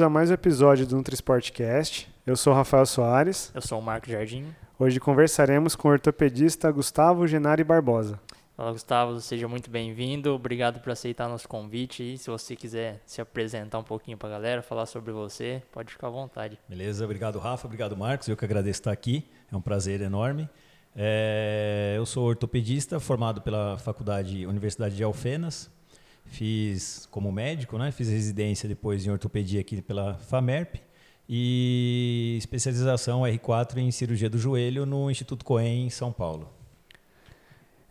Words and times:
bem-vindos 0.00 0.02
a 0.02 0.08
mais 0.08 0.30
um 0.30 0.34
episódio 0.34 0.86
do 0.86 0.96
NutriSportcast. 0.96 2.08
Eu 2.26 2.34
sou 2.34 2.54
o 2.54 2.56
Rafael 2.56 2.86
Soares. 2.86 3.52
Eu 3.54 3.60
sou 3.60 3.78
o 3.78 3.82
Marco 3.82 4.08
Jardim. 4.08 4.46
Hoje 4.78 4.98
conversaremos 4.98 5.76
com 5.76 5.88
o 5.88 5.90
ortopedista 5.90 6.70
Gustavo 6.70 7.26
Genari 7.26 7.62
Barbosa. 7.62 8.18
Fala, 8.56 8.72
Gustavo, 8.72 9.20
seja 9.20 9.46
muito 9.46 9.68
bem-vindo. 9.68 10.32
Obrigado 10.32 10.80
por 10.80 10.90
aceitar 10.90 11.28
nosso 11.28 11.46
convite. 11.46 12.14
E 12.14 12.16
se 12.16 12.30
você 12.30 12.56
quiser 12.56 13.02
se 13.04 13.20
apresentar 13.20 13.78
um 13.78 13.82
pouquinho 13.82 14.16
para 14.16 14.28
a 14.28 14.32
galera, 14.32 14.62
falar 14.62 14.86
sobre 14.86 15.12
você, 15.12 15.62
pode 15.70 15.92
ficar 15.92 16.06
à 16.06 16.10
vontade. 16.10 16.58
Beleza, 16.66 17.04
obrigado, 17.04 17.38
Rafa. 17.38 17.66
Obrigado, 17.66 17.94
Marcos. 17.94 18.26
Eu 18.26 18.36
que 18.36 18.44
agradeço 18.44 18.80
estar 18.80 18.92
aqui. 18.92 19.28
É 19.52 19.56
um 19.56 19.60
prazer 19.60 20.00
enorme. 20.00 20.48
É, 20.96 21.94
eu 21.96 22.06
sou 22.06 22.26
ortopedista, 22.26 22.98
formado 22.98 23.42
pela 23.42 23.76
Faculdade 23.76 24.46
Universidade 24.46 24.96
de 24.96 25.04
Alfenas, 25.04 25.70
Fiz 26.30 27.06
como 27.10 27.30
médico, 27.30 27.76
né? 27.76 27.90
Fiz 27.90 28.08
residência 28.08 28.68
depois 28.68 29.04
em 29.04 29.10
ortopedia 29.10 29.60
aqui 29.60 29.82
pela 29.82 30.14
FAMERP 30.14 30.76
e 31.28 32.36
especialização 32.38 33.22
R4 33.22 33.78
em 33.78 33.90
cirurgia 33.90 34.30
do 34.30 34.38
joelho 34.38 34.86
no 34.86 35.10
Instituto 35.10 35.44
Coen 35.44 35.86
em 35.86 35.90
São 35.90 36.12
Paulo. 36.12 36.48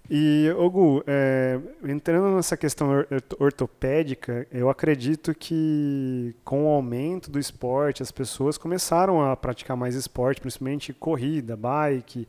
E, 0.10 0.52
Ogu, 0.58 1.04
é, 1.06 1.60
entrando 1.84 2.36
nessa 2.36 2.58
questão 2.58 3.06
ortopédica, 3.40 4.48
eu 4.52 4.68
acredito 4.68 5.36
que 5.36 6.36
com 6.44 6.66
o 6.66 6.70
aumento 6.70 7.30
do 7.30 7.38
esporte, 7.38 8.02
as 8.02 8.12
pessoas 8.12 8.58
começaram 8.58 9.22
a 9.22 9.38
praticar 9.38 9.78
mais 9.78 9.94
esporte, 9.94 10.42
principalmente 10.42 10.94
corrida, 10.94 11.56
bike, 11.56 12.28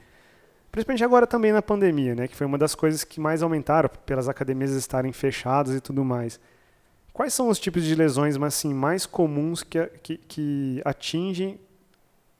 Principalmente 0.71 1.05
agora 1.05 1.27
também 1.27 1.53
na 1.53 1.61
pandemia, 1.61 2.15
né? 2.15 2.29
Que 2.29 2.37
foi 2.37 2.47
uma 2.47 2.59
das 2.59 2.75
coisas 2.75 3.03
que 3.03 3.21
mais 3.21 3.43
aumentaram 3.43 3.91
pelas 4.07 4.29
academias 4.29 4.71
estarem 4.71 5.13
fechadas 5.13 5.75
e 5.75 5.81
tudo 5.81 6.05
mais. 6.05 6.39
Quais 7.13 7.35
são 7.35 7.49
os 7.49 7.59
tipos 7.59 7.85
de 7.85 7.95
lesões 7.95 8.41
assim, 8.41 8.73
mais 8.73 9.05
comuns 9.05 9.63
que, 9.63 9.85
que, 10.03 10.17
que 10.17 10.83
atingem 10.85 11.59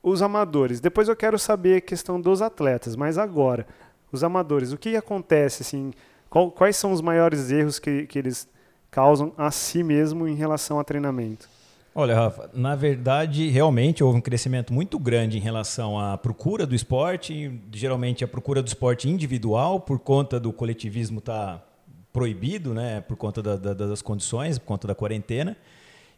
os 0.01 0.21
amadores? 0.21 0.79
Depois 0.79 1.09
eu 1.09 1.15
quero 1.15 1.37
saber 1.37 1.77
a 1.77 1.81
questão 1.81 2.19
dos 2.19 2.41
atletas, 2.41 2.95
mas 2.95 3.17
agora, 3.17 3.67
os 4.11 4.23
amadores, 4.23 4.71
o 4.71 4.77
que 4.77 4.95
acontece? 4.95 5.61
Assim, 5.61 5.91
qual, 6.29 6.49
quais 6.49 6.77
são 6.77 6.93
os 6.93 7.01
maiores 7.01 7.51
erros 7.51 7.79
que, 7.79 8.07
que 8.07 8.17
eles 8.17 8.47
causam 8.89 9.33
a 9.37 9.51
si 9.51 9.83
mesmo 9.83 10.25
em 10.25 10.35
relação 10.35 10.79
a 10.79 10.83
treinamento? 10.83 11.49
Olha, 11.93 12.15
Rafa, 12.15 12.49
na 12.53 12.73
verdade, 12.73 13.49
realmente 13.49 14.01
houve 14.01 14.17
um 14.17 14.21
crescimento 14.21 14.71
muito 14.71 14.97
grande 14.97 15.37
em 15.37 15.41
relação 15.41 15.99
à 15.99 16.17
procura 16.17 16.65
do 16.65 16.73
esporte, 16.73 17.59
geralmente 17.73 18.23
a 18.23 18.27
procura 18.27 18.63
do 18.63 18.67
esporte 18.67 19.09
individual, 19.09 19.81
por 19.81 19.99
conta 19.99 20.39
do 20.39 20.53
coletivismo 20.53 21.19
estar 21.19 21.57
tá 21.57 21.65
proibido, 22.13 22.73
né, 22.73 23.01
por 23.01 23.17
conta 23.17 23.41
da, 23.41 23.57
da, 23.57 23.73
das 23.73 24.01
condições, 24.01 24.57
por 24.57 24.67
conta 24.67 24.87
da 24.87 24.95
quarentena, 24.95 25.57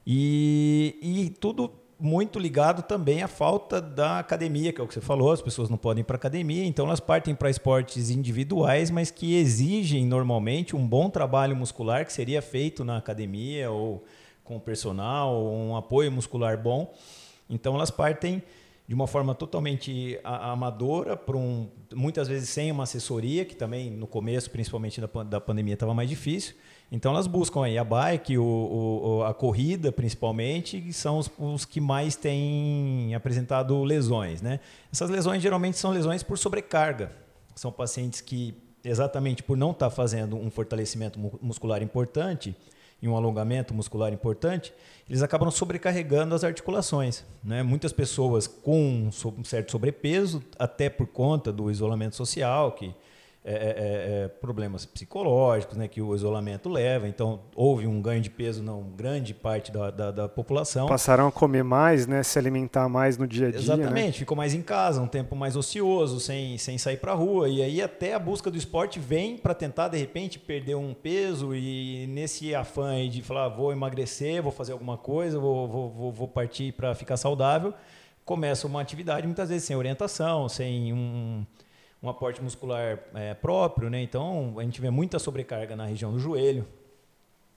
e, 0.06 0.96
e 1.02 1.30
tudo 1.40 1.72
muito 2.00 2.38
ligado 2.38 2.84
também 2.84 3.24
à 3.24 3.28
falta 3.28 3.82
da 3.82 4.20
academia, 4.20 4.72
que 4.72 4.80
é 4.80 4.84
o 4.84 4.88
que 4.88 4.94
você 4.94 5.02
falou, 5.02 5.32
as 5.32 5.42
pessoas 5.42 5.72
não 5.72 5.78
podem 5.78 6.02
ir 6.02 6.04
para 6.04 6.18
academia, 6.18 6.66
então 6.66 6.86
elas 6.86 7.00
partem 7.00 7.34
para 7.34 7.50
esportes 7.50 8.12
individuais, 8.12 8.92
mas 8.92 9.10
que 9.10 9.36
exigem 9.36 10.06
normalmente 10.06 10.76
um 10.76 10.86
bom 10.86 11.10
trabalho 11.10 11.56
muscular 11.56 12.06
que 12.06 12.14
seria 12.14 12.44
feito 12.44 12.84
na 12.84 12.98
academia 12.98 13.72
ou 13.72 14.04
com 14.44 14.58
o 14.58 14.60
personal, 14.60 15.44
um 15.46 15.76
apoio 15.76 16.12
muscular 16.12 16.62
bom. 16.62 16.94
Então 17.50 17.76
elas 17.76 17.92
partem 17.92 18.42
de 18.86 18.94
uma 18.94 19.08
forma 19.08 19.34
totalmente 19.34 20.20
amadora, 20.24 21.16
para 21.16 21.38
um, 21.38 21.70
muitas 21.94 22.28
vezes 22.28 22.50
sem 22.50 22.70
uma 22.70 22.84
assessoria, 22.84 23.46
que 23.46 23.56
também 23.56 23.90
no 23.90 24.06
começo, 24.06 24.52
principalmente 24.52 25.00
da, 25.00 25.24
da 25.24 25.40
pandemia, 25.40 25.76
estava 25.76 25.94
mais 25.94 26.10
difícil. 26.10 26.56
Então 26.92 27.12
elas 27.14 27.26
buscam 27.26 27.64
aí 27.64 27.78
a 27.78 27.84
bike, 27.84 28.38
o, 28.38 28.44
o, 28.44 29.24
a 29.24 29.34
corrida 29.34 29.92
principalmente, 29.92 30.82
que 30.82 30.92
são 30.92 31.18
os, 31.18 31.32
os, 31.40 31.66
que 31.66 31.80
mais 31.80 32.16
têm 32.16 33.16
apresentado 33.16 33.84
lesões. 33.84 34.42
Né? 34.42 34.60
Essas 34.92 35.10
lesões 35.10 35.42
geralmente 35.42 35.78
são 35.78 35.92
lesões 35.92 36.22
por 36.22 36.38
sobrecarga. 36.38 37.12
São 37.56 37.72
pacientes 37.72 38.20
que, 38.20 38.54
exatamente 38.84 39.42
por 39.42 39.56
não 39.56 39.72
estar 39.72 39.90
tá 39.90 39.96
fazendo 39.96 40.36
um 40.36 40.52
fortalecimento 40.52 41.20
muscular 41.42 41.82
importante, 41.82 42.56
e 43.04 43.08
um 43.10 43.18
alongamento 43.18 43.74
muscular 43.74 44.14
importante, 44.14 44.74
eles 45.10 45.22
acabam 45.22 45.52
sobrecarregando 45.52 46.34
as 46.34 46.46
articulações. 46.46 47.26
Né? 47.44 47.62
Muitas 47.62 47.92
pessoas 47.92 48.48
com 48.48 49.10
um 49.38 49.44
certo 49.44 49.74
sobrepeso, 49.74 50.42
até 50.58 50.90
por 50.90 51.08
conta 51.08 51.52
do 51.52 51.70
isolamento 51.70 52.16
social, 52.16 52.72
que 52.72 52.96
é, 53.46 53.52
é, 53.52 53.58
é, 53.58 54.24
é, 54.24 54.28
problemas 54.30 54.86
psicológicos 54.86 55.76
né, 55.76 55.86
que 55.86 56.02
o 56.02 56.16
isolamento 56.16 56.70
leva. 56.70 57.10
Então, 57.10 57.42
houve 57.54 57.86
um 57.86 58.02
ganho 58.02 58.22
de 58.22 58.30
peso 58.30 58.64
na 58.64 58.72
grande 58.96 59.34
parte 59.34 59.70
da, 59.70 59.92
da, 59.92 60.12
da, 60.12 60.30
população. 60.30 60.88
Passaram 60.88 61.28
a 61.28 61.32
comer 61.32 61.62
mais, 61.62 62.08
né, 62.08 62.24
se 62.24 62.40
alimentar 62.40 62.88
mais 62.88 63.18
no 63.18 63.28
dia 63.28 63.48
a 63.48 63.52
dia. 63.52 63.60
Né? 63.60 63.66
Exatamente, 63.66 64.06
né? 64.06 64.12
ficou 64.14 64.38
mais 64.38 64.54
em 64.54 64.62
casa, 64.62 65.02
um 65.02 65.08
tempo 65.08 65.36
mais 65.36 65.58
ocioso, 65.58 66.22
sem, 66.22 66.58
sem 66.58 66.78
sair 66.78 66.96
para 66.96 67.12
a 67.12 67.16
rua. 67.16 67.50
E 67.50 67.62
aí, 67.62 67.82
até 67.82 68.14
a 68.14 68.20
busca 68.20 68.50
do 68.50 68.58
esporte 68.58 68.98
vem 68.98 69.36
para 69.36 69.54
tentar, 69.54 69.90
de 69.90 69.98
repente, 69.98 70.40
perder 70.40 70.76
um 70.76 70.94
peso 70.94 71.54
e 71.54 72.08
nesse 72.08 72.56
afã 72.56 73.06
de 73.10 73.22
falar, 73.22 73.50
vou 73.50 73.74
emagrecer, 73.74 74.42
vou 74.42 74.54
fazer 74.54 74.72
alguma 74.72 74.98
coisa, 74.98 75.38
vou, 75.38 75.68
vou, 75.68 76.12
vou 76.14 76.28
partir 76.30 76.72
para 76.72 76.96
ficar 76.96 77.18
saudável, 77.18 77.74
começa 78.24 78.66
uma 78.66 78.80
atividade 78.80 79.28
muitas 79.28 79.50
vezes 79.50 79.66
sem 79.66 79.76
orientação, 79.76 80.48
sem 80.48 80.94
um 80.94 81.46
um 82.04 82.10
aporte 82.10 82.44
muscular 82.44 83.00
é, 83.16 83.34
próprio, 83.34 83.90
né? 83.90 84.02
Então 84.04 84.54
a 84.58 84.64
gente 84.64 84.80
vê 84.82 84.90
muita 84.90 85.18
sobrecarga 85.18 85.76
na 85.76 85.86
região 85.86 86.12
do 86.12 86.20
joelho, 86.20 86.68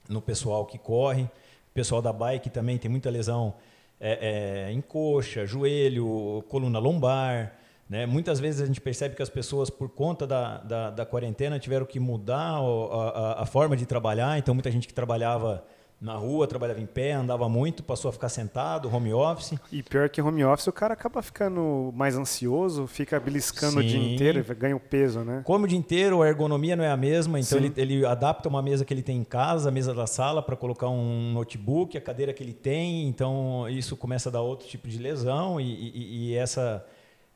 no 0.09 0.21
pessoal 0.21 0.65
que 0.65 0.77
corre, 0.77 1.29
pessoal 1.77 2.01
da 2.01 2.11
bike 2.11 2.49
também 2.49 2.79
tem 2.79 2.89
muita 2.89 3.07
lesão 3.07 3.53
é, 3.99 4.65
é, 4.69 4.71
em 4.71 4.81
coxa, 4.81 5.45
joelho, 5.45 6.43
coluna 6.49 6.79
lombar. 6.79 7.53
Né? 7.87 8.07
Muitas 8.07 8.39
vezes 8.39 8.61
a 8.61 8.65
gente 8.65 8.81
percebe 8.81 9.15
que 9.15 9.21
as 9.21 9.29
pessoas, 9.29 9.69
por 9.69 9.87
conta 9.89 10.25
da, 10.25 10.57
da, 10.57 10.89
da 10.89 11.05
quarentena, 11.05 11.59
tiveram 11.59 11.85
que 11.85 11.99
mudar 11.99 12.55
a, 12.55 13.39
a, 13.39 13.43
a 13.43 13.45
forma 13.45 13.77
de 13.77 13.85
trabalhar. 13.85 14.39
Então, 14.39 14.55
muita 14.55 14.71
gente 14.71 14.87
que 14.87 14.93
trabalhava 14.93 15.63
na 15.99 16.13
rua, 16.13 16.45
trabalhava 16.45 16.79
em 16.79 16.85
pé, 16.85 17.13
andava 17.13 17.49
muito, 17.49 17.81
passou 17.81 18.09
a 18.09 18.11
ficar 18.11 18.29
sentado, 18.29 18.93
home 18.93 19.11
office. 19.13 19.57
E 19.71 19.81
pior 19.81 20.07
que 20.09 20.21
home 20.21 20.45
office, 20.45 20.67
o 20.67 20.71
cara 20.71 20.93
acaba 20.93 21.23
ficando 21.23 21.91
mais 21.95 22.15
ansioso, 22.15 22.85
fica 22.85 23.19
beliscando 23.19 23.73
Sim. 23.73 23.79
o 23.79 23.83
dia 23.83 24.13
inteiro, 24.13 24.55
ganha 24.55 24.75
o 24.75 24.79
peso, 24.79 25.21
né? 25.21 25.41
Come 25.43 25.65
o 25.65 25.67
dia 25.67 25.77
inteiro, 25.77 26.21
a 26.21 26.27
ergonomia 26.27 26.75
não 26.75 26.83
é 26.83 26.91
a 26.91 26.97
mesma, 26.97 27.39
então 27.39 27.57
ele, 27.57 27.73
ele, 27.75 28.05
adapta 28.05 28.47
uma 28.47 28.61
mesa 28.61 28.85
que 28.85 28.93
ele 28.93 29.01
tem 29.01 29.17
em 29.17 29.23
casa, 29.23 29.69
a 29.69 29.71
mesa 29.71 29.91
da 29.91 30.05
sala, 30.05 30.41
para 30.41 30.55
colocar 30.55 30.87
um 30.87 31.33
notebook, 31.33 31.97
a 31.97 32.01
cadeira 32.01 32.31
que 32.31 32.43
ele 32.43 32.53
tem, 32.53 33.07
então 33.07 33.67
isso 33.67 33.97
começa 33.97 34.29
a 34.29 34.31
dar 34.31 34.41
outro 34.41 34.67
tipo 34.67 34.87
de 34.87 34.99
lesão 34.99 35.59
e, 35.59 35.63
e, 35.63 36.29
e 36.29 36.35
essa... 36.35 36.85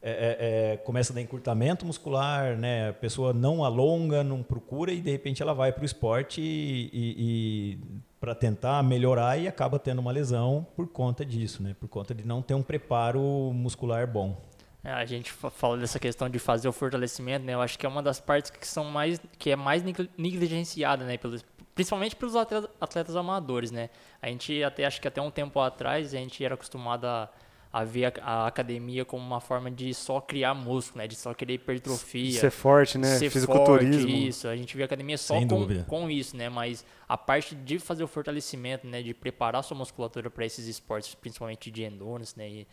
É, 0.04 0.10
é, 0.10 0.74
é, 0.74 0.78
começa 0.78 1.14
a 1.14 1.16
dar 1.16 1.22
encurtamento 1.22 1.86
muscular, 1.86 2.58
né? 2.58 2.90
A 2.90 2.94
pessoa 2.94 3.34
não 3.34 3.64
alonga, 3.64 4.24
não 4.24 4.42
procura 4.42 4.92
e 4.92 5.00
de 5.00 5.12
repente 5.12 5.44
ela 5.44 5.54
vai 5.54 5.72
para 5.72 5.84
o 5.84 5.86
esporte 5.86 6.42
e, 6.42 6.90
e, 6.92 7.16
e 7.20 7.78
para 8.22 8.36
tentar 8.36 8.84
melhorar 8.84 9.40
e 9.40 9.48
acaba 9.48 9.80
tendo 9.80 9.98
uma 9.98 10.12
lesão 10.12 10.66
por 10.76 10.88
conta 10.88 11.26
disso, 11.26 11.64
né? 11.64 11.76
Por 11.80 11.90
conta 11.90 12.14
de 12.14 12.24
não 12.24 12.40
ter 12.40 12.54
um 12.54 12.62
preparo 12.62 13.20
muscular 13.52 14.06
bom. 14.06 14.40
É, 14.84 14.92
a 14.92 15.06
gente 15.06 15.32
fala 15.32 15.76
dessa 15.76 16.00
questão 16.00 16.30
de 16.30 16.38
fazer 16.38 16.68
o 16.68 16.72
fortalecimento, 16.72 17.44
né? 17.44 17.56
Eu 17.56 17.62
acho 17.62 17.80
que 17.80 17.86
é 17.86 17.90
uma 17.90 18.02
das 18.02 18.20
partes 18.20 18.52
que 18.52 18.68
são 18.68 18.86
mais 18.86 19.20
que 19.40 19.50
é 19.50 19.56
mais 19.56 19.84
negligenciada, 20.16 21.04
né? 21.04 21.18
Pelos, 21.18 21.44
principalmente 21.74 22.16
pelos 22.16 22.36
atletas, 22.36 22.70
atletas 22.80 23.16
amadores, 23.16 23.72
né? 23.72 23.90
A 24.22 24.28
gente 24.28 24.64
até 24.64 24.86
acho 24.86 25.02
que 25.02 25.08
até 25.08 25.20
um 25.20 25.32
tempo 25.32 25.60
atrás 25.60 26.14
a 26.14 26.18
gente 26.18 26.46
era 26.46 26.54
acostumado 26.54 27.06
a 27.06 27.28
a 27.74 27.84
ver 27.84 28.06
a, 28.06 28.14
a, 28.24 28.48
academia 28.48 29.06
como 29.06 29.26
uma 29.26 29.40
forma 29.40 29.72
de 29.72 29.94
só 29.94 30.20
criar 30.20 30.54
músculo, 30.54 31.02
né? 31.02 31.08
De 31.08 31.16
só 31.16 31.34
querer 31.34 31.54
hipertrofia. 31.54 32.40
Ser 32.40 32.52
forte, 32.52 32.98
né? 32.98 33.18
Ser 33.18 33.30
Fisiculturismo. 33.30 34.02
Forte, 34.02 34.28
isso. 34.28 34.48
A 34.48 34.56
gente 34.56 34.76
vê 34.76 34.84
a 34.84 34.86
academia 34.86 35.18
só 35.18 35.40
com, 35.46 35.84
com, 35.86 36.10
isso, 36.10 36.36
né? 36.36 36.50
Mas 36.50 36.86
a 37.08 37.18
parte 37.18 37.56
de 37.56 37.80
fazer 37.80 38.04
o 38.04 38.08
fortalecimento, 38.08 38.86
né? 38.86 39.02
De 39.02 39.14
preparar 39.14 39.64
sua 39.64 39.78
musculatura 39.78 40.30
para 40.30 40.46
esses 40.46 40.68
esportes, 40.68 41.16
principalmente 41.16 41.72
de 41.72 41.84
endurance, 41.84 42.38
né? 42.38 42.50
E, 42.50 42.68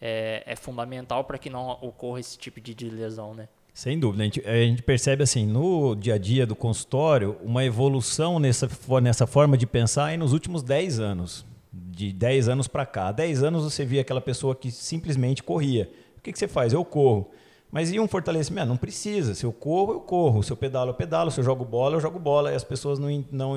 é, 0.00 0.42
é 0.44 0.56
fundamental 0.56 1.24
para 1.24 1.38
que 1.38 1.48
não 1.48 1.70
ocorra 1.80 2.18
esse 2.20 2.36
tipo 2.36 2.60
de, 2.60 2.74
de 2.74 2.90
lesão, 2.90 3.34
né? 3.34 3.48
Sem 3.72 3.98
dúvida. 3.98 4.22
A 4.22 4.26
gente, 4.26 4.40
a 4.46 4.54
gente, 4.54 4.82
percebe 4.82 5.22
assim, 5.22 5.46
no 5.46 5.94
dia 5.94 6.14
a 6.14 6.18
dia 6.18 6.44
do 6.44 6.54
consultório, 6.54 7.38
uma 7.42 7.64
evolução 7.64 8.38
nessa, 8.38 8.68
nessa 9.00 9.26
forma 9.26 9.56
de 9.56 9.66
pensar 9.66 10.18
nos 10.18 10.34
últimos 10.34 10.62
10 10.62 10.98
anos 10.98 11.46
de 11.72 12.12
10 12.12 12.48
anos 12.48 12.68
para 12.68 12.84
cá. 12.84 13.08
Há 13.08 13.12
10 13.12 13.42
anos 13.42 13.64
você 13.64 13.84
via 13.84 14.02
aquela 14.02 14.20
pessoa 14.20 14.54
que 14.54 14.70
simplesmente 14.70 15.42
corria. 15.42 15.90
O 16.18 16.20
que, 16.20 16.32
que 16.32 16.38
você 16.38 16.46
faz? 16.46 16.72
Eu 16.72 16.84
corro. 16.84 17.30
Mas 17.70 17.90
e 17.90 17.98
um 17.98 18.06
fortalecimento? 18.06 18.68
Não 18.68 18.76
precisa. 18.76 19.34
Se 19.34 19.44
eu 19.44 19.52
corro, 19.52 19.94
eu 19.94 20.00
corro. 20.00 20.42
Se 20.42 20.52
eu 20.52 20.56
pedalo, 20.56 20.90
eu 20.90 20.94
pedalo. 20.94 21.30
Se 21.30 21.40
eu 21.40 21.44
jogo 21.44 21.64
bola, 21.64 21.96
eu 21.96 22.00
jogo 22.00 22.18
bola. 22.18 22.52
E 22.52 22.54
as 22.54 22.62
pessoas 22.62 22.98
não. 22.98 23.24
não 23.32 23.56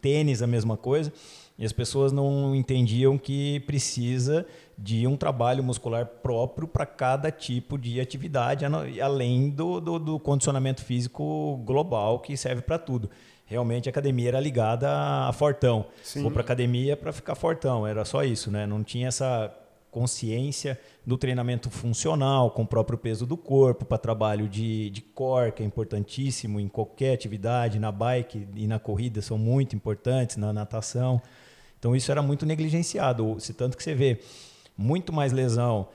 tênis, 0.00 0.40
a 0.40 0.46
mesma 0.46 0.76
coisa. 0.76 1.12
E 1.58 1.64
as 1.64 1.72
pessoas 1.72 2.12
não 2.12 2.54
entendiam 2.54 3.18
que 3.18 3.60
precisa 3.60 4.46
de 4.78 5.06
um 5.06 5.16
trabalho 5.16 5.64
muscular 5.64 6.06
próprio 6.06 6.68
para 6.68 6.84
cada 6.84 7.30
tipo 7.30 7.78
de 7.78 7.98
atividade, 7.98 8.64
além 9.02 9.48
do, 9.48 9.80
do, 9.80 9.98
do 9.98 10.20
condicionamento 10.20 10.84
físico 10.84 11.60
global 11.64 12.20
que 12.20 12.36
serve 12.36 12.60
para 12.60 12.78
tudo. 12.78 13.10
Realmente 13.46 13.88
a 13.88 13.90
academia 13.90 14.28
era 14.28 14.40
ligada 14.40 14.90
a 14.90 15.32
fortão. 15.32 15.86
Sim. 16.02 16.22
Vou 16.22 16.30
para 16.30 16.42
academia 16.42 16.96
para 16.96 17.12
ficar 17.12 17.36
fortão, 17.36 17.86
era 17.86 18.04
só 18.04 18.24
isso, 18.24 18.50
né? 18.50 18.66
Não 18.66 18.82
tinha 18.82 19.06
essa 19.08 19.54
consciência 19.88 20.78
do 21.06 21.16
treinamento 21.16 21.70
funcional, 21.70 22.50
com 22.50 22.62
o 22.62 22.66
próprio 22.66 22.98
peso 22.98 23.24
do 23.24 23.36
corpo, 23.36 23.84
para 23.84 23.96
trabalho 23.96 24.48
de, 24.48 24.90
de 24.90 25.00
core, 25.00 25.52
que 25.52 25.62
é 25.62 25.66
importantíssimo 25.66 26.60
em 26.60 26.68
qualquer 26.68 27.14
atividade, 27.14 27.78
na 27.78 27.90
bike 27.90 28.46
e 28.56 28.66
na 28.66 28.78
corrida 28.78 29.22
são 29.22 29.38
muito 29.38 29.74
importantes, 29.74 30.36
na 30.36 30.52
natação. 30.52 31.22
Então 31.78 31.94
isso 31.94 32.10
era 32.10 32.20
muito 32.20 32.44
negligenciado, 32.44 33.36
se 33.38 33.54
tanto 33.54 33.76
que 33.76 33.82
você 33.82 33.94
vê 33.94 34.20
muito 34.76 35.12
mais 35.12 35.32
lesão 35.32 35.88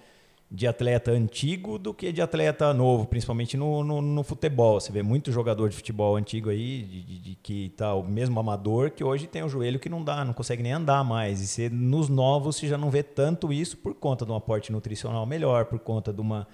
de 0.51 0.67
atleta 0.67 1.11
antigo 1.11 1.79
do 1.79 1.93
que 1.93 2.11
de 2.11 2.21
atleta 2.21 2.73
novo, 2.73 3.05
principalmente 3.05 3.55
no, 3.55 3.85
no, 3.85 4.01
no 4.01 4.21
futebol. 4.21 4.81
Você 4.81 4.91
vê 4.91 5.01
muito 5.01 5.31
jogador 5.31 5.69
de 5.69 5.77
futebol 5.77 6.17
antigo 6.17 6.49
aí, 6.49 6.83
de, 6.83 7.03
de, 7.03 7.19
de 7.19 7.35
que 7.35 7.69
tá 7.77 7.95
o 7.95 8.03
mesmo 8.03 8.37
amador, 8.37 8.91
que 8.91 9.01
hoje 9.01 9.27
tem 9.27 9.43
o 9.43 9.47
joelho 9.47 9.79
que 9.79 9.87
não 9.87 10.03
dá, 10.03 10.25
não 10.25 10.33
consegue 10.33 10.61
nem 10.61 10.73
andar 10.73 11.05
mais. 11.05 11.41
E 11.41 11.47
você, 11.47 11.69
nos 11.69 12.09
novos 12.09 12.57
você 12.57 12.67
já 12.67 12.77
não 12.77 12.89
vê 12.89 13.01
tanto 13.01 13.53
isso 13.53 13.77
por 13.77 13.93
conta 13.93 14.25
de 14.25 14.31
um 14.33 14.35
aporte 14.35 14.73
nutricional 14.73 15.25
melhor, 15.25 15.65
por 15.65 15.79
conta 15.79 16.11
de, 16.11 16.19
uma, 16.19 16.45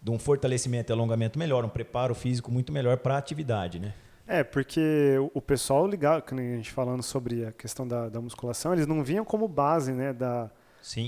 de 0.00 0.12
um 0.12 0.18
fortalecimento 0.18 0.92
e 0.92 0.94
alongamento 0.94 1.36
melhor, 1.36 1.64
um 1.64 1.68
preparo 1.68 2.14
físico 2.14 2.52
muito 2.52 2.72
melhor 2.72 2.98
para 2.98 3.16
a 3.16 3.18
atividade, 3.18 3.80
né? 3.80 3.92
É, 4.28 4.44
porque 4.44 5.16
o 5.34 5.42
pessoal 5.42 5.88
ligado, 5.88 6.22
a 6.30 6.36
gente 6.36 6.70
falando 6.70 7.02
sobre 7.02 7.46
a 7.46 7.50
questão 7.50 7.86
da, 7.86 8.08
da 8.08 8.20
musculação, 8.20 8.72
eles 8.72 8.86
não 8.86 9.02
vinham 9.02 9.24
como 9.24 9.48
base, 9.48 9.92
né, 9.92 10.12
da. 10.12 10.48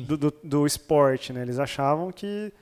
Do, 0.04 0.16
do, 0.16 0.34
do, 0.42 0.66
esporte, 0.66 1.32
né? 1.32 1.42
Eles 1.42 1.58
achavam 1.58 2.12
que 2.12 2.52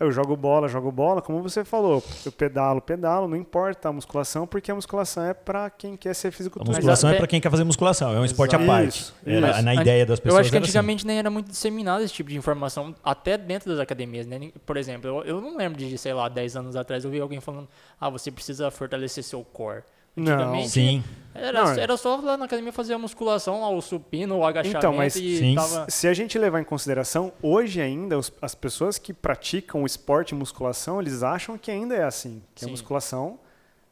eu 0.00 0.10
jogo 0.10 0.34
bola, 0.34 0.66
jogo 0.66 0.90
bola, 0.90 1.20
como 1.20 1.42
você 1.42 1.62
falou, 1.62 2.02
eu 2.24 2.32
pedalo, 2.32 2.80
pedalo, 2.80 3.28
não 3.28 3.36
importa 3.36 3.90
a 3.90 3.92
musculação, 3.92 4.46
porque 4.46 4.70
a 4.70 4.74
musculação 4.74 5.24
é 5.24 5.34
para 5.34 5.68
quem 5.68 5.94
quer 5.94 6.14
ser 6.14 6.30
fisiculturista. 6.30 6.78
A 6.78 6.80
musculação 6.80 7.10
é 7.10 7.18
para 7.18 7.26
quem 7.26 7.38
quer 7.38 7.50
fazer 7.50 7.64
musculação, 7.64 8.14
é 8.14 8.18
um 8.18 8.24
esporte 8.24 8.56
Exato. 8.56 8.70
à 8.70 8.74
parte. 8.74 8.98
Isso, 8.98 9.14
era, 9.26 9.50
isso. 9.50 9.62
Na 9.62 9.74
ideia 9.74 10.06
das 10.06 10.18
pessoas. 10.18 10.36
Eu 10.36 10.40
acho 10.40 10.50
que 10.50 10.56
assim. 10.56 10.64
antigamente 10.64 11.00
assim. 11.00 11.08
nem 11.08 11.18
era 11.18 11.28
muito 11.28 11.50
disseminado 11.50 12.02
esse 12.02 12.14
tipo 12.14 12.30
de 12.30 12.36
informação, 12.38 12.94
até 13.04 13.36
dentro 13.36 13.68
das 13.70 13.78
academias, 13.78 14.26
né? 14.26 14.50
Por 14.64 14.78
exemplo, 14.78 15.06
eu, 15.06 15.22
eu 15.24 15.40
não 15.40 15.54
lembro 15.54 15.78
de, 15.78 15.98
sei 15.98 16.14
lá, 16.14 16.30
10 16.30 16.56
anos 16.56 16.76
atrás 16.76 17.04
eu 17.04 17.10
vi 17.10 17.20
alguém 17.20 17.40
falando, 17.40 17.68
ah, 18.00 18.08
você 18.08 18.30
precisa 18.30 18.70
fortalecer 18.70 19.22
seu 19.22 19.44
core. 19.44 19.82
Não. 20.16 20.64
Sim. 20.64 21.02
Era, 21.32 21.64
não, 21.64 21.72
era 21.72 21.96
só 21.96 22.16
lá 22.16 22.36
na 22.36 22.44
academia 22.44 22.72
fazer 22.72 22.92
a 22.92 22.98
musculação, 22.98 23.62
o 23.76 23.80
supino, 23.80 24.38
o 24.38 24.44
agachamento 24.44 24.78
então, 24.78 24.92
mas 24.92 25.14
e 25.14 25.54
tava... 25.54 25.86
se 25.88 26.08
a 26.08 26.12
gente 26.12 26.36
levar 26.36 26.60
em 26.60 26.64
consideração, 26.64 27.32
hoje 27.40 27.80
ainda 27.80 28.18
os, 28.18 28.32
as 28.42 28.54
pessoas 28.54 28.98
que 28.98 29.12
praticam 29.12 29.84
o 29.84 29.86
esporte 29.86 30.32
e 30.32 30.34
musculação, 30.34 31.00
eles 31.00 31.22
acham 31.22 31.56
que 31.56 31.70
ainda 31.70 31.94
é 31.94 32.02
assim, 32.02 32.42
que 32.54 32.62
Sim. 32.62 32.66
a 32.66 32.70
musculação 32.70 33.38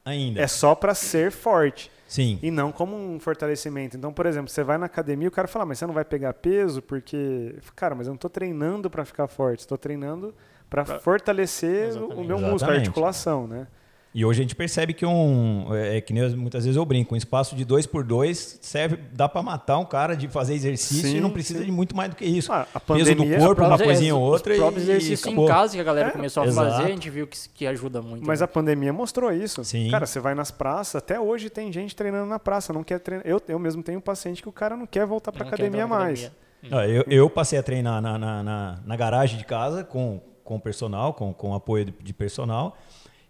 ainda 0.05 0.41
é 0.41 0.47
só 0.49 0.75
para 0.75 0.94
ser 0.94 1.31
forte. 1.31 1.91
Sim. 2.09 2.38
E 2.43 2.50
não 2.50 2.73
como 2.73 2.97
um 2.97 3.20
fortalecimento. 3.20 3.97
Então, 3.97 4.12
por 4.12 4.26
exemplo, 4.26 4.50
você 4.50 4.65
vai 4.65 4.79
na 4.79 4.87
academia, 4.87 5.29
o 5.29 5.31
cara 5.31 5.47
fala, 5.47 5.67
mas 5.67 5.79
você 5.79 5.87
não 5.87 5.94
vai 5.94 6.05
pegar 6.05 6.32
peso 6.32 6.82
porque, 6.82 7.55
cara, 7.76 7.94
mas 7.94 8.06
eu 8.06 8.12
não 8.12 8.17
estou 8.17 8.31
treinando 8.31 8.91
para 8.91 9.05
ficar 9.05 9.29
forte, 9.29 9.61
estou 9.61 9.79
treinando 9.79 10.35
para 10.69 10.85
fortalecer 10.85 11.88
Exatamente. 11.88 12.15
o 12.15 12.25
meu 12.25 12.37
Exatamente. 12.37 12.50
músculo, 12.50 12.73
a 12.73 12.75
articulação, 12.75 13.47
né? 13.47 13.67
E 14.14 14.25
hoje 14.25 14.40
a 14.40 14.43
gente 14.43 14.55
percebe 14.55 14.94
que 14.94 15.05
um. 15.05 15.66
É, 15.75 15.99
é 15.99 16.00
que 16.00 16.12
nem 16.12 16.28
muitas 16.31 16.64
vezes 16.64 16.76
eu 16.76 16.84
brinco, 16.84 17.14
um 17.14 17.16
espaço 17.16 17.55
de 17.55 17.64
dois 17.64 17.87
por 17.87 18.02
dois 18.02 18.58
serve, 18.62 18.99
dá 19.12 19.28
para 19.28 19.43
matar 19.43 19.78
um 19.78 19.84
cara 19.84 20.16
de 20.16 20.26
fazer 20.28 20.55
exercício 20.55 21.10
sim, 21.10 21.19
e 21.19 21.20
não 21.20 21.31
precisa 21.31 21.60
sim. 21.60 21.66
de 21.66 21.72
muito 21.72 21.94
mais 21.94 22.10
do 22.10 22.16
que 22.16 22.25
isso. 22.25 22.50
Ah, 22.50 22.66
a 22.72 22.81
pandemia, 22.81 23.14
Peso 23.14 23.38
do 23.38 23.46
corpo, 23.46 23.64
uma 23.64 23.78
coisinha 23.78 24.14
ou 24.16 24.22
outra. 24.22 24.55
Os 24.55 24.58
próprios 24.58 24.88
exercícios 24.88 25.32
em 25.32 25.46
casa 25.46 25.75
que 25.75 25.81
a 25.81 25.84
galera 25.84 26.08
é, 26.08 26.12
começou 26.12 26.43
a 26.43 26.46
exato. 26.46 26.70
fazer, 26.70 26.84
a 26.84 26.88
gente 26.88 27.10
viu 27.10 27.26
que, 27.26 27.37
que 27.50 27.66
ajuda 27.66 28.00
muito. 28.00 28.26
Mas 28.26 28.40
né? 28.40 28.44
a 28.44 28.49
pandemia 28.49 28.93
mostrou 28.93 29.31
isso. 29.31 29.62
Sim. 29.62 29.90
Cara, 29.90 30.06
você 30.06 30.19
vai 30.20 30.34
nas 30.34 30.50
praças, 30.50 30.96
até 30.96 31.20
hoje 31.20 31.50
tem 31.50 31.70
gente 31.70 31.94
treinando 31.94 32.26
na 32.26 32.38
praça, 32.38 32.72
não 32.72 32.82
quer 32.82 33.00
treinar. 33.00 33.26
Eu, 33.26 33.40
eu 33.46 33.58
mesmo 33.58 33.82
tenho 33.82 33.99
um 33.99 34.02
paciente 34.02 34.43
que 34.43 34.49
o 34.49 34.52
cara 34.52 34.75
não 34.75 34.87
quer 34.87 35.06
voltar 35.06 35.32
para 35.32 35.46
academia 35.46 35.87
mais. 35.87 36.25
Academia. 36.25 36.49
Hum. 36.64 36.90
Eu, 36.90 37.05
eu, 37.08 37.31
passei 37.31 37.58
a 37.58 37.62
treinar 37.62 38.00
na, 38.00 38.19
na, 38.19 38.43
na, 38.43 38.78
na 38.84 38.96
garagem 38.96 39.38
de 39.38 39.44
casa 39.44 39.84
com, 39.84 40.20
com 40.43 40.58
personal, 40.58 41.14
com, 41.14 41.32
com 41.32 41.55
apoio 41.55 41.84
de, 41.84 41.94
de 42.02 42.12
personal. 42.12 42.76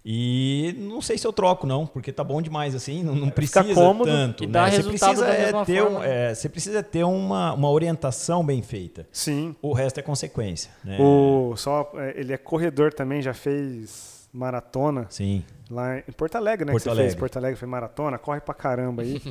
E 0.05 0.75
não 0.79 1.03
sei 1.03 1.19
se 1.19 1.27
eu 1.27 1.33
troco, 1.33 1.67
não, 1.67 1.87
porque 1.87 2.13
tá 2.13 2.25
bom 2.25 2.41
demais 2.41 2.75
assim, 2.75 3.03
não, 3.03 3.15
não 3.15 3.31
precisa 3.31 3.63
cômodo, 3.75 4.11
tanto. 4.11 4.45
E 4.45 4.47
dá 4.47 4.65
né? 4.65 4.71
você 4.71 4.83
precisa 4.83 5.27
é, 5.27 5.65
ter 5.65 5.83
um, 5.83 6.03
é, 6.03 6.35
você 6.35 6.49
precisa 6.49 6.83
ter 6.83 7.05
uma, 7.05 7.53
uma 7.53 7.71
orientação 7.71 8.45
bem 8.45 8.63
feita. 8.63 9.07
Sim. 9.13 9.55
O 9.61 9.73
resto 9.73 10.01
é 10.01 10.03
consequência. 10.03 10.71
Né? 10.85 10.99
O, 11.01 11.55
só, 11.57 11.91
é, 11.97 12.15
ele 12.17 12.33
é 12.33 12.39
corredor 12.39 12.93
também, 12.93 13.21
já 13.21 13.35
fez 13.35 14.29
maratona. 14.33 15.07
Sim. 15.11 15.45
Lá 15.71 15.99
em 15.99 16.13
Porto 16.17 16.37
Alegre, 16.37 16.65
né? 16.65 16.73
Porto 16.73 16.85
que 16.85 16.91
Alegre. 16.91 17.11
fez 17.11 17.19
Porto 17.19 17.37
Alegre, 17.37 17.59
foi 17.59 17.69
maratona, 17.69 18.19
corre 18.19 18.41
pra 18.41 18.55
caramba 18.55 19.03
aí. 19.03 19.21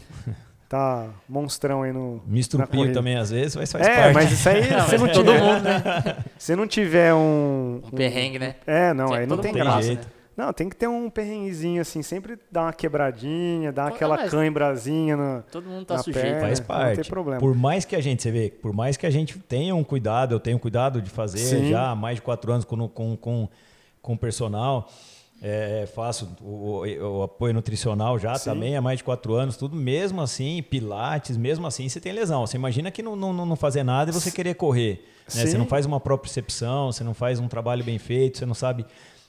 tá 0.70 1.08
monstrão 1.28 1.84
aí 1.84 1.92
no. 1.92 2.22
Mistrupinho 2.26 2.94
também, 2.94 3.16
às 3.16 3.32
vezes, 3.32 3.56
mas 3.56 3.72
faz 3.72 3.88
é, 3.88 3.96
parte. 3.96 4.14
mas 4.14 4.32
isso 4.32 4.50
aí, 4.50 4.70
não, 4.70 4.88
se 4.88 4.98
não 4.98 5.08
tiver. 5.08 5.14
Todo 5.14 5.44
mundo, 5.44 5.64
né? 5.64 6.18
Se 6.38 6.56
não 6.56 6.68
tiver 6.68 7.14
um. 7.14 7.82
Um 7.84 7.92
perrengue, 7.92 8.38
né? 8.38 8.56
É, 8.66 8.94
não, 8.94 9.14
aí 9.14 9.26
não 9.26 9.38
tem 9.38 9.54
graça. 9.54 9.82
Jeito. 9.82 10.06
Né? 10.06 10.17
Não, 10.38 10.54
tem 10.54 10.70
que 10.70 10.76
ter 10.76 10.88
um 10.88 11.10
perrenguezinho 11.10 11.82
assim, 11.82 12.04
sempre 12.04 12.38
dar 12.52 12.62
uma 12.62 12.74
quebradinha, 12.74 13.72
dar 13.72 13.88
aquela 13.88 14.30
cãibrazinha 14.30 15.18
na 15.18 15.42
Todo 15.52 15.68
mundo 15.68 15.86
tá 15.86 15.98
sujeito. 15.98 16.26
Perna, 16.26 16.42
faz 16.42 16.60
parte. 16.60 16.98
Não 16.98 17.04
tem 17.04 17.10
problema. 17.10 17.40
Por 17.40 17.56
mais 17.56 17.86
que 17.86 17.96
a 17.96 18.02
gente, 18.02 18.22
você 18.22 18.30
vê, 18.30 18.52
por 18.52 18.72
mais 18.72 18.96
que 18.96 19.08
a 19.08 19.10
gente 19.10 19.40
tenha 19.40 19.74
um 19.74 19.84
cuidado, 19.84 20.36
eu 20.36 20.40
tenho 20.40 20.60
cuidado 20.60 21.02
de 21.02 21.10
fazer 21.10 21.40
Sim. 21.40 21.72
já 21.72 21.90
há 21.90 21.96
mais 21.96 22.18
de 22.18 22.22
quatro 22.22 22.52
anos 22.52 22.66
com, 22.66 22.88
com, 22.88 23.18
com, 23.18 23.50
com 24.00 24.16
personal, 24.16 24.88
é, 25.42 25.88
faço 25.96 26.30
o, 26.40 26.84
o, 26.86 27.24
apoio 27.24 27.54
nutricional 27.56 28.20
já 28.20 28.36
Sim. 28.36 28.52
também 28.52 28.78
há 28.78 28.82
mais 28.82 29.00
de 29.00 29.04
quatro 29.04 29.34
anos, 29.34 29.58
tudo 29.58 29.76
mesmo 29.76 30.22
assim, 30.22 30.62
pilates, 30.62 31.36
mesmo 31.36 31.66
assim 31.66 31.90
você 31.90 32.00
tem 32.00 32.12
lesão. 32.12 32.46
Você 32.46 32.58
imagina 32.58 32.92
que 32.92 33.02
não, 33.02 33.16
não, 33.16 33.34
não 33.34 33.56
fazer 33.56 33.82
nada 33.82 34.12
e 34.12 34.14
você 34.14 34.30
querer 34.30 34.54
correr. 34.54 35.04
Né? 35.34 35.48
Você 35.48 35.58
não 35.58 35.66
faz 35.66 35.88
uma 35.88 36.00
propriocepção, 36.00 36.92
você 36.92 37.04
não 37.04 37.16
faz 37.16 37.40
um 37.40 37.48
trabalho 37.48 37.84
bem 37.84 37.98
feito, 37.98 38.38
você 38.38 38.46
não 38.46 38.54
sabe 38.54 38.86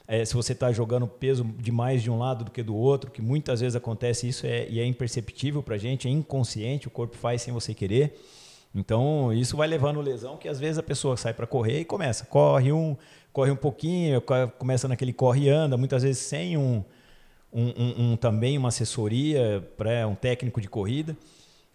é, 0.09 0.25
se 0.25 0.33
você 0.33 0.55
está 0.55 0.73
jogando 0.73 1.07
peso 1.07 1.45
demais 1.59 2.03
de 2.03 2.11
um 2.11 2.19
lado 2.19 2.47
do 2.47 2.51
que 2.51 2.63
do 2.63 2.75
outro, 2.75 3.11
que 3.11 3.21
muitas 3.21 3.61
vezes 3.61 3.77
acontece 3.77 4.27
isso 4.27 4.47
é, 4.47 4.67
e 4.67 4.81
é 4.81 4.87
imperceptível 4.87 5.63
para 5.63 5.75
a 5.75 5.79
gente, 5.79 6.09
é 6.09 6.11
inconsciente, 6.11 6.89
o 6.89 6.91
corpo 6.91 7.15
faz 7.15 7.43
sem 7.43 7.53
você 7.53 7.75
querer. 7.75 8.19
Então, 8.75 9.31
isso 9.35 9.55
vai 9.55 9.69
levando 9.69 10.01
lesão 10.01 10.39
que 10.39 10.49
às 10.49 10.59
vezes 10.59 10.79
a 10.79 10.83
pessoa 10.83 11.15
sai 11.19 11.35
para 11.35 11.47
correr 11.47 11.81
e 11.81 11.85
começa, 11.85 12.25
corre 12.25 12.73
um, 12.73 12.97
corre 13.35 13.51
um 13.51 13.57
pouquinho, 13.57 14.23
começa 14.59 14.89
naquele 14.89 15.13
corre 15.13 15.43
e 15.43 15.49
anda, 15.51 15.77
muitas 15.77 16.03
vezes 16.03 16.23
sem 16.23 16.57
um, 16.57 16.83
um, 17.53 17.67
um, 17.67 18.13
um 18.13 18.17
também 18.17 18.57
uma 18.57 18.69
assessoria 18.69 19.63
para 19.77 20.09
um 20.09 20.15
técnico 20.15 20.59
de 20.59 20.69
corrida. 20.69 21.15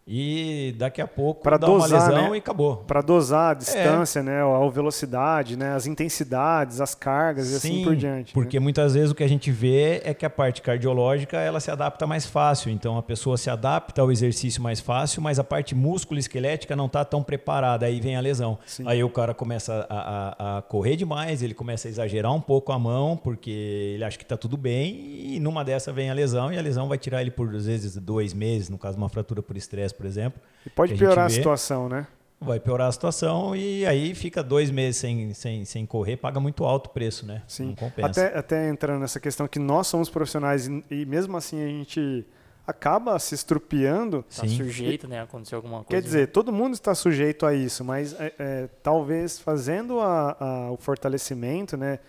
E 0.05 0.75
daqui 0.77 1.01
a 1.01 1.07
pouco 1.07 1.41
pra 1.41 1.57
dá 1.57 1.65
dosar, 1.65 1.89
uma 1.89 2.07
lesão 2.10 2.29
né? 2.31 2.36
e 2.36 2.39
acabou. 2.39 2.77
Para 2.77 3.01
dosar 3.01 3.51
a 3.51 3.53
distância, 3.53 4.19
é. 4.19 4.24
né? 4.24 4.41
a 4.41 4.69
velocidade, 4.69 5.55
né? 5.55 5.74
as 5.74 5.88
intensidades, 5.88 6.81
as 6.81 6.93
cargas 6.93 7.48
Sim, 7.48 7.53
e 7.53 7.57
assim 7.57 7.83
por 7.83 7.95
diante. 7.95 8.33
Porque 8.33 8.60
né? 8.60 8.63
muitas 8.63 8.93
vezes 8.93 9.12
o 9.12 9.15
que 9.15 9.24
a 9.24 9.29
gente 9.29 9.50
vê 9.50 10.01
é 10.03 10.13
que 10.13 10.25
a 10.25 10.29
parte 10.29 10.62
cardiológica 10.62 11.38
ela 11.38 11.60
se 11.60 11.72
adapta 11.72 12.05
mais 12.05 12.25
fácil. 12.25 12.69
Então 12.72 12.98
a 12.98 13.03
pessoa 13.03 13.38
se 13.38 13.50
adapta 13.50 14.01
ao 14.01 14.12
exercício 14.12 14.62
mais 14.62 14.81
fácil, 14.81 15.22
mas 15.22 15.39
a 15.39 15.43
parte 15.43 15.74
músculo-esquelética 15.74 16.75
não 16.75 16.88
está 16.88 17.05
tão 17.05 17.24
preparada. 17.24 17.86
Aí 17.86 18.01
vem 18.01 18.17
a 18.17 18.22
lesão. 18.22 18.60
Sim. 18.65 18.83
Aí 18.86 19.03
o 19.03 19.10
cara 19.10 19.33
começa 19.33 19.88
a, 19.89 19.98
a, 19.98 20.57
a, 20.57 20.62
correr 20.62 20.98
demais, 20.98 21.41
ele 21.41 21.53
começa 21.53 21.88
a 21.88 21.89
exagerar 21.89 22.33
um 22.33 22.41
pouco 22.41 22.72
a 22.72 22.79
mão, 22.79 23.15
porque 23.15 23.51
ele 23.95 24.03
acha 24.03 24.17
que 24.17 24.24
está 24.24 24.36
tudo 24.36 24.57
bem, 24.57 25.36
e 25.36 25.39
numa 25.39 25.63
dessa 25.63 25.93
vem 25.93 26.10
a 26.10 26.13
lesão, 26.13 26.51
e 26.51 26.57
a 26.57 26.62
lesão 26.62 26.88
vai 26.88 26.98
tirar 26.98 27.22
ele 27.22 27.31
por, 27.31 27.53
às 27.55 27.65
vezes, 27.65 27.95
dois 27.98 28.33
meses, 28.33 28.69
no 28.69 28.77
caso, 28.77 28.98
uma 28.98 29.10
fratura 29.10 29.41
por 29.41 29.55
estresse 29.55 29.92
por 29.93 30.05
exemplo. 30.05 30.41
E 30.65 30.69
pode 30.69 30.95
piorar 30.95 31.25
a, 31.25 31.27
a 31.27 31.29
situação, 31.29 31.88
né? 31.88 32.07
Vai 32.39 32.59
piorar 32.59 32.89
a 32.89 32.91
situação 32.91 33.55
e 33.55 33.85
aí 33.85 34.13
fica 34.13 34.43
dois 34.43 34.69
meses 34.69 34.97
sem, 34.97 35.33
sem, 35.33 35.63
sem 35.63 35.85
correr, 35.85 36.17
paga 36.17 36.39
muito 36.39 36.65
alto 36.65 36.88
o 36.88 36.89
preço, 36.89 37.25
né? 37.25 37.41
Sim. 37.47 37.75
Até, 38.01 38.38
até 38.38 38.69
entrando 38.69 39.00
nessa 39.00 39.19
questão 39.19 39.47
que 39.47 39.59
nós 39.59 39.88
somos 39.88 40.09
profissionais 40.09 40.67
e, 40.67 40.83
e 40.91 41.05
mesmo 41.05 41.38
assim 41.38 41.63
a 41.63 41.67
gente 41.67 42.25
acaba 42.65 43.17
se 43.19 43.35
estrupiando. 43.35 44.25
Está 44.29 44.47
sujeito, 44.47 45.07
né? 45.07 45.21
Acontecer 45.21 45.55
alguma 45.55 45.83
coisa. 45.83 45.89
Quer 45.89 46.01
dizer, 46.01 46.27
todo 46.27 46.51
mundo 46.51 46.73
está 46.73 46.95
sujeito 46.95 47.45
a 47.45 47.53
isso, 47.53 47.83
mas 47.83 48.13
é, 48.19 48.33
é, 48.39 48.69
talvez 48.81 49.39
fazendo 49.39 50.00
a, 50.00 50.38
a, 50.39 50.71
o 50.71 50.77
fortalecimento, 50.77 51.77
né? 51.77 52.00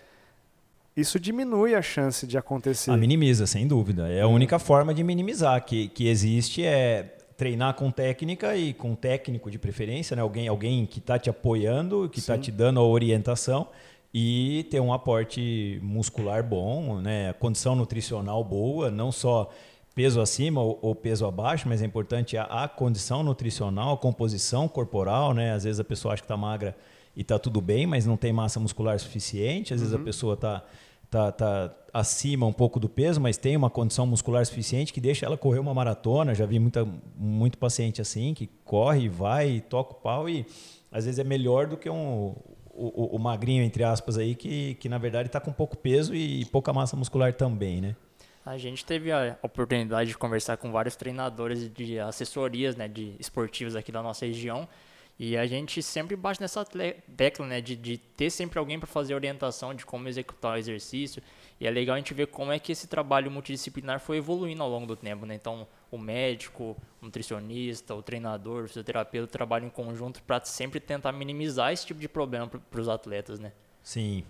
Isso 0.97 1.19
diminui 1.19 1.75
a 1.75 1.83
chance 1.83 2.25
de 2.25 2.39
acontecer. 2.39 2.93
A 2.93 2.97
minimiza, 2.97 3.49
sem 3.49 3.67
dúvida. 3.67 4.09
É 4.09 4.21
a 4.21 4.29
única 4.29 4.61
forma 4.61 4.95
de 4.95 5.03
minimizar 5.03 5.65
que, 5.65 5.89
que 5.89 6.09
existe 6.09 6.65
é 6.65 7.17
treinar 7.37 7.75
com 7.75 7.91
técnica 7.91 8.57
e 8.57 8.73
com 8.73 8.95
técnico 8.95 9.51
de 9.51 9.59
preferência, 9.59 10.15
né? 10.15 10.23
alguém, 10.23 10.49
alguém 10.49 10.87
que 10.87 10.99
está 10.99 11.19
te 11.19 11.29
apoiando, 11.29 12.09
que 12.09 12.19
está 12.19 12.39
te 12.39 12.51
dando 12.51 12.81
a 12.81 12.85
orientação 12.85 13.69
e 14.13 14.67
ter 14.71 14.81
um 14.81 14.93
aporte 14.93 15.81
muscular 15.83 16.43
bom, 16.43 17.01
né? 17.01 17.33
condição 17.35 17.75
nutricional 17.75 18.45
boa, 18.45 18.91
não 18.91 19.11
só 19.11 19.51
peso 19.95 20.21
acima 20.21 20.61
ou, 20.61 20.95
peso 20.95 21.25
abaixo, 21.27 21.69
mas 21.69 21.81
é 21.83 21.87
importante 21.87 22.37
a, 22.37 22.45
a, 22.45 22.69
condição 22.69 23.23
nutricional, 23.23 23.95
a 23.95 23.97
composição 23.97 24.67
corporal, 24.67 25.33
né? 25.33 25.53
Às 25.53 25.63
vezes 25.65 25.79
a 25.79 25.85
pessoa 25.85 26.15
acha 26.15 26.23
que 26.23 26.25
está 26.25 26.37
magra 26.37 26.77
e 27.17 27.21
está 27.21 27.39
tudo 27.39 27.61
bem, 27.61 27.87
mas 27.87 28.05
não 28.05 28.17
tem 28.17 28.33
massa 28.33 28.59
muscular 28.59 28.99
suficiente. 28.99 29.73
Às 29.73 29.81
vezes 29.81 29.95
a 29.95 29.99
uhum. 29.99 30.05
pessoa 30.05 30.35
está 30.35 30.65
tá, 31.15 31.31
tá 31.31 31.75
acima 31.93 32.45
um 32.45 32.53
pouco 32.53 32.81
do 32.81 32.89
peso, 32.89 33.21
mas 33.21 33.37
tem 33.37 33.57
uma 33.57 33.71
condição 33.71 34.05
muscular 34.05 34.45
suficiente 34.45 34.93
que 34.93 35.01
deixa 35.01 35.25
ela 35.25 35.37
correr 35.37 35.61
uma 35.61 35.73
maratona. 35.73 36.35
Já 36.35 36.45
vi 36.45 36.59
muita, 36.59 36.85
muito 37.17 37.57
paciente 37.57 38.01
assim, 38.01 38.35
que 38.35 38.49
corre, 38.65 39.09
vai, 39.09 39.61
toca 39.61 39.93
o 39.93 39.95
pau 39.95 40.29
e 40.29 40.45
às 40.91 41.05
vezes 41.05 41.21
é 41.21 41.25
melhor 41.25 41.69
do 41.69 41.77
que 41.77 41.89
um, 41.89 42.35
o, 42.73 43.17
o, 43.17 43.19
magrinho, 43.19 43.63
entre 43.63 43.85
aspas, 43.85 44.19
aí, 44.19 44.35
que, 44.35 44.75
que 44.75 44.89
na 44.89 44.99
verdade 44.99 45.29
está 45.29 45.41
com 45.41 45.53
pouco 45.53 45.77
peso 45.77 46.15
e 46.15 46.45
pouca 46.47 46.73
massa 46.73 46.97
muscular 46.97 47.33
também, 47.33 47.81
né? 47.81 47.97
A 48.45 48.59
gente 48.59 48.85
teve 48.85 49.11
a 49.11 49.39
oportunidade 49.43 50.11
de 50.11 50.19
conversar 50.19 50.57
com 50.57 50.71
vários 50.71 50.97
treinadores 50.97 51.73
de 51.73 51.99
assessorias, 51.99 52.77
né, 52.77 52.87
de 52.87 53.15
esportivos 53.19 53.75
aqui 53.75 53.91
da 53.91 54.03
nossa 54.03 54.27
região, 54.27 54.69
e 55.19 55.37
a 55.37 55.47
gente 55.47 55.81
sempre 55.81 56.17
bate 56.17 56.41
nessa 56.41 56.65
tecla, 57.17 57.47
né, 57.47 57.61
de, 57.61 57.77
de 57.77 57.99
ter 57.99 58.31
sempre 58.31 58.59
alguém 58.59 58.79
para 58.79 58.89
fazer 58.89 59.15
orientação 59.15 59.73
de 59.73 59.87
como 59.87 60.09
executar 60.09 60.55
o 60.55 60.57
exercício. 60.57 61.23
E 61.61 61.67
é 61.67 61.71
legal 61.71 61.95
a 61.95 61.99
gente 61.99 62.13
ver 62.13 62.27
como 62.27 62.51
é 62.51 62.59
que 62.59 62.73
esse 62.73 62.89
trabalho 62.89 63.31
multidisciplinar 63.31 64.01
foi 64.01 64.17
evoluindo 64.17 64.61
ao 64.63 64.69
longo 64.69 64.87
do 64.87 64.97
tempo, 64.97 65.25
né? 65.25 65.37
Então, 65.37 65.69
o 65.89 65.97
médico, 65.97 66.77
o 67.01 67.05
nutricionista, 67.05 67.95
o 67.95 68.03
treinador, 68.03 68.65
o 68.65 68.69
fisioterapeuta 68.69 69.31
trabalham 69.31 69.69
em 69.69 69.71
conjunto 69.71 70.21
para 70.25 70.45
sempre 70.45 70.81
tentar 70.81 71.13
minimizar 71.13 71.73
esse 71.73 71.87
tipo 71.87 72.01
de 72.01 72.09
problema 72.09 72.49
para 72.49 72.81
os 72.81 72.89
atletas, 72.89 73.39
né? 73.39 73.53
Sim. 73.85 74.25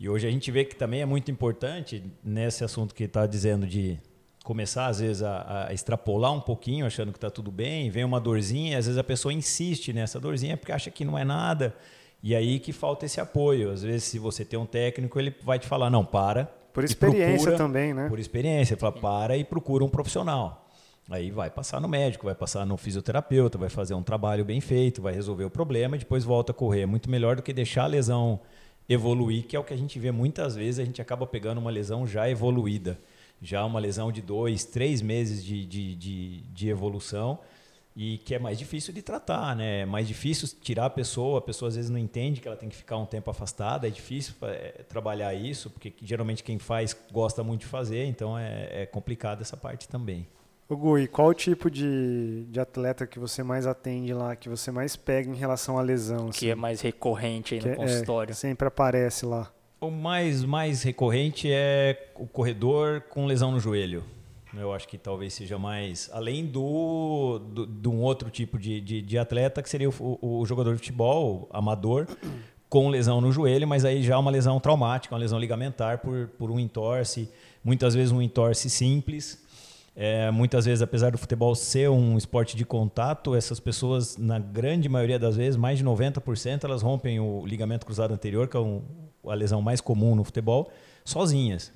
E 0.00 0.08
hoje 0.08 0.26
a 0.26 0.30
gente 0.30 0.50
vê 0.50 0.64
que 0.64 0.74
também 0.74 1.02
é 1.02 1.06
muito 1.06 1.30
importante 1.30 2.02
nesse 2.24 2.64
assunto 2.64 2.94
que 2.94 3.04
está 3.04 3.26
dizendo 3.26 3.66
de 3.66 4.00
começar 4.44 4.86
às 4.86 5.00
vezes 5.00 5.22
a, 5.22 5.66
a, 5.68 5.72
extrapolar 5.74 6.32
um 6.32 6.40
pouquinho, 6.40 6.86
achando 6.86 7.10
que 7.10 7.16
está 7.16 7.30
tudo 7.30 7.50
bem, 7.50 7.90
vem 7.90 8.04
uma 8.04 8.20
dorzinha, 8.20 8.72
e 8.72 8.74
às 8.76 8.86
vezes 8.86 8.98
a 8.98 9.02
pessoa 9.02 9.32
insiste 9.32 9.92
nessa 9.92 10.20
dorzinha 10.20 10.56
porque 10.56 10.70
acha 10.70 10.90
que 10.90 11.04
não 11.04 11.18
é 11.18 11.24
nada. 11.24 11.74
E 12.22 12.34
aí 12.34 12.60
que 12.60 12.72
falta 12.72 13.04
esse 13.04 13.20
apoio. 13.20 13.70
Às 13.70 13.82
vezes, 13.82 14.04
se 14.04 14.18
você 14.18 14.44
tem 14.44 14.58
um 14.58 14.64
técnico, 14.64 15.18
ele 15.18 15.34
vai 15.42 15.58
te 15.58 15.66
falar, 15.66 15.90
não, 15.90 16.04
para. 16.04 16.46
Por 16.72 16.84
experiência 16.84 17.36
procura, 17.36 17.56
também, 17.56 17.92
né? 17.92 18.08
Por 18.08 18.18
experiência. 18.18 18.76
Fala, 18.76 18.92
para 18.92 19.36
e 19.36 19.44
procura 19.44 19.84
um 19.84 19.88
profissional. 19.88 20.66
Aí 21.10 21.30
vai 21.30 21.50
passar 21.50 21.80
no 21.82 21.88
médico, 21.88 22.24
vai 22.24 22.34
passar 22.34 22.64
no 22.64 22.78
fisioterapeuta, 22.78 23.58
vai 23.58 23.68
fazer 23.68 23.92
um 23.92 24.02
trabalho 24.02 24.42
bem 24.42 24.60
feito, 24.60 25.02
vai 25.02 25.12
resolver 25.12 25.44
o 25.44 25.50
problema 25.50 25.96
e 25.96 25.98
depois 25.98 26.24
volta 26.24 26.52
a 26.52 26.54
correr. 26.54 26.82
É 26.82 26.86
muito 26.86 27.10
melhor 27.10 27.36
do 27.36 27.42
que 27.42 27.52
deixar 27.52 27.84
a 27.84 27.88
lesão 27.88 28.40
evoluir, 28.88 29.44
que 29.44 29.54
é 29.54 29.58
o 29.60 29.64
que 29.64 29.74
a 29.74 29.76
gente 29.76 29.98
vê 29.98 30.10
muitas 30.10 30.56
vezes, 30.56 30.78
a 30.78 30.84
gente 30.84 31.00
acaba 31.02 31.26
pegando 31.26 31.58
uma 31.58 31.70
lesão 31.70 32.06
já 32.06 32.28
evoluída, 32.28 32.98
já 33.44 33.64
uma 33.64 33.78
lesão 33.78 34.10
de 34.10 34.22
dois, 34.22 34.64
três 34.64 35.02
meses 35.02 35.44
de, 35.44 35.66
de, 35.66 35.94
de, 35.94 36.40
de 36.40 36.68
evolução 36.68 37.38
e 37.96 38.18
que 38.18 38.34
é 38.34 38.38
mais 38.38 38.58
difícil 38.58 38.92
de 38.92 39.02
tratar, 39.02 39.54
né? 39.54 39.82
É 39.82 39.86
mais 39.86 40.08
difícil 40.08 40.48
tirar 40.60 40.86
a 40.86 40.90
pessoa, 40.90 41.38
a 41.38 41.42
pessoa 41.42 41.68
às 41.68 41.76
vezes 41.76 41.90
não 41.90 41.98
entende 41.98 42.40
que 42.40 42.48
ela 42.48 42.56
tem 42.56 42.68
que 42.68 42.74
ficar 42.74 42.96
um 42.96 43.06
tempo 43.06 43.30
afastada, 43.30 43.86
é 43.86 43.90
difícil 43.90 44.34
é, 44.42 44.82
trabalhar 44.88 45.32
isso, 45.34 45.70
porque 45.70 45.92
geralmente 46.02 46.42
quem 46.42 46.58
faz 46.58 46.96
gosta 47.12 47.44
muito 47.44 47.60
de 47.60 47.66
fazer, 47.66 48.04
então 48.06 48.36
é, 48.36 48.82
é 48.82 48.86
complicado 48.86 49.42
essa 49.42 49.56
parte 49.56 49.88
também. 49.88 50.26
O 50.66 50.76
Gui, 50.76 51.06
qual 51.06 51.28
o 51.28 51.34
tipo 51.34 51.70
de, 51.70 52.46
de 52.48 52.58
atleta 52.58 53.06
que 53.06 53.18
você 53.18 53.42
mais 53.42 53.66
atende 53.66 54.14
lá, 54.14 54.34
que 54.34 54.48
você 54.48 54.70
mais 54.70 54.96
pega 54.96 55.30
em 55.30 55.34
relação 55.34 55.78
à 55.78 55.82
lesão? 55.82 56.28
Assim? 56.28 56.38
Que 56.38 56.50
é 56.50 56.54
mais 56.54 56.80
recorrente 56.80 57.54
aí 57.54 57.60
no 57.60 57.66
que 57.66 57.72
é, 57.72 57.76
consultório. 57.76 58.32
É, 58.32 58.34
sempre 58.34 58.66
aparece 58.66 59.26
lá. 59.26 59.52
O 59.84 59.90
mais, 59.90 60.42
mais 60.42 60.82
recorrente 60.82 61.46
é 61.50 62.10
o 62.14 62.26
corredor 62.26 63.02
com 63.02 63.26
lesão 63.26 63.52
no 63.52 63.60
joelho. 63.60 64.02
Eu 64.56 64.72
acho 64.72 64.88
que 64.88 64.96
talvez 64.96 65.34
seja 65.34 65.58
mais. 65.58 66.08
Além 66.10 66.46
do, 66.46 67.38
do 67.38 67.66
de 67.66 67.88
um 67.88 68.00
outro 68.00 68.30
tipo 68.30 68.58
de, 68.58 68.80
de, 68.80 69.02
de 69.02 69.18
atleta, 69.18 69.62
que 69.62 69.68
seria 69.68 69.90
o, 69.90 70.18
o, 70.22 70.46
jogador 70.46 70.72
de 70.72 70.78
futebol 70.78 71.50
amador, 71.52 72.06
com 72.66 72.88
lesão 72.88 73.20
no 73.20 73.30
joelho, 73.30 73.68
mas 73.68 73.84
aí 73.84 74.02
já 74.02 74.18
uma 74.18 74.30
lesão 74.30 74.58
traumática, 74.58 75.14
uma 75.14 75.20
lesão 75.20 75.38
ligamentar 75.38 75.98
por, 75.98 76.28
por 76.38 76.50
um 76.50 76.58
entorse. 76.58 77.28
Muitas 77.62 77.94
vezes 77.94 78.10
um 78.10 78.22
entorse 78.22 78.70
simples. 78.70 79.44
É, 79.94 80.30
muitas 80.30 80.64
vezes, 80.64 80.80
apesar 80.80 81.10
do 81.10 81.18
futebol 81.18 81.54
ser 81.54 81.90
um 81.90 82.16
esporte 82.16 82.56
de 82.56 82.64
contato, 82.64 83.34
essas 83.34 83.60
pessoas, 83.60 84.16
na 84.16 84.38
grande 84.38 84.88
maioria 84.88 85.18
das 85.18 85.36
vezes, 85.36 85.56
mais 85.58 85.78
de 85.78 85.84
90%, 85.84 86.64
elas 86.64 86.80
rompem 86.80 87.20
o 87.20 87.44
ligamento 87.44 87.84
cruzado 87.84 88.14
anterior, 88.14 88.48
que 88.48 88.56
é 88.56 88.60
um, 88.60 88.82
a 89.26 89.34
lesão 89.34 89.60
mais 89.62 89.80
comum 89.80 90.14
no 90.14 90.24
futebol, 90.24 90.70
sozinhas. 91.04 91.72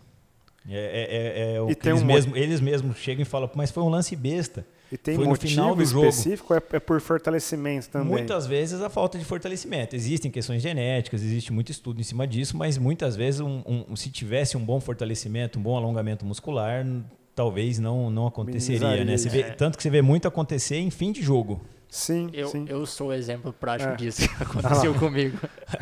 É, 0.69 0.75
é, 0.75 1.53
é, 1.53 1.57
é 1.57 1.61
o 1.61 1.75
que 1.75 1.89
eles, 1.89 2.03
um 2.03 2.05
mesmo, 2.05 2.37
eles 2.37 2.61
mesmos 2.61 2.99
chegam 2.99 3.23
e 3.23 3.25
falam, 3.25 3.51
mas 3.55 3.71
foi 3.71 3.83
um 3.83 3.89
lance 3.89 4.15
besta. 4.15 4.67
E 4.91 4.97
tem 4.97 5.17
foi 5.17 5.27
motivo 5.27 5.45
no 5.45 5.51
final 5.51 5.75
do 5.75 5.83
específico 5.83 6.55
jogo. 6.55 6.67
É, 6.73 6.77
é 6.77 6.81
por 6.81 7.01
fortalecimento 7.01 7.89
também? 7.91 8.09
Muitas 8.09 8.47
vezes 8.47 8.81
a 8.81 8.89
falta 8.89 9.19
de 9.19 9.25
fortalecimento. 9.25 9.95
Existem 9.95 10.31
questões 10.31 10.63
genéticas, 10.63 11.23
existe 11.23 11.53
muito 11.53 11.71
estudo 11.71 12.01
em 12.01 12.05
cima 12.05 12.27
disso, 12.27 12.57
mas 12.57 12.79
muitas 12.79 13.15
vezes 13.15 13.41
um, 13.41 13.63
um, 13.67 13.97
se 13.97 14.11
tivesse 14.11 14.57
um 14.57 14.65
bom 14.65 14.81
fortalecimento, 14.81 15.59
um 15.59 15.63
bom 15.63 15.77
alongamento 15.77 16.25
muscular, 16.25 16.87
talvez 17.35 17.79
não, 17.79 18.11
não 18.11 18.27
aconteceria. 18.27 19.05
Né? 19.05 19.17
Vê, 19.17 19.43
tanto 19.45 19.77
que 19.77 19.83
você 19.83 19.91
vê 19.91 20.01
muito 20.01 20.27
acontecer 20.27 20.77
em 20.77 20.91
fim 20.91 21.13
de 21.13 21.23
jogo. 21.23 21.61
Sim, 21.91 22.29
eu, 22.35 22.49
sim. 22.49 22.67
eu 22.69 22.85
sou 22.85 23.09
o 23.09 23.13
exemplo 23.15 23.51
prático 23.51 23.93
é. 23.93 23.97
disso 23.97 24.29
que 24.29 24.37
aconteceu 24.43 24.93
ah 24.95 24.99
comigo. 24.99 25.39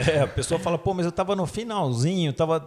É, 0.09 0.21
a 0.21 0.27
pessoa 0.27 0.59
fala, 0.61 0.79
pô, 0.79 0.95
mas 0.95 1.05
eu 1.05 1.11
tava 1.11 1.35
no 1.35 1.47
finalzinho, 1.47 2.33
tava 2.33 2.65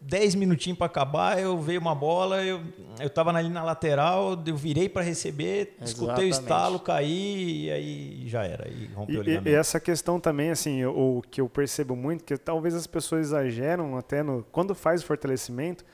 10 0.00 0.36
minutinhos 0.36 0.78
para 0.78 0.86
acabar, 0.86 1.40
eu 1.40 1.58
veio 1.58 1.80
uma 1.80 1.94
bola, 1.94 2.42
eu, 2.44 2.60
eu 3.00 3.10
tava 3.10 3.30
ali 3.30 3.48
na 3.48 3.64
lateral, 3.64 4.40
eu 4.46 4.56
virei 4.56 4.88
para 4.88 5.02
receber, 5.02 5.74
Exatamente. 5.80 5.88
escutei 5.88 6.24
o 6.26 6.28
estalo, 6.28 6.78
caí 6.78 7.64
e 7.64 7.70
aí 7.70 8.28
já 8.28 8.44
era, 8.44 8.68
e 8.68 8.86
rompeu 8.94 9.16
e, 9.16 9.18
o 9.18 9.22
ligamento. 9.22 9.48
E 9.48 9.54
essa 9.54 9.80
questão 9.80 10.20
também, 10.20 10.50
assim, 10.50 10.84
o 10.84 11.20
que 11.28 11.40
eu 11.40 11.48
percebo 11.48 11.96
muito, 11.96 12.22
que 12.22 12.36
talvez 12.36 12.74
as 12.74 12.86
pessoas 12.86 13.26
exageram 13.26 13.96
até 13.96 14.22
no... 14.22 14.46
Quando 14.52 14.72
faz 14.72 15.02
o 15.02 15.06
fortalecimento, 15.06 15.84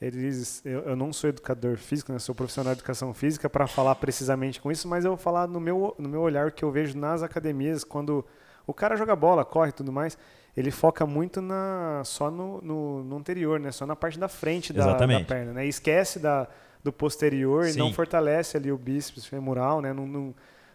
eles 0.00 0.62
eu, 0.64 0.80
eu, 0.80 0.96
não 0.96 1.12
sou 1.12 1.30
educador 1.30 1.76
físico, 1.76 2.12
né? 2.12 2.18
sou 2.18 2.34
profissional 2.34 2.72
de 2.72 2.80
educação 2.80 3.12
física 3.12 3.50
para 3.50 3.66
falar 3.66 3.94
precisamente 3.96 4.60
com 4.60 4.70
isso, 4.70 4.86
mas 4.86 5.04
eu 5.04 5.12
vou 5.12 5.18
falar 5.18 5.48
no 5.48 5.58
meu 5.58 5.94
no 5.98 6.08
meu 6.08 6.20
olhar 6.20 6.52
que 6.52 6.64
eu 6.64 6.70
vejo 6.70 6.96
nas 6.96 7.22
academias 7.22 7.82
quando 7.82 8.24
o 8.66 8.74
cara 8.74 8.96
joga 8.96 9.16
bola, 9.16 9.44
corre 9.44 9.70
e 9.70 9.72
tudo 9.72 9.90
mais, 9.90 10.16
ele 10.56 10.70
foca 10.70 11.06
muito 11.06 11.40
na 11.40 12.02
só 12.04 12.30
no, 12.30 12.60
no, 12.60 13.02
no 13.02 13.16
anterior, 13.16 13.58
né? 13.58 13.72
Só 13.72 13.86
na 13.86 13.96
parte 13.96 14.18
da 14.18 14.28
frente 14.28 14.72
da, 14.72 14.94
da 14.94 15.24
perna, 15.24 15.52
né? 15.52 15.66
Esquece 15.66 16.18
da 16.18 16.46
do 16.82 16.92
posterior 16.92 17.64
Sim. 17.64 17.72
e 17.72 17.76
não 17.78 17.92
fortalece 17.92 18.56
ali 18.56 18.70
o 18.70 18.78
bíceps 18.78 19.26
femoral, 19.26 19.80
né? 19.80 19.92
Não, 19.92 20.06
não, 20.06 20.34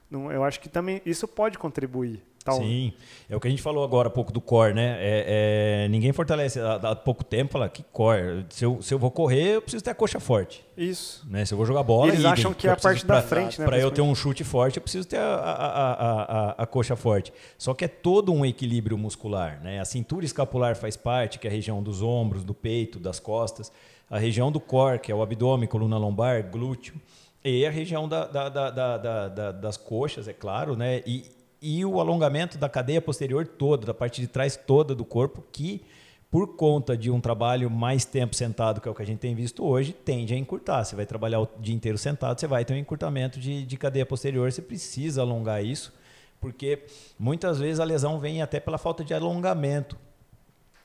não, 0.09 0.31
eu 0.31 0.43
acho 0.43 0.59
que 0.59 0.69
também 0.69 1.01
isso 1.05 1.27
pode 1.27 1.57
contribuir. 1.57 2.21
Tal. 2.43 2.57
Sim, 2.57 2.91
é 3.29 3.35
o 3.35 3.39
que 3.39 3.47
a 3.47 3.49
gente 3.49 3.61
falou 3.61 3.85
agora 3.85 4.09
há 4.09 4.11
pouco 4.11 4.29
do 4.29 4.41
core, 4.41 4.73
né? 4.73 4.97
É, 4.99 5.85
é, 5.85 5.87
ninguém 5.87 6.11
fortalece 6.11 6.59
há, 6.59 6.75
há, 6.75 6.95
pouco 6.95 7.23
tempo, 7.23 7.53
fala 7.53 7.69
que 7.69 7.83
core. 7.83 8.45
Se 8.49 8.65
eu, 8.65 8.81
se 8.81 8.93
eu 8.93 8.99
vou 8.99 9.09
correr, 9.09 9.55
eu 9.55 9.61
preciso 9.61 9.81
ter 9.81 9.91
a 9.91 9.95
coxa 9.95 10.19
forte. 10.19 10.65
Isso. 10.75 11.25
Né? 11.29 11.45
Se 11.45 11.53
eu 11.53 11.57
vou 11.57 11.65
jogar 11.65 11.83
bola, 11.83 12.11
eles 12.11 12.25
acham 12.25 12.53
que 12.53 12.67
é 12.67 12.71
a 12.71 12.75
parte 12.75 13.05
da 13.05 13.21
frente, 13.21 13.61
né? 13.61 13.65
Para 13.65 13.79
eu 13.79 13.89
ter 13.89 14.01
um 14.01 14.13
chute 14.13 14.43
forte, 14.43 14.75
eu 14.75 14.81
preciso 14.81 15.07
ter 15.07 15.19
a, 15.19 15.35
a, 15.35 15.93
a, 15.93 16.63
a, 16.63 16.65
coxa 16.65 16.97
forte. 16.97 17.31
Só 17.57 17.73
que 17.73 17.85
é 17.85 17.87
todo 17.87 18.33
um 18.33 18.45
equilíbrio 18.45 18.97
muscular, 18.97 19.61
né? 19.63 19.79
A 19.79 19.85
cintura 19.85 20.25
escapular 20.25 20.75
faz 20.75 20.97
parte, 20.97 21.39
que 21.39 21.47
é 21.47 21.49
a 21.49 21.53
região 21.53 21.81
dos 21.81 22.01
ombros, 22.01 22.43
do 22.43 22.53
peito, 22.53 22.99
das 22.99 23.21
costas. 23.21 23.71
A 24.09 24.19
região 24.19 24.51
do 24.51 24.59
core, 24.59 24.99
que 24.99 25.11
é 25.11 25.15
o 25.15 25.21
abdômen, 25.21 25.67
coluna 25.67 25.97
lombar, 25.97 26.43
glúteo. 26.51 26.95
E 27.41 27.65
a 27.65 27.71
região 27.71 28.07
da, 28.07 28.25
da, 28.25 28.49
da, 28.49 29.51
das 29.51 29.77
coxas, 29.77 30.27
é 30.27 30.33
claro, 30.33 30.75
né? 30.75 31.01
E, 31.05 31.25
e 31.65 31.85
o 31.85 32.01
alongamento 32.01 32.57
da 32.57 32.67
cadeia 32.67 33.01
posterior 33.01 33.47
toda, 33.47 33.87
da 33.87 33.93
parte 33.93 34.19
de 34.19 34.27
trás 34.27 34.57
toda 34.57 34.93
do 34.93 35.05
corpo, 35.05 35.41
que 35.49 35.81
por 36.29 36.57
conta 36.57 36.97
de 36.97 37.09
um 37.09 37.21
trabalho 37.21 37.69
mais 37.69 38.03
tempo 38.03 38.35
sentado, 38.35 38.81
que 38.81 38.87
é 38.89 38.91
o 38.91 38.93
que 38.93 39.01
a 39.01 39.05
gente 39.05 39.19
tem 39.19 39.33
visto 39.33 39.63
hoje, 39.63 39.93
tende 39.93 40.33
a 40.33 40.37
encurtar. 40.37 40.83
Você 40.83 40.93
vai 40.93 41.05
trabalhar 41.05 41.39
o 41.39 41.47
dia 41.61 41.73
inteiro 41.73 41.97
sentado, 41.97 42.37
você 42.37 42.47
vai 42.47 42.65
ter 42.65 42.73
um 42.73 42.77
encurtamento 42.77 43.39
de, 43.39 43.65
de 43.65 43.77
cadeia 43.77 44.05
posterior, 44.05 44.51
você 44.51 44.61
precisa 44.61 45.21
alongar 45.21 45.63
isso, 45.63 45.93
porque 46.41 46.83
muitas 47.17 47.59
vezes 47.59 47.79
a 47.79 47.85
lesão 47.85 48.19
vem 48.19 48.41
até 48.41 48.59
pela 48.59 48.77
falta 48.77 49.01
de 49.01 49.13
alongamento, 49.13 49.97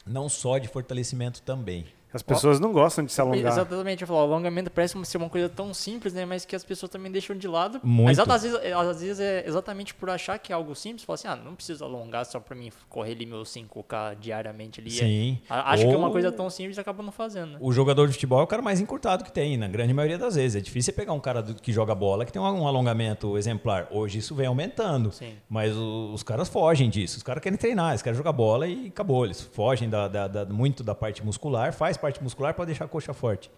não 0.06 0.28
só 0.28 0.58
de 0.58 0.68
fortalecimento 0.68 1.42
também. 1.42 1.86
As 2.12 2.22
pessoas 2.22 2.58
não 2.58 2.72
gostam 2.72 3.04
de 3.04 3.12
se 3.12 3.20
alongar. 3.20 3.52
Exatamente, 3.52 4.02
eu 4.02 4.08
falo, 4.08 4.20
o 4.20 4.22
alongamento 4.22 4.70
parece 4.70 4.96
ser 5.04 5.18
uma 5.18 5.28
coisa 5.28 5.48
tão 5.48 5.74
simples, 5.74 6.14
né? 6.14 6.24
Mas 6.24 6.44
que 6.44 6.56
as 6.56 6.64
pessoas 6.64 6.90
também 6.90 7.12
deixam 7.12 7.36
de 7.36 7.46
lado. 7.46 7.80
Muito. 7.82 8.06
Mas 8.06 8.18
às 8.18 8.42
vezes, 8.42 8.58
às 8.74 9.00
vezes 9.00 9.20
é 9.20 9.44
exatamente 9.46 9.94
por 9.94 10.08
achar 10.10 10.38
que 10.38 10.52
é 10.52 10.54
algo 10.54 10.74
simples, 10.74 11.04
fala 11.04 11.14
assim, 11.14 11.28
ah, 11.28 11.36
não 11.36 11.54
preciso 11.54 11.84
alongar 11.84 12.24
só 12.24 12.40
pra 12.40 12.56
mim 12.56 12.70
correr 12.88 13.12
ali 13.12 13.26
meus 13.26 13.50
5K 13.50 14.16
diariamente 14.18 14.80
ali. 14.80 14.90
Sim. 14.90 15.38
É, 15.50 15.54
acho 15.54 15.86
que 15.86 15.92
é 15.92 15.96
uma 15.96 16.06
Ou- 16.06 16.12
coisa 16.12 16.32
tão 16.32 16.48
simples 16.48 16.76
e 16.76 16.80
acaba 16.80 17.02
não 17.02 17.12
fazendo. 17.12 17.52
né? 17.52 17.58
O 17.60 17.72
jogador 17.72 18.06
de 18.06 18.14
futebol 18.14 18.40
é 18.40 18.44
o 18.44 18.46
cara 18.46 18.62
mais 18.62 18.80
encurtado 18.80 19.22
que 19.24 19.30
tem, 19.32 19.56
na 19.56 19.68
grande 19.68 19.92
maioria 19.92 20.16
das 20.18 20.34
vezes. 20.36 20.56
É 20.56 20.60
difícil 20.60 20.92
você 20.92 20.96
pegar 20.96 21.12
um 21.12 21.20
cara 21.20 21.42
que 21.42 21.72
joga 21.72 21.94
bola 21.94 22.24
que 22.24 22.32
tem 22.32 22.40
um, 22.40 22.66
alongamento 22.66 23.36
exemplar. 23.36 23.86
Hoje 23.90 24.18
isso 24.18 24.34
vem 24.34 24.46
aumentando. 24.46 25.12
Sim. 25.12 25.34
Mas 25.48 25.74
os 25.76 26.22
caras 26.22 26.48
fogem 26.48 26.88
disso. 26.88 27.18
Os 27.18 27.22
caras 27.22 27.42
querem 27.42 27.58
treinar, 27.58 27.90
eles 27.90 28.00
querem 28.02 28.16
jogar 28.16 28.32
bola 28.32 28.66
e 28.66 28.86
acabou. 28.88 29.24
Eles 29.26 29.40
fogem 29.42 29.90
da, 29.90 30.08
da- 30.08 30.26
da- 30.28 30.46
muito 30.46 30.82
da 30.82 30.94
parte 30.94 31.22
muscular, 31.24 31.72
faz 31.74 31.97
parte 31.98 32.22
muscular 32.22 32.54
para 32.54 32.64
deixar 32.64 32.84
a 32.86 32.88
coxa 32.88 33.12
forte. 33.12 33.50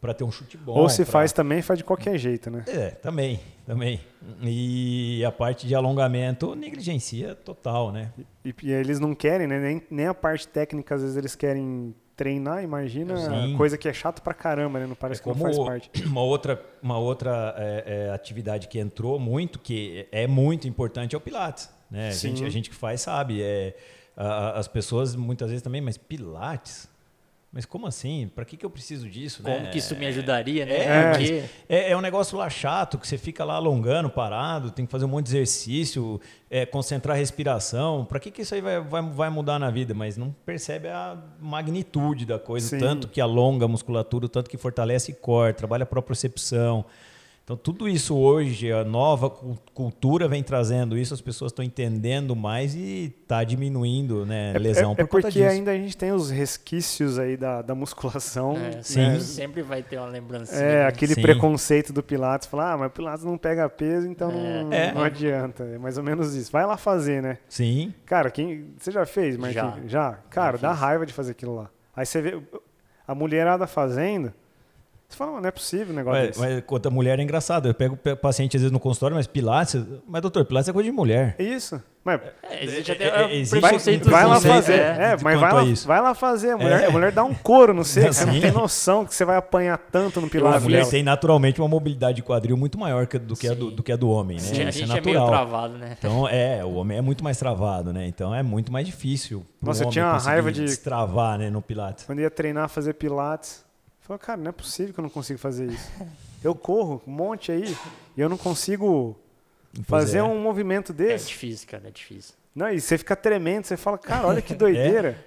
Para 0.00 0.14
ter 0.14 0.22
um 0.22 0.30
chute 0.30 0.56
bom. 0.56 0.74
Ou 0.78 0.88
se 0.88 1.02
pra- 1.04 1.12
faz 1.12 1.32
também, 1.32 1.60
faz 1.60 1.76
de 1.78 1.84
qualquer 1.84 2.16
jeito, 2.18 2.50
né? 2.50 2.62
É, 2.68 2.90
também, 2.90 3.40
também. 3.66 4.00
E 4.42 5.24
a 5.24 5.32
parte 5.32 5.66
de 5.66 5.74
alongamento 5.74 6.54
negligencia 6.54 7.34
total, 7.34 7.90
né? 7.90 8.12
E, 8.44 8.54
e 8.62 8.70
eles 8.72 9.00
não 9.00 9.12
querem, 9.12 9.48
né? 9.48 9.58
Nem, 9.58 9.82
nem 9.90 10.06
a 10.06 10.14
parte 10.14 10.46
técnica, 10.46 10.94
às 10.94 11.00
vezes 11.02 11.16
eles 11.16 11.34
querem 11.34 11.92
treinar, 12.14 12.62
imagina 12.62 13.16
Sim. 13.16 13.56
coisa 13.56 13.76
que 13.78 13.88
é 13.88 13.92
chato 13.92 14.22
pra 14.22 14.34
caramba, 14.34 14.78
né? 14.78 14.86
Não 14.86 14.94
parece 14.94 15.20
É 15.20 15.22
que 15.24 15.28
não 15.30 15.36
faz 15.36 15.58
parte. 15.58 15.90
uma 16.06 16.22
outra, 16.22 16.64
uma 16.80 16.98
outra 16.98 17.54
é, 17.58 18.06
é, 18.08 18.10
atividade 18.12 18.68
que 18.68 18.78
entrou 18.78 19.18
muito, 19.18 19.58
que 19.58 20.06
é 20.12 20.28
muito 20.28 20.68
importante, 20.68 21.14
é 21.16 21.18
o 21.18 21.20
Pilates. 21.20 21.68
Né? 21.90 22.08
A, 22.08 22.12
gente, 22.12 22.44
a 22.44 22.50
gente 22.50 22.70
que 22.70 22.76
faz 22.76 23.00
sabe. 23.00 23.42
É, 23.42 23.74
a- 24.16 24.58
as 24.58 24.68
pessoas 24.68 25.16
muitas 25.16 25.48
vezes 25.50 25.62
também, 25.62 25.80
mas 25.80 25.96
Pilates? 25.96 26.88
Mas 27.50 27.64
como 27.64 27.86
assim? 27.86 28.30
Para 28.34 28.44
que, 28.44 28.58
que 28.58 28.66
eu 28.66 28.68
preciso 28.68 29.08
disso? 29.08 29.42
Como 29.42 29.58
né? 29.58 29.70
que 29.70 29.78
isso 29.78 29.96
me 29.96 30.06
ajudaria, 30.06 30.66
né? 30.66 30.74
É, 30.74 31.10
É, 31.66 31.90
é 31.92 31.96
um 31.96 32.00
negócio 32.00 32.36
lá 32.36 32.50
chato, 32.50 32.98
que 32.98 33.08
você 33.08 33.16
fica 33.16 33.42
lá 33.42 33.54
alongando, 33.54 34.10
parado, 34.10 34.70
tem 34.70 34.84
que 34.84 34.92
fazer 34.92 35.06
um 35.06 35.08
monte 35.08 35.26
de 35.26 35.30
exercício, 35.30 36.20
é, 36.50 36.66
concentrar 36.66 37.16
a 37.16 37.18
respiração. 37.18 38.04
Para 38.04 38.20
que, 38.20 38.30
que 38.30 38.42
isso 38.42 38.54
aí 38.54 38.60
vai, 38.60 38.80
vai, 38.80 39.02
vai 39.02 39.30
mudar 39.30 39.58
na 39.58 39.70
vida? 39.70 39.94
Mas 39.94 40.18
não 40.18 40.30
percebe 40.44 40.88
a 40.88 41.16
magnitude 41.40 42.26
da 42.26 42.38
coisa, 42.38 42.68
Sim. 42.68 42.78
tanto 42.78 43.08
que 43.08 43.20
alonga 43.20 43.64
a 43.64 43.68
musculatura, 43.68 44.28
tanto 44.28 44.50
que 44.50 44.58
fortalece 44.58 45.14
core, 45.14 45.54
trabalha 45.54 45.84
a 45.84 45.86
propriocepção. 45.86 46.84
Então, 47.48 47.56
tudo 47.56 47.88
isso 47.88 48.14
hoje, 48.14 48.70
a 48.70 48.84
nova 48.84 49.30
cu- 49.30 49.56
cultura 49.72 50.28
vem 50.28 50.42
trazendo 50.42 50.98
isso, 50.98 51.14
as 51.14 51.20
pessoas 51.22 51.50
estão 51.50 51.64
entendendo 51.64 52.36
mais 52.36 52.74
e 52.74 53.10
está 53.22 53.42
diminuindo 53.42 54.26
né, 54.26 54.52
lesão 54.58 54.90
é, 54.90 54.92
é 54.92 54.96
por 54.96 55.08
conta 55.08 55.28
porque 55.28 55.38
disso. 55.38 55.50
ainda 55.50 55.70
a 55.70 55.74
gente 55.74 55.96
tem 55.96 56.12
os 56.12 56.28
resquícios 56.28 57.18
aí 57.18 57.38
da, 57.38 57.62
da 57.62 57.74
musculação. 57.74 58.54
É, 58.54 58.76
né? 58.76 59.18
sempre, 59.20 59.62
vai 59.62 59.82
ter 59.82 59.96
uma 59.96 60.08
lembrancinha. 60.08 60.60
É, 60.60 60.86
aquele 60.86 61.14
Sim. 61.14 61.22
preconceito 61.22 61.90
do 61.90 62.02
Pilates, 62.02 62.46
falar, 62.46 62.74
ah, 62.74 62.76
mas 62.76 62.88
o 62.88 62.90
Pilates 62.90 63.24
não 63.24 63.38
pega 63.38 63.66
peso, 63.66 64.06
então 64.06 64.30
não, 64.30 64.70
É. 64.70 64.92
não 64.92 65.02
adianta. 65.02 65.64
É 65.64 65.78
mais 65.78 65.96
ou 65.96 66.04
menos 66.04 66.34
isso. 66.34 66.52
Vai 66.52 66.66
lá 66.66 66.76
fazer, 66.76 67.22
né? 67.22 67.38
Sim, 67.48 67.94
Cara, 68.04 68.30
quem, 68.30 68.74
você 68.76 68.90
já 68.90 69.06
fez, 69.06 69.38
Marquinhos? 69.38 69.90
Já. 69.90 70.18
Cara, 70.28 70.58
dá 70.58 70.72
fiz. 70.72 70.80
raiva 70.80 71.06
de 71.06 71.14
fazer 71.14 71.30
aquilo 71.30 71.54
lá. 71.54 71.70
Aí 71.96 72.04
você 72.04 72.20
vê 72.20 72.38
a 73.06 73.14
mulherada 73.14 73.66
fazendo, 73.66 74.34
você 75.08 75.16
fala, 75.16 75.32
"Mas 75.32 75.42
não 75.42 75.48
é 75.48 75.52
possível 75.52 75.92
um 75.92 75.96
negócio 75.96 76.18
Mas, 76.20 76.28
desse. 76.28 76.40
mas 76.40 76.62
quanto 76.66 76.86
a 76.86 76.90
mulher 76.90 77.18
é 77.18 77.22
engraçado. 77.22 77.66
Eu 77.68 77.74
pego 77.74 77.94
o 78.04 78.16
paciente 78.16 78.56
às 78.56 78.62
vezes 78.62 78.72
no 78.72 78.78
consultório, 78.78 79.16
mas 79.16 79.26
Pilates. 79.26 79.82
Mas, 80.06 80.20
doutor, 80.20 80.44
Pilates 80.44 80.68
é 80.68 80.72
coisa 80.72 80.88
de 80.90 80.94
mulher. 80.94 81.34
É 81.38 81.42
isso. 81.42 81.82
Mas 82.04 82.20
É, 82.42 82.64
existe 82.64 82.90
É, 82.90 82.94
até 82.94 83.04
é, 83.22 83.26
um 83.26 83.30
existe- 83.30 83.50
vai, 83.52 83.60
vai 83.60 83.70
lá 83.70 84.34
conceito, 84.34 84.54
fazer. 84.54 84.72
É. 84.74 85.12
É, 85.12 85.16
mas 85.22 85.40
vai 85.40 85.50
a 85.50 85.54
lá, 85.54 85.64
isso. 85.64 85.86
vai 85.88 86.00
lá 86.00 86.14
fazer. 86.14 86.50
A 86.52 86.56
mulher, 86.58 86.82
É. 86.82 86.86
a 86.86 86.90
mulher 86.90 87.12
dá 87.12 87.24
um 87.24 87.34
couro 87.34 87.72
no 87.74 87.84
você. 87.84 88.06
Você 88.12 88.24
não 88.26 88.38
tem 88.40 88.50
noção 88.52 89.04
que 89.06 89.14
você 89.14 89.24
vai 89.24 89.36
apanhar 89.36 89.78
tanto 89.78 90.20
no 90.20 90.26
A 90.26 90.30
Pilates. 90.30 90.62
mulher 90.62 90.78
dela. 90.80 90.90
tem 90.90 91.02
naturalmente 91.02 91.60
uma 91.60 91.68
mobilidade 91.68 92.16
de 92.16 92.22
quadril 92.22 92.56
muito 92.56 92.78
maior 92.78 93.06
que- 93.06 93.18
do 93.18 93.34
que, 93.36 93.48
a 93.48 93.54
do, 93.54 93.70
do 93.70 93.82
que 93.82 93.92
a 93.92 93.96
do 93.96 94.08
homem, 94.10 94.36
né? 94.36 94.42
Sim, 94.42 94.62
a 94.62 94.68
Isso 94.68 94.82
é 94.82 94.86
gente 94.86 94.98
é 94.98 95.00
meio 95.00 95.18
natural. 95.18 95.28
travado, 95.28 95.74
né? 95.78 95.96
Então, 95.98 96.28
é, 96.28 96.62
o 96.64 96.74
homem 96.74 96.96
é 96.98 97.00
muito 97.02 97.24
mais 97.24 97.36
travado, 97.38 97.92
né? 97.92 98.06
Então 98.06 98.34
é 98.34 98.42
muito 98.42 98.70
mais 98.72 98.86
difícil. 98.86 99.44
Nossa, 99.62 99.84
eu 99.84 99.90
tinha 99.90 100.04
uma 100.06 100.18
raiva 100.18 100.52
de- 100.52 100.64
destravar, 100.64 101.38
né, 101.38 101.48
no 101.50 101.60
Pilates. 101.62 102.04
Quando 102.04 102.20
ia 102.20 102.30
treinar, 102.30 102.68
fazer 102.68 102.94
Pilates, 102.94 103.64
falei, 104.08 104.18
cara, 104.20 104.40
não 104.40 104.48
é 104.48 104.52
possível 104.52 104.92
que 104.92 105.00
eu 105.00 105.02
não 105.02 105.10
consiga 105.10 105.38
fazer 105.38 105.66
isso. 105.70 105.90
Eu 106.42 106.54
corro 106.54 107.02
um 107.04 107.10
monte 107.10 107.50
aí 107.50 107.76
e 108.16 108.20
eu 108.20 108.28
não 108.28 108.36
consigo 108.38 109.16
Pois 109.74 109.86
fazer 109.88 110.18
é. 110.18 110.22
um 110.22 110.40
movimento 110.40 110.92
É 110.92 110.94
desse. 110.94 111.26
difícil, 111.26 111.66
cara, 111.68 111.88
é 111.88 111.90
difícil. 111.90 112.32
Não, 112.54 112.70
e 112.70 112.80
você 112.80 112.96
fica 112.96 113.16
tremendo, 113.16 113.64
você 113.66 113.76
fala, 113.76 113.98
cara, 113.98 114.28
olha 114.28 114.40
que 114.40 114.54
doideira. 114.54 115.18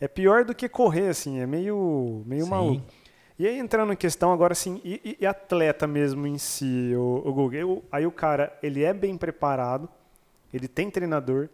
É 0.00 0.06
pior 0.06 0.44
do 0.44 0.54
que 0.54 0.68
correr, 0.68 1.08
assim, 1.08 1.40
é 1.40 1.46
meio, 1.46 2.22
meio 2.24 2.44
Sim. 2.44 2.50
maluco. 2.50 2.86
E 3.36 3.48
aí 3.48 3.58
entrando 3.58 3.92
em 3.92 3.96
questão 3.96 4.32
agora, 4.32 4.52
assim, 4.52 4.80
e, 4.84 5.16
e- 5.20 5.26
atleta 5.26 5.88
mesmo 5.88 6.24
em 6.24 6.38
si, 6.38 6.92
o, 6.94 7.22
o 7.34 7.52
eu- 7.52 7.84
aí 7.90 8.06
o 8.06 8.12
cara, 8.12 8.56
ele 8.62 8.84
é 8.84 8.94
bem 8.94 9.16
preparado, 9.16 9.88
ele 10.54 10.68
tem 10.68 10.88
treinador, 10.88 11.48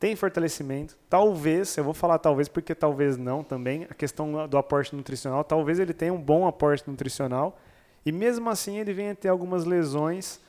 tem 0.00 0.16
fortalecimento, 0.16 0.96
talvez, 1.10 1.76
eu 1.76 1.84
vou 1.84 1.92
falar 1.92 2.18
talvez 2.18 2.48
porque 2.48 2.74
talvez 2.74 3.18
não 3.18 3.44
também, 3.44 3.86
a 3.88 3.94
questão 3.94 4.48
do 4.48 4.56
aporte 4.56 4.96
nutricional, 4.96 5.44
talvez 5.44 5.78
ele 5.78 5.92
tenha 5.92 6.12
um 6.12 6.20
bom 6.20 6.46
aporte 6.46 6.82
nutricional, 6.88 7.60
e 8.04 8.10
mesmo 8.10 8.48
assim 8.48 8.78
ele 8.78 8.94
venha 8.94 9.14
ter 9.14 9.28
algumas 9.28 9.66
lesões, 9.66 10.40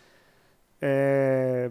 é, 0.81 1.69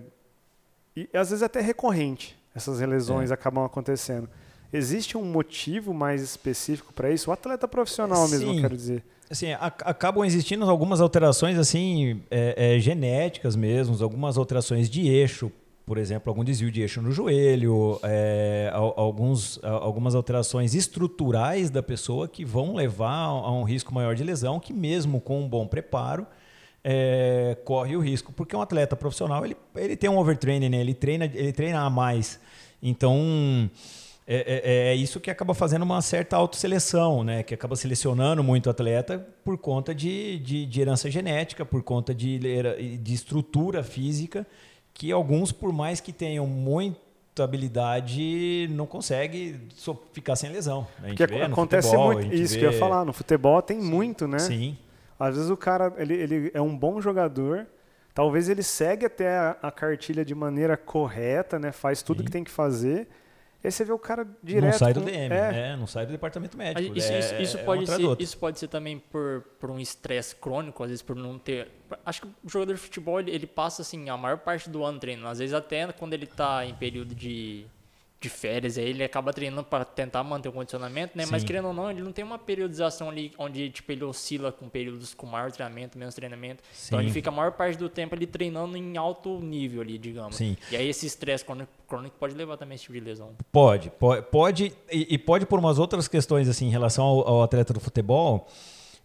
e 0.95 1.09
às 1.15 1.31
vezes 1.31 1.43
até 1.43 1.61
recorrente, 1.61 2.39
essas 2.55 2.81
lesões 2.81 3.31
É. 3.31 3.35
acabam 3.35 3.65
acontecendo. 3.65 4.29
Existe 4.73 5.17
um 5.17 5.25
motivo 5.25 5.93
mais 5.95 6.23
específico 6.23 6.93
para 6.93 7.11
isso? 7.11 7.31
O 7.31 7.33
atleta 7.33 7.67
profissional 7.67 8.29
mesmo, 8.29 8.51
eu 8.51 8.55
Sim. 8.57 8.61
quero 8.61 8.77
dizer. 8.77 9.03
Assim, 9.29 9.53
acabam 9.53 10.25
existindo 10.25 10.69
algumas 10.69 11.01
alterações 11.01 11.57
assim 11.57 12.23
é, 12.31 12.77
é, 12.77 12.79
genéticas 12.81 13.57
mesmo, 13.57 13.97
algumas 14.03 14.37
alterações 14.37 14.91
de 14.91 15.09
eixo, 15.09 15.51
por 15.91 15.99
exemplo, 15.99 16.31
algum 16.31 16.45
desvio 16.45 16.71
de 16.71 16.83
eixo 16.83 17.03
no 17.03 17.11
joelho, 17.11 17.99
é, 18.05 18.71
al- 18.73 18.95
alguns, 18.97 19.59
algumas 19.65 20.15
alterações 20.15 20.73
estruturais 20.73 21.69
da 21.69 21.83
pessoa 21.83 22.29
que 22.29 22.45
vão 22.45 22.77
levar 22.77 23.25
a 23.25 23.51
um 23.51 23.65
risco 23.65 23.93
maior 23.93 24.15
de 24.15 24.23
lesão, 24.23 24.61
que 24.61 24.73
mesmo 24.73 25.21
com 25.21 25.41
um 25.41 25.49
bom 25.49 25.67
preparo 25.67 26.25
é, 26.85 27.57
corre 27.65 27.97
o 27.97 28.01
risco, 28.01 28.33
porque 28.33 28.55
um 28.55 28.63
atleta 28.63 28.95
profissional 28.95 29.45
ele, 29.45 29.57
ele 29.75 29.97
tem 29.97 30.09
um 30.09 30.17
overtraining, 30.17 30.69
né? 30.69 30.77
ele 30.81 30.95
treina 30.95 31.25
ele 31.25 31.53
treina 31.53 31.81
a 31.81 31.91
mais, 31.91 32.39
então 32.81 33.69
é, 34.29 34.61
é- 34.63 34.93
é 34.93 34.95
isso 34.95 35.19
que 35.19 35.29
acaba 35.29 35.55
fazendo 35.55 35.83
uma 35.83 36.01
certa 36.03 36.37
autoseleção, 36.37 37.25
né? 37.25 37.43
Que 37.43 37.53
acaba 37.53 37.75
selecionando 37.75 38.45
muito 38.45 38.69
o 38.69 38.71
atleta 38.71 39.19
por 39.45 39.59
conta 39.59 39.93
de, 39.93 40.39
de, 40.39 40.67
de 40.67 40.81
herança 40.81 41.11
genética, 41.11 41.65
por 41.65 41.83
conta 41.83 42.15
de, 42.15 42.39
de 43.03 43.13
estrutura 43.13 43.83
física, 43.83 44.47
que 45.01 45.11
alguns, 45.11 45.51
por 45.51 45.73
mais 45.73 45.99
que 45.99 46.13
tenham 46.13 46.47
muita 46.47 47.43
habilidade, 47.43 48.69
não 48.71 48.85
conseguem 48.85 49.59
so- 49.75 49.99
ficar 50.13 50.37
sem 50.37 50.51
lesão. 50.51 50.87
né? 51.01 51.09
Porque 51.09 51.27
vê 51.27 51.41
acontece 51.43 51.89
futebol, 51.89 52.13
muito 52.13 52.35
isso 52.35 52.53
vê- 52.53 52.61
que 52.61 52.67
eu 52.67 52.73
ia 52.73 52.79
falar. 52.79 53.03
No 53.07 53.13
futebol 53.15 53.63
tem 53.63 53.79
muito, 53.81 54.29
né? 54.29 54.39
Sim, 54.39 54.77
Às 55.19 55.37
vezes 55.37 55.51
o 55.51 55.57
cara 55.57 55.91
ele, 55.97 56.13
ele 56.15 56.51
é 56.53 56.61
um 56.61 56.77
bom 56.77 57.01
jogador, 57.01 57.67
talvez 58.15 58.51
ele 58.51 58.63
segue 58.63 59.07
até 59.07 59.29
a, 59.39 59.57
a 59.63 59.71
cartilha 59.71 60.23
de 60.23 60.35
maneira 60.35 60.77
correta, 60.77 61.59
né? 61.59 61.73
Faz 61.73 62.03
tudo 62.03 62.19
Sim. 62.19 62.25
que 62.27 62.31
tem 62.31 62.45
que 62.45 62.51
fazer. 62.51 63.09
Aí 63.63 63.71
você 63.71 63.85
vê 63.85 63.93
o 63.93 63.99
cara 63.99 64.27
direto. 64.43 64.65
não 64.73 64.79
sai 64.79 64.93
do 64.95 65.01
com- 65.01 65.07
DM, 65.07 65.35
é, 65.35 65.53
né? 65.53 65.77
não 65.77 65.87
sai 65.87 66.07
do 66.07 66.13
departamento 66.13 66.57
médico. 66.57 66.97
isso, 66.97 67.13
é- 67.13 67.19
isso, 67.19 67.35
isso 67.43 67.59
é 67.59 67.63
pode 67.63 67.87
ser, 67.87 68.21
isso 68.23 68.39
pode 68.39 68.59
ser 68.59 68.69
também 68.69 68.99
por, 68.99 69.43
por 69.59 69.71
um 69.71 69.79
estresse 69.79 70.35
crônico, 70.37 70.83
às 70.83 70.89
vezes 70.89 71.03
por 71.03 71.15
não 71.15 71.39
ter. 71.39 71.69
Acho 72.07 72.23
que 72.23 72.29
o 72.43 72.49
jogador 72.49 72.73
de 72.75 72.81
futebol 72.81 73.21
ele, 73.21 73.31
ele 73.31 73.47
passa 73.47 73.83
assim 73.83 74.09
a 74.09 74.17
maior 74.17 74.39
parte 74.39 74.71
do 74.71 74.83
ano 74.83 74.99
treinando. 74.99 75.29
Às 75.29 75.39
vezes 75.41 75.53
até 75.55 75.93
quando 75.93 76.15
ele 76.15 76.27
tá 76.27 76.65
em 76.65 76.75
período 76.75 77.15
de, 77.15 77.67
de 78.21 78.29
férias, 78.29 78.77
aí 78.77 78.85
ele 78.85 79.03
acaba 79.03 79.33
treinando 79.33 79.65
para 79.65 79.83
tentar 79.83 80.23
manter 80.23 80.51
o 80.51 80.53
condicionamento, 80.53 81.17
né? 81.17 81.25
Mas 81.31 81.41
Sim. 81.41 81.47
querendo 81.47 81.69
ou 81.69 81.75
não, 81.75 81.91
ele 81.91 82.03
não 82.03 82.13
tem 82.13 82.23
uma 82.23 82.39
periodização 82.39 83.09
ali 83.09 83.33
onde 83.39 83.71
tipo 83.71 83.91
ele 83.91 84.05
oscila 84.05 84.53
com 84.53 84.69
períodos 84.69 85.15
com 85.15 85.25
maior 85.25 85.51
treinamento, 85.51 85.97
menos 85.97 86.15
treinamento. 86.15 86.63
Então 86.87 86.99
Sim. 86.99 87.05
ele 87.07 87.13
fica 87.13 87.31
a 87.31 87.33
maior 87.33 87.53
parte 87.53 87.79
do 87.79 87.89
tempo 87.89 88.15
ali 88.15 88.27
treinando 88.27 88.77
em 88.77 88.99
alto 88.99 89.41
nível 89.41 89.81
ali, 89.81 89.97
digamos. 89.97 90.37
Sim. 90.37 90.55
E 90.71 90.77
aí 90.77 90.87
esse 90.87 91.07
estresse 91.07 91.43
crônico, 91.43 91.73
crônico 91.89 92.17
pode 92.19 92.35
levar 92.35 92.59
também 92.59 92.75
a 92.75 92.77
esse 92.77 92.85
tipo 92.85 92.95
de 92.95 93.01
lesão. 93.01 93.31
Pode, 93.51 93.89
pode, 93.89 94.23
pode 94.27 94.73
e, 94.93 95.15
e 95.15 95.17
pode 95.17 95.47
por 95.47 95.59
umas 95.59 95.79
outras 95.79 96.07
questões 96.07 96.47
assim 96.47 96.67
em 96.67 96.71
relação 96.71 97.07
ao, 97.07 97.27
ao 97.27 97.43
atleta 97.43 97.73
do 97.73 97.81
futebol. 97.81 98.47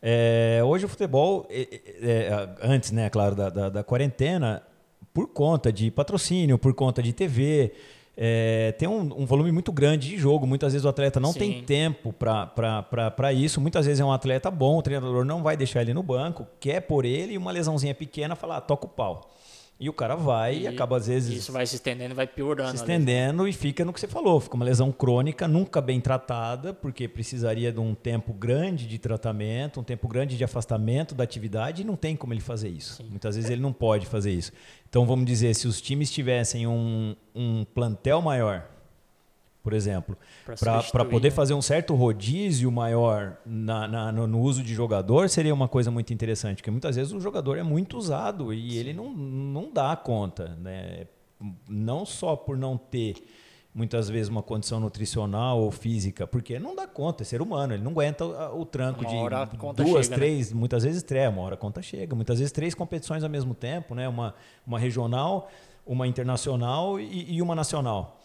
É, 0.01 0.62
hoje 0.63 0.86
o 0.86 0.89
futebol, 0.89 1.47
é, 1.49 1.82
é, 2.01 2.49
antes, 2.62 2.91
né, 2.91 3.10
claro, 3.10 3.34
da, 3.34 3.49
da, 3.49 3.69
da 3.69 3.84
quarentena, 3.84 4.62
por 5.13 5.30
conta 5.30 5.71
de 5.71 5.89
patrocínio, 5.89 6.58
por 6.58 6.73
conta 6.73 7.01
de 7.01 7.13
TV, 7.13 7.71
é, 8.17 8.71
tem 8.73 8.88
um, 8.88 9.21
um 9.21 9.25
volume 9.25 9.51
muito 9.51 9.71
grande 9.71 10.10
de 10.10 10.17
jogo. 10.17 10.47
Muitas 10.47 10.73
vezes 10.73 10.86
o 10.86 10.89
atleta 10.89 11.19
não 11.19 11.34
tem 11.34 11.60
Sim. 11.60 11.63
tempo 11.63 12.13
para 12.13 13.34
isso. 13.34 13.60
Muitas 13.60 13.86
vezes 13.86 13.99
é 13.99 14.06
um 14.06 14.12
atleta 14.12 14.49
bom, 14.49 14.78
o 14.78 14.82
treinador 14.82 15.25
não 15.25 15.43
vai 15.43 15.58
deixar 15.58 15.82
ele 15.82 15.93
no 15.93 16.04
banco, 16.04 16.47
quer 16.60 16.82
por 16.82 17.06
ele 17.06 17.34
e 17.34 17.38
uma 17.38 17.51
lesãozinha 17.51 17.93
pequena 17.93 18.36
falar, 18.36 18.58
ah, 18.58 18.62
toca 18.62 18.86
o 18.86 18.89
pau. 18.89 19.30
E 19.78 19.90
o 19.90 19.94
cara 19.94 20.16
vai 20.16 20.56
e, 20.56 20.62
E 20.62 20.68
acaba 20.68 20.96
às 20.98 21.08
vezes 21.08 21.38
Isso 21.38 21.52
vai 21.52 21.66
se 21.68 21.76
estendendo 21.76 22.14
e 22.14 22.16
vai 22.16 22.26
piorando. 22.26 22.70
se 22.70 22.78
estendendo 22.78 23.46
e 23.48 23.52
fica 23.52 23.84
no 23.84 23.92
que 23.92 24.00
você 24.00 24.08
falou, 24.08 24.40
fica 24.40 24.56
uma 24.56 24.64
lesão 24.64 24.92
crônica, 24.92 25.48
nunca 25.48 25.82
bem 25.82 26.00
tratada, 26.00 26.74
porque 26.74 27.08
precisaria 27.08 27.72
de 27.72 27.80
um 27.80 27.94
tempo 27.94 28.32
grande 28.34 28.88
de 28.88 28.98
tratamento, 28.98 29.82
um 29.82 29.84
tempo 29.84 30.08
grande 30.08 30.38
de 30.38 30.44
afastamento 30.44 31.14
da 31.14 31.24
atividade 31.26 31.82
e 31.82 31.86
não 31.86 31.96
tem 31.98 32.16
como 32.16 32.34
ele 32.34 32.42
fazer 32.42 32.70
isso. 32.70 33.04
Muitas 33.10 33.36
vezes 33.36 33.52
ele 33.52 33.62
não 33.62 33.74
pode 33.74 34.06
fazer 34.06 34.32
isso. 34.32 34.52
Então 34.90 35.06
vamos 35.06 35.26
dizer, 35.26 35.54
se 35.54 35.68
os 35.68 35.82
times 35.82 36.10
tivessem 36.10 36.66
um, 36.66 37.16
um 37.36 37.66
plantel 37.66 38.22
maior, 38.22 38.64
por 39.65 39.73
exemplo, 39.73 40.15
para 40.91 41.04
poder 41.06 41.30
né? 41.30 41.36
fazer 41.36 41.56
um 41.56 41.62
certo 41.62 41.95
rodízio 41.95 42.71
maior 42.71 43.36
na- 43.43 43.88
na- 43.88 44.12
no, 44.12 44.39
uso 44.39 44.62
de 44.62 44.75
jogador, 44.75 45.28
seria 45.28 45.51
uma 45.51 45.67
coisa 45.67 45.89
muito 45.89 46.13
interessante, 46.13 46.58
porque 46.58 46.69
muitas 46.69 46.95
vezes 46.95 47.12
o 47.12 47.19
jogador 47.19 47.58
é 47.58 47.63
muito 47.63 47.97
usado 47.97 48.54
e 48.54 48.78
ele 48.78 48.93
não, 48.93 49.12
não 49.12 49.71
dá 49.73 49.95
conta. 49.95 50.56
Né? 50.62 51.08
Não 51.67 52.06
só 52.06 52.36
por 52.36 52.56
não 52.56 52.78
ter 52.78 53.15
muitas 53.73 54.08
vezes 54.08 54.30
uma 54.30 54.43
condição 54.43 54.80
nutricional 54.80 55.60
ou 55.60 55.71
física, 55.71 56.28
porque 56.28 56.60
não 56.60 56.75
dá 56.75 56.86
conta, 56.86 57.23
é 57.23 57.25
ser 57.25 57.41
humano, 57.41 57.73
ele 57.73 57.82
não 57.82 57.91
aguenta 57.91 58.23
o, 58.23 58.62
o 58.62 58.65
tranco 58.67 59.01
Uma 59.01 59.10
de 59.10 59.84
duas, 59.84 60.06
chega, 60.06 60.10
né? 60.10 60.15
três, 60.15 60.54
muitas 60.54 60.84
vezes 60.84 61.01
três, 61.01 61.28
uma 61.28 61.41
hora 61.41 61.56
a 61.56 61.58
conta 61.58 61.82
chega, 61.82 62.15
muitas 62.15 62.38
vezes 62.38 62.51
três 62.51 62.75
competições 62.75 63.23
ao 63.23 63.30
mesmo 63.32 63.56
tempo, 63.56 63.95
né? 63.95 64.08
uma, 64.08 64.36
uma 64.65 64.78
regional, 64.78 65.49
uma 65.88 66.08
internacional 66.08 66.99
e, 66.99 67.34
e 67.34 67.41
uma 67.41 67.56
nacional. 67.56 68.21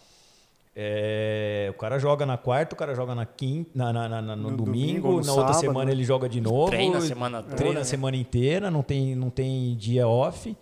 É, 0.75 1.67
o 1.71 1.75
cara 1.79 1.99
joga 1.99 2.25
na 2.25 2.37
quarta, 2.39 2.75
o 2.75 2.79
cara 2.79 2.95
joga 2.95 3.15
na 3.15 3.27
quinta, 3.27 3.71
na, 3.75 3.93
na- 3.93 4.09
na- 4.09 4.23
na- 4.23 4.37
no, 4.37 4.51
No 4.51 4.57
domingo, 4.57 5.09
domingo, 5.09 5.09
no 5.21 5.27
na 5.27 5.33
outra 5.33 5.49
sábado, 5.55 5.61
semana 5.61 5.87
né? 5.87 5.93
ele 5.93 6.05
joga 6.05 6.29
de 6.29 6.41
novo. 6.41 6.71
Treina 6.71 6.99
a 6.99 7.01
semana 7.01 7.43
toda, 7.43 7.57
Treina 7.57 7.77
a 7.79 7.81
né? 7.81 7.85
semana 7.85 8.17
inteira, 8.17 8.71
não 8.71 8.83
tem, 8.83 9.15
não 9.17 9.31
tem 9.31 9.75
dia 9.77 10.07
off. 10.07 10.57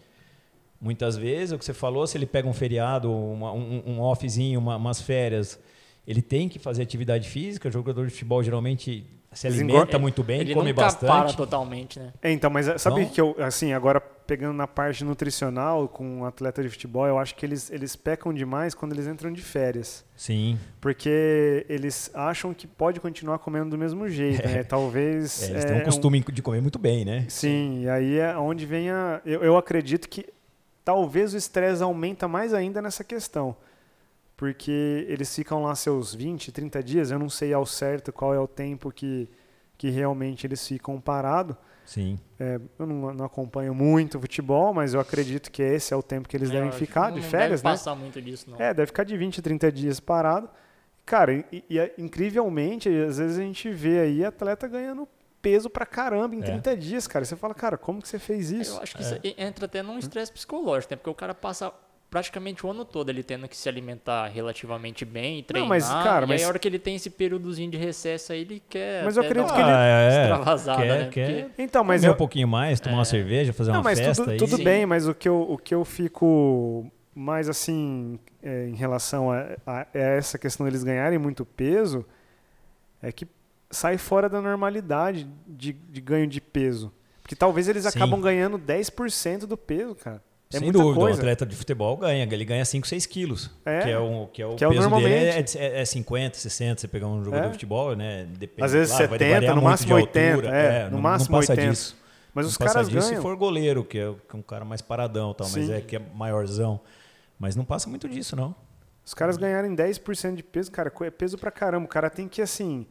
Muitas 0.81 1.17
vezes, 1.17 1.53
é 1.53 1.57
o 1.57 1.59
que 1.59 1.65
você 1.65 1.75
falou, 1.75 2.07
se 2.07 2.17
ele 2.17 2.25
pega 2.27 2.49
um 2.49 2.53
feriado, 2.55 3.13
uma- 3.13 3.53
um, 3.53 3.83
um 3.87 4.01
offzinho, 4.01 4.59
uma- 4.61 4.77
umas 4.77 5.01
férias, 5.01 5.59
ele 6.07 6.23
tem 6.23 6.49
que 6.49 6.59
fazer 6.59 6.83
atividade 6.83 7.29
física. 7.29 7.69
O 7.69 7.73
jogador 7.73 8.07
de 8.07 8.13
futebol 8.13 8.43
geralmente 8.43 9.05
se 9.33 9.47
Desengor- 9.49 9.77
alimenta 9.77 9.99
muito 9.99 10.23
bem, 10.23 10.41
ele 10.41 10.55
come 10.55 10.71
nunca 10.71 10.83
bastante. 10.85 11.11
para 11.11 11.33
totalmente, 11.35 11.99
né? 12.01 12.13
É, 12.23 12.33
então, 12.33 12.49
mas 12.49 12.67
é, 12.67 12.79
sabe 12.79 13.03
Então- 13.03 13.13
que 13.13 13.21
eu, 13.21 13.37
assim, 13.41 13.73
agora 13.75 14.01
pegando 14.29 14.53
na 14.53 14.67
parte 14.67 15.03
nutricional 15.05 15.89
com 15.89 16.19
um 16.19 16.25
atleta 16.27 16.63
de 16.63 16.69
futebol, 16.69 17.07
eu 17.07 17.19
acho 17.19 17.35
que 17.35 17.47
eles, 17.47 17.71
eles 17.71 17.97
pecam 17.97 18.33
demais 18.33 18.75
quando 18.75 18.93
eles 18.93 19.07
entram 19.07 19.33
de 19.33 19.41
férias. 19.41 20.05
Sim, 20.15 20.59
Porque 20.83 21.65
eles 21.67 22.11
acham 22.13 22.53
que 22.53 22.67
pode 22.67 23.01
continuar 23.01 23.39
comendo 23.39 23.71
do 23.71 23.79
mesmo 23.79 24.07
jeito, 24.07 24.47
né? 24.47 24.63
Talvez. 24.69 25.45
É, 25.45 25.51
eles 25.51 25.65
é, 25.65 25.69
têm 25.69 25.81
um 25.81 25.85
costume 25.85 26.21
de 26.21 26.43
comer 26.43 26.61
muito 26.61 26.79
bem, 26.79 27.07
né? 27.07 27.25
Sim, 27.27 27.85
e 27.85 27.89
aí 27.89 28.19
é 28.19 28.37
onde 28.37 28.67
vem 28.67 28.91
a. 28.91 29.23
Eu, 29.25 29.43
eu 29.43 29.57
acredito 29.57 30.07
que 30.07 30.27
talvez 30.85 31.33
o 31.33 31.37
estresse 31.39 31.83
aumenta 31.83 32.29
mais 32.29 32.53
ainda 32.53 32.83
nessa 32.83 33.03
questão. 33.03 33.57
Porque 34.37 35.07
eles 35.09 35.35
ficam 35.35 35.63
lá 35.63 35.75
seus 35.75 36.15
20, 36.15 36.53
30 36.53 36.83
dias, 36.83 37.11
eu 37.11 37.19
não 37.19 37.31
sei 37.31 37.55
ao 37.55 37.65
certo 37.65 38.13
qual 38.13 38.35
é 38.35 38.39
o 38.39 38.47
tempo 38.47 38.93
que, 38.93 39.27
que 39.79 39.89
realmente 39.89 40.47
eles 40.47 40.69
ficam 40.69 41.01
parados. 41.01 41.57
Sim. 41.89 42.19
É, 42.39 42.61
eu 42.79 42.87
não, 42.87 43.15
não 43.15 43.25
acompanho 43.25 43.75
muito 43.75 44.21
futebol, 44.21 44.75
mas 44.75 44.93
eu 44.93 45.01
acredito 45.01 45.51
que 45.51 45.63
esse 45.63 45.95
é 45.95 45.97
o 45.97 46.03
tempo 46.03 46.29
que 46.29 46.37
eles 46.37 46.51
É, 46.51 46.53
devem 46.53 46.71
ficar 46.71 47.11
de 47.11 47.23
férias, 47.23 47.63
deve 47.63 47.73
né? 47.73 47.79
passar 47.79 47.95
muito 47.95 48.21
disso, 48.21 48.51
não. 48.51 48.61
É, 48.61 48.75
deve 48.75 48.89
ficar 48.89 49.05
de 49.05 49.17
20, 49.17 49.41
30 49.41 49.73
dias 49.73 49.99
parado. 49.99 50.51
Cara, 51.07 51.33
e, 51.51 51.65
e 51.71 51.79
é- 51.79 51.95
incrivelmente, 51.97 52.91
às 52.91 53.17
vezes 53.17 53.39
a 53.39 53.43
gente 53.43 53.71
vê 53.71 54.01
aí 54.01 54.23
atleta 54.23 54.69
ganhando 54.69 55.09
peso 55.41 55.71
pra 55.71 55.87
caramba 55.87 56.35
em 56.35 56.41
É. 56.41 56.43
30 56.43 56.77
dias, 56.77 57.07
cara. 57.07 57.25
Você 57.25 57.37
fala, 57.37 57.55
cara, 57.55 57.79
como 57.79 58.03
que 58.03 58.09
você 58.09 58.19
fez 58.19 58.51
isso? 58.51 58.77
Eu 58.77 58.83
acho 58.83 58.95
que 58.95 59.01
isso 59.03 59.15
entra 59.39 59.65
até 59.65 59.83
num 59.83 59.99
estresse 59.99 60.31
psicológico, 60.31 60.93
né? 60.93 60.97
Porque 60.99 61.09
o 61.09 61.15
cara 61.15 61.35
passa 61.35 61.73
praticamente 62.11 62.65
o 62.65 62.71
ano 62.71 62.85
todo 62.85 63.11
ele 63.11 63.23
tendo 63.23 63.47
que 63.47 63.57
se 63.57 63.69
alimentar 63.69 64.27
relativamente 64.29 65.05
bem 65.05 65.41
e 65.41 65.43
treinar. 65.43 65.69
mas, 65.69 65.89
cara, 65.89 66.25
e 66.25 66.29
mas- 66.29 66.41
aí 66.41 66.45
a 66.47 66.49
hora 66.49 66.59
que 66.59 66.67
ele 66.67 66.79
tem 66.79 66.95
esse 66.97 67.11
períodozinho 67.11 67.71
de 67.71 67.77
recesso 67.77 68.33
aí, 68.33 68.41
ele 68.41 68.63
quer 68.69 69.05
Mas 69.05 69.17
eu 69.17 69.23
acredito 69.23 69.53
que 69.53 69.61
ele- 69.61 69.71
é, 69.71 70.21
extravasada, 70.23 70.83
quer, 70.83 70.89
né? 71.05 71.09
quer 71.11 71.45
Porque- 71.45 71.63
Então, 71.63 71.85
mas 71.85 72.01
comer 72.01 72.11
eu, 72.11 72.15
um 72.15 72.17
pouquinho 72.17 72.49
mais, 72.49 72.81
tomar 72.81 72.97
uma 72.97 73.05
cerveja, 73.05 73.53
fazer 73.53 73.71
não, 73.73 73.79
uma 73.79 73.85
mas 73.85 73.99
festa 74.01 74.23
tudo, 74.23 74.33
aí. 74.33 74.39
tudo 74.39 74.57
Sim. 74.57 74.65
bem, 74.65 74.87
mas 74.87 75.07
o 75.07 75.15
que 75.15 75.29
eu, 75.29 75.41
o 75.43 75.59
que 75.59 75.75
eu 75.75 75.85
fico 75.85 76.91
mais 77.15 77.49
assim 77.49 78.19
é, 78.43 78.69
em 78.69 78.75
relação 78.75 79.31
a, 79.31 79.41
a- 79.67 79.81
a 79.93 79.99
essa 79.99 80.39
questão 80.39 80.65
deles 80.65 80.83
ganharem 80.85 81.19
muito 81.19 81.45
peso 81.45 82.07
é 83.03 83.11
que 83.13 83.27
sai 83.71 83.99
fora 83.99 84.29
da 84.29 84.41
normalidade 84.41 85.29
de, 85.47 85.73
de 85.73 86.01
ganho 86.01 86.27
de 86.27 86.41
peso. 86.41 86.91
Porque 87.23 87.37
talvez 87.37 87.69
eles 87.69 87.83
Sim. 87.83 87.91
acabam 87.91 88.19
ganhando 88.21 88.57
10% 88.59 89.41
do 89.47 89.57
peso, 89.59 89.95
cara. 89.95 90.23
É 90.51 90.57
Sem 90.59 90.61
muita 90.67 90.79
dúvida, 90.79 90.99
coisa. 91.01 91.17
o 91.17 91.21
atleta 91.21 91.45
de 91.45 91.55
futebol 91.55 91.95
ganha, 91.99 92.25
ele 92.25 92.45
ganha 92.45 92.65
5, 92.65 92.87
6 92.87 93.05
quilos. 93.05 93.51
É. 93.67 93.81
Que 93.83 93.91
é 93.91 93.99
o, 93.99 94.27
que 94.33 94.41
é 94.41 94.47
o 94.47 94.57
Que 94.57 94.65
é 94.65 94.67
o 94.67 94.71
peso 94.71 94.89
dele 94.89 94.91
normalmente. 95.05 95.59
é, 95.59 95.65
é, 95.67 95.81
é 95.83 95.85
50, 95.85 96.39
60, 96.39 96.81
você 96.81 96.89
pegar 96.89 97.07
um 97.07 97.23
jogador 97.23 97.45
É. 97.45 97.47
de 97.49 97.53
futebol, 97.53 97.95
né? 97.95 98.27
Depende, 98.39 98.65
Às 98.65 98.73
vezes 98.73 98.89
claro, 98.97 99.09
vai 99.11 99.19
70, 99.19 99.35
variar 99.35 99.55
no 99.55 99.63
máximo 99.63 99.87
de 99.89 99.93
altura, 100.01 100.27
80, 100.37 100.49
é, 100.49 100.85
no 100.87 100.91
não, 100.93 101.01
máximo 101.03 101.33
não 101.33 101.41
passa 101.41 101.53
80. 101.53 101.71
disso. 101.71 101.97
Mas 102.35 102.45
Não 102.47 102.51
os 102.51 102.57
passa 102.57 102.73
caras 102.75 102.89
disso 102.89 103.09
ganham. 103.09 103.17
se 103.17 103.23
for 103.23 103.37
goleiro, 103.37 103.85
que 103.85 103.99
é, 103.99 104.11
que 104.29 104.37
é 104.37 104.39
um 104.39 104.43
cara 104.43 104.65
mais 104.65 104.81
paradão, 104.81 105.35
tal, 105.35 105.49
mas 105.51 105.69
é 105.69 105.81
que 105.83 105.97
é 105.97 106.01
maiorzão. 106.15 106.81
Mas 107.39 107.55
não 107.55 107.65
passa 107.65 107.89
muito 107.91 108.09
disso, 108.09 108.35
não. 108.35 108.55
Os 109.05 109.13
caras 109.13 109.37
ganharem 109.37 109.75
10% 109.75 110.35
de 110.35 110.43
peso, 110.43 110.71
cara, 110.71 110.91
é 111.03 111.11
peso 111.11 111.37
pra 111.37 111.51
caramba. 111.51 111.85
O 111.85 111.89
cara 111.89 112.09
tem 112.09 112.27
que, 112.29 112.41
assim. 112.41 112.87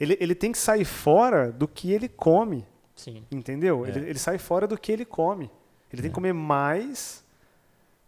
Ele, 0.00 0.16
ele 0.20 0.34
tem 0.34 0.50
que 0.52 0.58
sair 0.58 0.84
fora 0.84 1.50
do 1.52 1.66
que 1.68 1.92
ele 1.92 2.08
come, 2.08 2.64
Sim. 2.96 3.22
entendeu? 3.30 3.84
É. 3.84 3.90
Ele, 3.90 4.10
ele 4.10 4.18
sai 4.18 4.38
fora 4.38 4.66
do 4.66 4.78
que 4.78 4.90
ele 4.92 5.04
come. 5.04 5.50
Ele 5.92 6.02
tem 6.02 6.10
que 6.10 6.14
comer 6.14 6.32
mais 6.32 7.22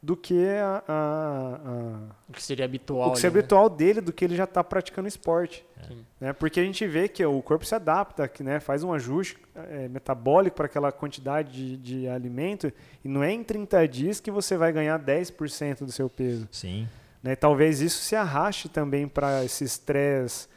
do 0.02 0.16
que 0.16 0.46
a, 0.48 0.82
a- 0.86 1.60
a- 1.64 2.14
O 2.28 2.32
que 2.32 2.42
seria 2.42 2.64
habitual. 2.66 3.08
o 3.10 3.12
que 3.14 3.18
é 3.24 3.28
ali, 3.28 3.34
né? 3.34 3.38
habitual 3.40 3.70
dele, 3.70 4.00
do 4.02 4.12
que 4.12 4.22
ele 4.24 4.36
já 4.36 4.44
está 4.44 4.62
praticando 4.62 5.08
esporte. 5.08 5.64
Sim. 5.88 6.04
Né? 6.20 6.32
Porque 6.34 6.60
a 6.60 6.62
gente 6.62 6.86
vê 6.86 7.08
que 7.08 7.24
o 7.24 7.40
corpo 7.40 7.64
se 7.64 7.74
adapta, 7.74 8.28
que 8.28 8.42
né, 8.42 8.60
faz 8.60 8.84
um 8.84 8.92
ajuste 8.92 9.38
é, 9.54 9.88
metabólico 9.88 10.56
para 10.56 10.66
aquela 10.66 10.92
quantidade 10.92 11.52
de, 11.52 11.76
de 11.78 12.08
alimento, 12.08 12.70
e 13.02 13.08
não 13.08 13.22
é 13.22 13.32
em 13.32 13.42
30 13.42 13.88
dias 13.88 14.20
que 14.20 14.30
você 14.30 14.56
vai 14.58 14.72
ganhar 14.72 14.98
10% 14.98 15.78
do 15.86 15.92
seu 15.92 16.08
peso. 16.10 16.46
Sim. 16.52 16.86
né? 17.22 17.34
Talvez 17.34 17.80
isso 17.80 18.02
se 18.02 18.14
arraste 18.14 18.68
também 18.68 19.08
para 19.08 19.42
esse 19.44 19.64
estresse, 19.64 20.48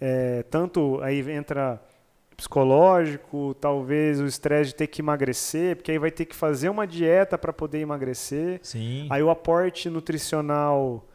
é, 0.00 0.44
tanto 0.44 1.00
aí 1.02 1.18
entra 1.32 1.80
psicológico, 2.36 3.54
talvez 3.60 4.20
o 4.20 4.26
estresse 4.26 4.70
de 4.70 4.76
ter 4.76 4.86
que 4.86 5.02
emagrecer, 5.02 5.76
porque 5.76 5.92
aí 5.92 5.98
vai 5.98 6.10
ter 6.10 6.24
que 6.24 6.34
fazer 6.34 6.68
uma 6.68 6.86
dieta 6.86 7.38
para 7.38 7.52
poder 7.52 7.80
emagrecer. 7.80 8.60
Sim. 8.62 9.06
Aí 9.10 9.22
o 9.22 9.30
aporte 9.30 9.88
nutricional 9.88 11.06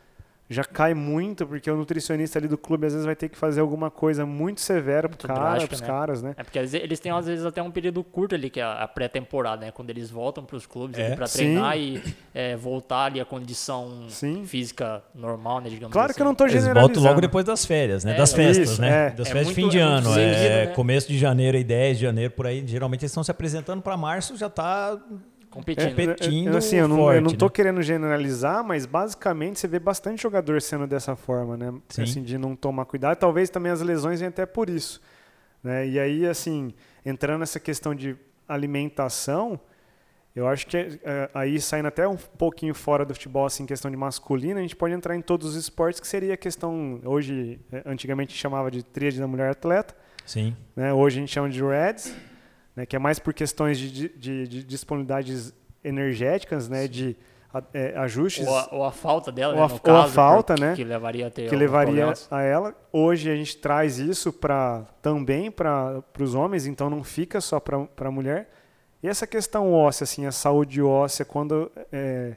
já 0.51 0.63
cai 0.63 0.95
muito, 0.95 1.45
porque 1.45 1.69
o 1.69 1.75
nutricionista 1.75 2.39
ali 2.39 2.47
do 2.47 2.57
clube 2.57 2.87
às 2.87 2.93
vezes 2.93 3.05
vai 3.05 3.15
ter 3.15 3.29
que 3.29 3.37
fazer 3.37 3.61
alguma 3.61 3.91
coisa 3.91 4.25
muito 4.25 4.61
severa 4.61 5.07
Muito 5.07 5.19
pro 5.19 5.27
cara, 5.27 5.39
drástica, 5.41 5.67
pros 5.67 5.81
né? 5.81 5.87
caras, 5.87 6.21
né? 6.23 6.33
É 6.37 6.43
porque 6.43 6.59
vezes, 6.59 6.73
eles 6.81 6.99
têm 6.99 7.11
às 7.11 7.27
vezes 7.27 7.45
até 7.45 7.61
um 7.61 7.69
período 7.69 8.03
curto 8.03 8.33
ali, 8.33 8.49
que 8.49 8.59
é 8.59 8.63
a 8.63 8.87
pré-temporada, 8.87 9.65
né? 9.65 9.71
Quando 9.71 9.91
eles 9.91 10.09
voltam 10.09 10.43
para 10.43 10.55
os 10.55 10.65
clubes 10.65 10.97
É. 10.97 11.15
para 11.15 11.27
Sim. 11.27 11.37
treinar 11.37 11.77
e 11.77 12.01
é, 12.33 12.55
voltar 12.55 13.05
ali 13.05 13.19
à 13.21 13.25
condição 13.25 14.05
Sim. 14.09 14.43
física 14.45 15.03
normal, 15.13 15.61
né? 15.61 15.69
Digamos 15.69 15.93
Claro 15.93 16.07
assim. 16.09 16.15
que 16.17 16.21
eu 16.21 16.25
não 16.25 16.33
tô 16.33 16.45
Eles 16.45 16.53
generalizando. 16.53 16.87
voltam 16.95 17.03
logo 17.11 17.21
depois 17.21 17.45
das 17.45 17.63
férias, 17.65 18.03
né? 18.03 18.13
É, 18.15 18.17
das 18.17 18.33
festas, 18.33 18.71
isso, 18.71 18.81
né? 18.81 19.07
é. 19.07 19.09
Das 19.11 19.27
É 19.27 19.31
festas 19.31 19.47
de 19.49 19.53
fim 19.53 19.69
de 19.69 19.77
é 19.77 19.81
ano. 19.81 20.09
seguido, 20.13 20.19
é, 20.35 20.65
né? 20.65 20.73
Começo 20.73 21.07
de 21.07 21.17
janeiro 21.19 21.57
e 21.57 21.63
10 21.63 21.97
de 21.97 22.03
janeiro, 22.05 22.33
por 22.33 22.47
aí. 22.47 22.63
Geralmente 22.65 23.01
eles 23.01 23.11
estão 23.11 23.23
se 23.23 23.29
apresentando 23.29 23.81
para 23.83 23.95
março, 23.95 24.35
já 24.35 24.49
tá 24.49 24.97
competindo. 25.49 25.89
competindo 25.89 26.55
assim, 26.55 26.77
eu 26.77 26.87
não, 26.87 26.97
forte, 26.97 27.15
eu 27.17 27.21
não 27.21 27.33
tô 27.33 27.45
né? 27.45 27.51
querendo 27.53 27.81
generalizar, 27.81 28.63
mas 28.63 28.85
basicamente 28.85 29.59
você 29.59 29.67
vê 29.67 29.79
bastante 29.79 30.21
jogador 30.21 30.61
sendo 30.61 30.87
dessa 30.87 31.15
forma, 31.15 31.57
né? 31.57 31.73
Sim. 31.89 32.03
Assim, 32.03 32.23
de 32.23 32.37
não 32.37 32.55
tomar 32.55 32.85
cuidado. 32.85 33.17
Talvez 33.17 33.49
também 33.49 33.71
as 33.71 33.81
lesões 33.81 34.19
venham 34.19 34.29
até 34.29 34.45
por 34.45 34.69
isso. 34.69 35.01
Né? 35.63 35.87
E 35.87 35.99
aí, 35.99 36.25
assim, 36.25 36.73
entrando 37.05 37.39
nessa 37.39 37.59
questão 37.59 37.93
de 37.93 38.15
alimentação, 38.47 39.59
eu 40.35 40.47
acho 40.47 40.67
que 40.67 40.77
é, 40.77 41.29
aí 41.33 41.59
saindo 41.59 41.87
até 41.87 42.07
um 42.07 42.15
pouquinho 42.15 42.73
fora 42.73 43.03
do 43.03 43.13
futebol, 43.13 43.45
assim, 43.45 43.65
questão 43.65 43.89
de 43.89 43.97
masculino, 43.97 44.59
a 44.59 44.61
gente 44.61 44.75
pode 44.75 44.93
entrar 44.93 45.15
em 45.15 45.21
todos 45.21 45.49
os 45.49 45.55
esportes, 45.55 45.99
que 45.99 46.07
seria 46.07 46.33
a 46.33 46.37
questão, 46.37 47.01
hoje, 47.03 47.59
é, 47.71 47.83
antigamente 47.85 48.33
chamava 48.33 48.71
de 48.71 48.83
tríade 48.83 49.19
da 49.19 49.27
mulher 49.27 49.49
atleta, 49.49 49.95
Sim. 50.25 50.55
né? 50.75 50.93
Hoje 50.93 51.17
a 51.17 51.19
gente 51.21 51.33
chama 51.33 51.49
de 51.49 51.61
REDS, 51.63 52.15
né? 52.79 52.85
que 52.85 52.95
é 52.95 52.99
mais 52.99 53.19
por 53.19 53.33
questões 53.33 53.77
de, 53.77 54.09
de, 54.09 54.47
de 54.47 54.63
disponibilidades 54.63 55.53
energéticas, 55.83 56.67
né? 56.69 56.87
de 56.87 57.15
a- 57.53 57.63
é, 57.73 57.97
ajustes 57.97 58.47
Ou 58.47 58.55
a, 58.57 58.67
ou 58.71 58.83
a 58.85 58.91
falta 58.91 59.31
dela, 59.31 59.53
Ou 59.53 59.59
né, 59.59 59.65
a- 59.65 59.67
no 59.67 59.73
ou 59.73 59.79
a 59.79 60.01
caso, 60.01 60.13
falta, 60.13 60.53
por- 60.55 60.61
né, 60.61 60.75
Que 60.75 60.83
levaria 60.83 61.27
a 61.27 61.29
ter 61.31 61.49
que 61.49 61.55
levaria 61.55 61.87
problemas. 61.93 62.27
a 62.31 62.41
ela. 62.41 62.75
Hoje 62.93 63.29
a 63.29 63.35
gente 63.35 63.57
traz 63.57 63.97
isso 63.99 64.31
para 64.31 64.85
também 65.01 65.49
para 65.51 66.03
os 66.19 66.35
homens, 66.35 66.65
então 66.67 66.89
não 66.89 67.03
fica 67.03 67.41
só 67.41 67.59
para 67.59 67.87
a 67.97 68.11
mulher. 68.11 68.49
E 69.01 69.07
essa 69.07 69.25
questão 69.25 69.73
óssea, 69.73 70.03
assim, 70.03 70.25
a 70.25 70.31
saúde 70.31 70.81
óssea, 70.81 71.25
quando 71.25 71.71
é, 71.91 72.35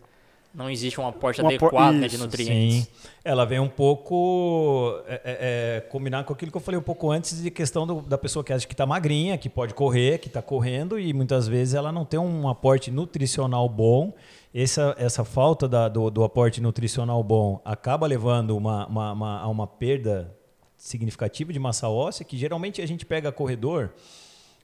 não 0.55 0.69
existe 0.69 1.01
um 1.01 1.07
aporte 1.07 1.41
um 1.41 1.47
adequado 1.47 1.95
né, 1.95 2.09
de 2.09 2.19
nutrientes. 2.19 2.85
Sim. 2.85 2.87
Ela 3.25 3.45
vem 3.45 3.59
um 3.59 3.69
pouco 3.69 5.01
é, 5.07 5.15
é, 5.15 5.21
é, 5.25 5.81
combinar 5.81 6.25
com 6.25 6.33
aquilo 6.33 6.51
que 6.51 6.57
eu 6.57 6.61
falei 6.61 6.79
um 6.79 6.83
pouco 6.83 7.11
antes 7.11 7.43
de 7.43 7.51
questão 7.51 7.87
do, 7.87 8.03
da 8.03 8.19
pessoa 8.19 8.45
que 8.45 8.53
acha 8.53 8.67
que 8.67 8.75
está 8.75 8.85
magrinha, 8.85 9.39
que 9.39 9.49
pode 9.49 9.73
correr, 9.73 10.19
que 10.19 10.29
está 10.29 10.43
correndo 10.43 10.99
e 10.99 11.13
muitas 11.13 11.49
vezes 11.49 11.75
ela 11.75 11.91
não 11.91 12.05
tem 12.05 12.21
um 12.21 12.49
aporte 12.49 12.91
nutricional 12.91 13.69
bom. 13.69 14.13
Essa, 14.55 14.95
essa 14.99 15.25
falta 15.25 15.67
da, 15.67 15.89
do, 15.89 16.11
do, 16.11 16.23
aporte 16.25 16.61
nutricional 16.61 17.23
bom 17.25 17.63
acaba 17.65 18.07
levando 18.07 18.55
uma, 18.55 18.87
uma, 18.87 19.13
uma, 19.13 19.41
a 19.41 19.49
uma 19.49 19.67
perda 19.67 20.37
significativa 20.77 21.53
de 21.53 21.59
massa 21.59 21.89
óssea, 21.89 22.25
que 22.25 22.37
geralmente 22.37 22.83
a 22.83 22.87
gente 22.87 23.07
pega 23.07 23.33
corredor. 23.33 23.95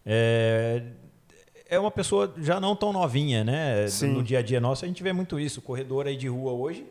É, 0.04 0.82
é 1.68 1.78
uma 1.78 1.90
pessoa 1.90 2.32
já 2.38 2.58
não 2.58 2.74
tão 2.74 2.92
novinha, 2.92 3.44
né? 3.44 3.86
Sim. 3.88 4.08
No 4.08 4.22
dia 4.22 4.38
a 4.38 4.42
dia 4.42 4.60
nosso, 4.60 4.84
a 4.84 4.88
gente 4.88 5.02
vê 5.02 5.12
muito 5.12 5.38
isso. 5.38 5.60
Corredor 5.60 6.06
aí 6.06 6.16
de 6.16 6.28
rua 6.28 6.52
hoje. 6.52 6.84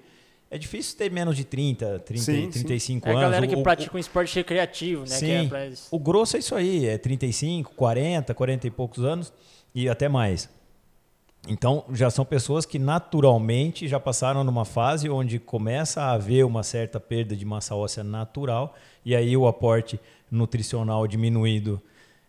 É 0.50 0.58
difícil 0.58 0.98
ter 0.98 1.12
menos 1.12 1.36
de 1.36 1.44
30, 1.44 2.00
30 2.00 2.24
sim, 2.24 2.50
35 2.50 2.80
sim. 2.80 3.10
anos. 3.10 3.22
É 3.22 3.26
a 3.26 3.30
galera 3.30 3.48
que 3.48 3.56
o, 3.56 3.63
pratica 3.63 3.94
o, 3.94 3.98
um 3.98 4.00
esporte 4.00 4.34
recreativo, 4.36 5.02
né? 5.02 5.08
Sim. 5.08 5.32
É 5.32 5.48
pra... 5.48 5.70
O 5.92 6.00
grosso 6.00 6.38
é 6.38 6.40
isso 6.40 6.56
aí, 6.56 6.86
é 6.86 6.98
35, 6.98 7.74
40, 7.74 8.34
40 8.34 8.68
e 8.68 8.72
poucos 8.72 9.04
anos 9.04 9.34
e 9.76 9.90
até 9.90 10.08
mais. 10.08 10.50
Então, 11.50 11.86
já 11.94 12.10
são 12.10 12.24
pessoas 12.24 12.66
que 12.66 12.80
naturalmente 12.80 13.88
já 13.88 14.00
passaram 14.00 14.44
numa 14.44 14.66
fase 14.66 15.10
onde 15.10 15.40
começa 15.40 16.02
a 16.02 16.13
haver 16.13 16.46
uma 16.46 16.63
certa 16.63 17.00
perda 17.00 17.36
de 17.36 17.46
massa 17.46 17.76
óssea 17.76 18.04
natural 18.04 18.76
e 19.06 19.16
aí 19.16 19.36
o 19.36 19.48
aporte 19.48 20.00
nutricional 20.30 21.08
diminuído 21.08 21.82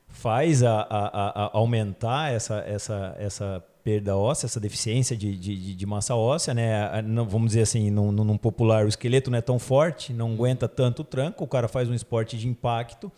faz 0.09 0.63
a, 0.63 0.81
a, 0.81 1.45
a 1.45 1.51
aumentar 1.53 2.33
essa, 2.33 2.59
essa, 2.67 3.17
essa 3.19 3.65
perda 3.85 4.17
óssea, 4.17 4.47
essa 4.47 4.61
deficiência 4.61 5.17
de, 5.17 5.37
de, 5.37 5.75
de 5.75 5.87
massa 5.87 6.15
óssea, 6.15 6.53
né? 6.53 7.03
Vamos 7.29 7.49
dizer 7.49 7.63
assim, 7.63 7.91
num, 7.91 8.13
num, 8.13 8.37
popular, 8.37 8.85
o 8.85 8.89
esqueleto 8.89 9.31
não 9.31 9.39
é 9.39 9.41
tão 9.41 9.59
forte, 9.59 10.13
não 10.13 10.33
aguenta 10.33 10.69
tanto 10.69 11.05
tranco, 11.05 11.45
o 11.45 11.49
cara 11.49 11.69
faz 11.69 11.89
um 11.89 11.95
esporte 11.95 12.37
de 12.37 12.49
impacto 12.49 13.11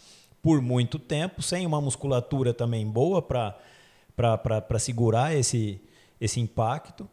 por 0.42 0.60
muito 0.62 0.98
tempo, 0.98 1.42
sem 1.42 1.66
uma 1.66 1.80
musculatura 1.80 2.54
também 2.54 2.86
boa 2.86 3.20
para 3.22 4.78
segurar 4.78 5.34
esse, 5.34 5.80
esse 6.20 6.40
impacto, 6.40 7.08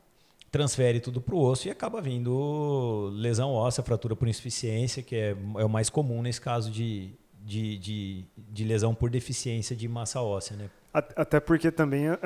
transfere 0.52 1.00
tudo 1.00 1.20
para 1.20 1.36
o 1.36 1.42
osso 1.42 1.68
e 1.68 1.72
acaba 1.72 2.02
vindo 2.02 3.10
lesão 3.14 3.52
óssea, 3.52 3.84
fratura 3.84 4.16
por 4.16 4.28
insuficiência, 4.28 5.04
que 5.04 5.16
é, 5.16 5.36
é 5.58 5.66
o 5.66 5.70
mais 5.70 5.90
comum 5.90 6.22
nesse 6.22 6.40
caso 6.40 6.72
de, 6.72 7.10
de, 7.48 7.78
de, 7.78 8.26
de 8.38 8.64
lesão 8.66 8.94
por 8.94 9.10
deficiência 9.10 9.74
de 9.74 9.88
massa 9.88 10.22
óssea, 10.22 10.58
né? 10.58 10.70
Até 10.94 11.40
porque 11.40 11.72
também, 11.72 12.10
uh, 12.10 12.18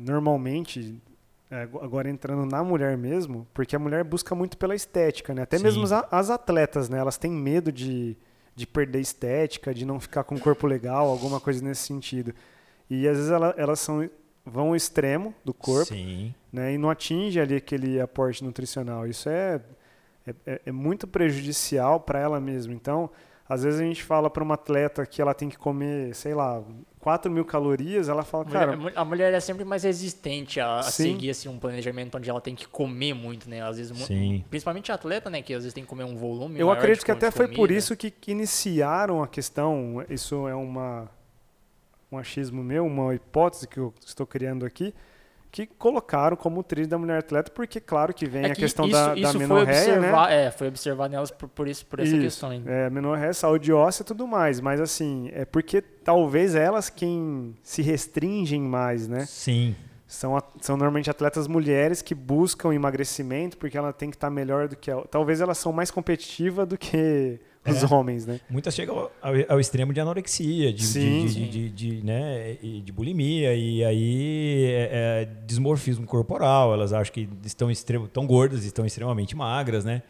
normalmente, 0.00 1.00
é, 1.48 1.62
agora 1.62 2.10
entrando 2.10 2.44
na 2.44 2.64
mulher 2.64 2.96
mesmo, 2.96 3.46
porque 3.54 3.76
a 3.76 3.78
mulher 3.78 4.02
busca 4.02 4.34
muito 4.34 4.58
pela 4.58 4.74
estética, 4.74 5.32
né? 5.32 5.42
Até 5.42 5.58
Sim. 5.58 5.64
mesmo 5.64 5.84
as 6.10 6.30
atletas, 6.30 6.88
né? 6.88 6.98
Elas 6.98 7.16
têm 7.16 7.30
medo 7.30 7.70
de, 7.70 8.16
de 8.56 8.66
perder 8.66 9.00
estética, 9.00 9.72
de 9.72 9.84
não 9.84 10.00
ficar 10.00 10.24
com 10.24 10.34
um 10.34 10.38
corpo 10.38 10.66
legal, 10.66 11.06
alguma 11.06 11.38
coisa 11.38 11.62
nesse 11.62 11.82
sentido. 11.82 12.34
E 12.90 13.06
às 13.06 13.18
vezes 13.18 13.30
ela, 13.30 13.54
elas 13.56 13.78
são, 13.78 14.10
vão 14.44 14.68
ao 14.68 14.76
extremo 14.76 15.32
do 15.44 15.54
corpo, 15.54 15.94
Sim. 15.94 16.34
né? 16.52 16.74
E 16.74 16.78
não 16.78 16.90
atinge 16.90 17.38
ali 17.38 17.54
aquele 17.54 18.00
aporte 18.00 18.42
nutricional. 18.42 19.06
Isso 19.06 19.28
é, 19.28 19.60
é, 20.44 20.62
é 20.66 20.72
muito 20.72 21.06
prejudicial 21.06 22.00
para 22.00 22.18
ela 22.18 22.40
mesma. 22.40 22.72
Então, 22.72 23.10
às 23.48 23.62
vezes 23.62 23.80
a 23.80 23.84
gente 23.84 24.02
fala 24.02 24.28
para 24.28 24.42
uma 24.42 24.54
atleta 24.54 25.06
que 25.06 25.22
ela 25.22 25.32
tem 25.32 25.48
que 25.48 25.56
comer, 25.56 26.14
sei 26.14 26.34
lá, 26.34 26.62
4 27.00 27.30
mil 27.30 27.44
calorias, 27.44 28.08
ela 28.08 28.24
fala, 28.24 28.44
cara. 28.44 28.72
A 28.72 28.76
mulher, 28.76 28.92
a 28.96 29.04
mulher 29.04 29.34
é 29.34 29.38
sempre 29.38 29.64
mais 29.64 29.84
resistente 29.84 30.58
a, 30.58 30.80
a 30.80 30.82
seguir 30.82 31.30
assim, 31.30 31.48
um 31.48 31.58
planejamento 31.58 32.18
onde 32.18 32.28
ela 32.28 32.40
tem 32.40 32.56
que 32.56 32.66
comer 32.66 33.14
muito, 33.14 33.48
né? 33.48 33.62
Às 33.62 33.76
vezes, 33.76 33.96
Sim. 33.98 34.44
principalmente 34.50 34.90
a 34.90 34.96
atleta, 34.96 35.30
né? 35.30 35.42
Que 35.42 35.54
às 35.54 35.62
vezes 35.62 35.72
tem 35.72 35.84
que 35.84 35.88
comer 35.88 36.02
um 36.02 36.16
volume. 36.16 36.58
Eu 36.58 36.70
acredito 36.70 37.04
que 37.04 37.12
até 37.12 37.30
foi 37.30 37.46
por 37.46 37.70
isso 37.70 37.96
que, 37.96 38.10
que 38.10 38.32
iniciaram 38.32 39.22
a 39.22 39.28
questão. 39.28 40.04
Isso 40.10 40.48
é 40.48 40.54
uma, 40.54 41.08
um 42.10 42.18
achismo 42.18 42.64
meu, 42.64 42.84
uma 42.84 43.14
hipótese 43.14 43.68
que 43.68 43.78
eu 43.78 43.94
estou 44.04 44.26
criando 44.26 44.66
aqui 44.66 44.92
que 45.50 45.66
colocaram 45.66 46.36
como 46.36 46.62
trilho 46.62 46.88
da 46.88 46.98
mulher 46.98 47.18
atleta, 47.18 47.50
porque 47.50 47.80
claro 47.80 48.12
que 48.12 48.26
vem 48.26 48.44
é 48.44 48.46
que 48.46 48.52
a 48.52 48.56
questão 48.56 48.86
isso, 48.86 48.94
da, 48.94 49.14
isso 49.14 49.32
da 49.32 49.38
menorréia, 49.38 50.00
né? 50.00 50.12
É, 50.46 50.50
foi 50.50 50.68
observado 50.68 51.10
nelas 51.10 51.30
por, 51.30 51.48
por 51.48 51.66
isso, 51.66 51.86
por 51.86 52.00
essa 52.00 52.10
isso, 52.10 52.20
questão. 52.20 52.50
Ainda. 52.50 52.70
É, 52.70 52.90
menorréia, 52.90 53.32
saúde 53.32 53.72
óssea 53.72 54.02
e 54.02 54.06
tudo 54.06 54.26
mais, 54.26 54.60
mas 54.60 54.80
assim, 54.80 55.30
é 55.32 55.44
porque 55.44 55.80
talvez 55.80 56.54
elas 56.54 56.90
quem 56.90 57.54
se 57.62 57.82
restringem 57.82 58.60
mais, 58.60 59.08
né? 59.08 59.24
Sim. 59.26 59.74
São, 60.06 60.40
são 60.60 60.76
normalmente 60.76 61.10
atletas 61.10 61.48
mulheres 61.48 62.00
que 62.00 62.14
buscam 62.14 62.72
emagrecimento 62.72 63.56
porque 63.58 63.76
ela 63.76 63.92
tem 63.92 64.08
que 64.08 64.16
estar 64.16 64.30
melhor 64.30 64.68
do 64.68 64.76
que 64.76 64.88
a, 64.88 65.00
talvez 65.02 65.40
elas 65.40 65.58
são 65.58 65.72
mais 65.72 65.90
competitivas 65.90 66.66
do 66.66 66.78
que 66.78 67.40
os 67.68 67.82
é. 67.82 67.94
homens, 67.94 68.26
né? 68.26 68.40
Muitas 68.48 68.74
chegam 68.74 69.10
ao, 69.20 69.32
ao, 69.48 69.60
extremo 69.60 69.92
de 69.92 70.00
anorexia, 70.00 70.72
de, 70.72 70.84
sim, 70.84 71.26
de, 71.26 71.32
sim. 71.32 71.46
de, 71.48 71.70
de, 71.70 72.04
né, 72.04 72.54
de 72.84 72.92
bulimia, 72.92 73.54
e 73.54 73.84
aí 73.84 74.64
é, 74.66 74.90
é, 74.92 75.28
dismorfismo 75.46 76.06
corporal, 76.06 76.72
elas 76.72 76.92
acham 76.92 77.12
que 77.12 77.28
estão 77.44 77.70
extremo, 77.70 78.08
tão 78.08 78.26
gordas, 78.26 78.64
estão 78.64 78.84
extremamente 78.84 79.36
magras, 79.36 79.84
né? 79.84 80.02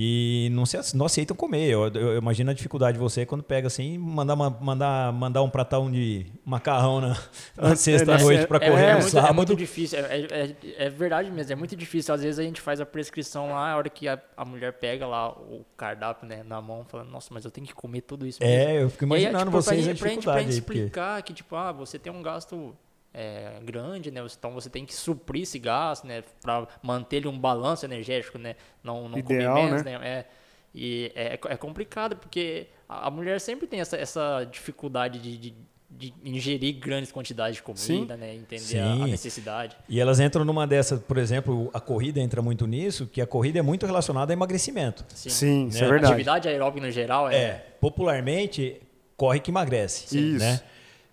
E 0.00 0.48
não, 0.52 0.64
se, 0.64 0.96
não 0.96 1.06
aceitam 1.06 1.36
comer. 1.36 1.68
Eu, 1.68 1.88
eu, 1.88 2.12
eu, 2.12 2.18
imagino 2.18 2.52
a 2.52 2.54
dificuldade 2.54 2.92
de 2.92 3.00
você 3.00 3.26
quando 3.26 3.42
pega 3.42 3.66
assim, 3.66 3.98
mandar, 3.98 4.36
mandar, 4.36 5.12
mandar 5.12 5.42
um 5.42 5.50
pratão 5.50 5.90
de 5.90 6.24
macarrão 6.44 7.00
na, 7.00 7.20
na 7.58 7.74
sexta-noite 7.74 8.46
para 8.46 8.60
correr 8.60 8.80
é, 8.80 8.90
é, 8.90 8.92
no 8.92 8.98
muito, 9.00 9.10
sábado. 9.10 9.30
É 9.30 9.32
muito 9.32 9.56
difícil, 9.56 9.98
é, 9.98 10.20
é, 10.20 10.56
é, 10.76 10.88
verdade 10.88 11.28
mesmo, 11.32 11.52
é 11.52 11.56
muito 11.56 11.74
difícil. 11.74 12.14
Às 12.14 12.22
vezes 12.22 12.38
a 12.38 12.44
gente 12.44 12.60
faz 12.60 12.80
a 12.80 12.86
prescrição 12.86 13.50
lá, 13.50 13.72
a 13.72 13.76
hora 13.76 13.90
que 13.90 14.06
a, 14.06 14.22
a 14.36 14.44
mulher 14.44 14.74
pega 14.74 15.04
lá 15.04 15.30
o 15.32 15.66
cardápio 15.76 16.28
né, 16.28 16.44
na 16.44 16.62
mão, 16.62 16.86
falando, 16.88 17.10
nossa, 17.10 17.34
mas 17.34 17.44
eu 17.44 17.50
tenho 17.50 17.66
que 17.66 17.74
comer 17.74 18.02
tudo 18.02 18.24
isso. 18.24 18.38
Mesmo. 18.40 18.54
É, 18.54 18.80
eu 18.80 18.90
fico 18.90 19.02
imaginando 19.02 19.36
aí, 19.36 19.44
tipo, 19.46 19.50
vocês 19.50 19.82
pra, 19.82 19.90
a 19.90 19.94
dificuldade. 19.94 20.22
Pra 20.22 20.42
gente, 20.42 20.62
pra 20.62 20.74
gente 20.74 20.78
explicar 20.78 21.16
porque... 21.16 21.32
que, 21.32 21.36
tipo, 21.38 21.56
ah, 21.56 21.72
você 21.72 21.98
tem 21.98 22.12
um 22.12 22.22
gasto 22.22 22.72
é, 23.18 23.58
grande, 23.64 24.12
né? 24.12 24.24
Então 24.38 24.52
você 24.52 24.70
tem 24.70 24.86
que 24.86 24.94
suprir 24.94 25.42
esse 25.42 25.58
gasto, 25.58 26.06
né? 26.06 26.22
Para 26.40 26.68
manter 26.80 27.16
ele 27.16 27.26
um 27.26 27.36
balanço 27.36 27.84
energético, 27.84 28.38
né? 28.38 28.54
Não, 28.82 29.08
não 29.08 29.18
Ideal, 29.18 29.56
comer 29.56 29.66
menos, 29.66 29.82
né? 29.82 29.98
né? 29.98 30.08
É, 30.08 30.26
e 30.72 31.10
é, 31.16 31.32
é 31.32 31.56
complicado 31.56 32.14
porque 32.14 32.68
a 32.88 33.10
mulher 33.10 33.40
sempre 33.40 33.66
tem 33.66 33.80
essa, 33.80 33.96
essa 33.96 34.44
dificuldade 34.48 35.18
de, 35.18 35.36
de, 35.36 35.54
de 35.90 36.14
ingerir 36.24 36.78
grandes 36.78 37.10
quantidades 37.10 37.56
de 37.56 37.62
comida, 37.62 38.14
Sim. 38.14 38.20
né? 38.20 38.36
Entender 38.36 38.78
a, 38.78 38.92
a, 38.92 39.06
necessidade. 39.08 39.76
E 39.88 39.98
elas 39.98 40.20
entram 40.20 40.44
numa 40.44 40.64
dessas, 40.64 41.00
por 41.00 41.18
exemplo, 41.18 41.68
a 41.74 41.80
corrida 41.80 42.20
entra 42.20 42.40
muito 42.40 42.68
nisso, 42.68 43.08
que 43.08 43.20
a 43.20 43.26
corrida 43.26 43.58
é 43.58 43.62
muito 43.62 43.84
relacionada 43.84 44.32
a 44.32 44.34
emagrecimento. 44.34 45.04
Sim, 45.08 45.28
Sim 45.28 45.62
né? 45.64 45.68
isso 45.70 45.84
é 45.84 45.88
verdade. 45.88 46.04
A 46.04 46.14
atividade 46.14 46.48
aeróbica 46.48 46.86
no 46.86 46.92
geral 46.92 47.28
é... 47.28 47.36
é 47.36 47.66
popularmente, 47.80 48.80
corre 49.16 49.40
que 49.40 49.50
emagrece. 49.50 50.06
Sim. 50.06 50.36
Isso. 50.36 50.44
Né? 50.44 50.60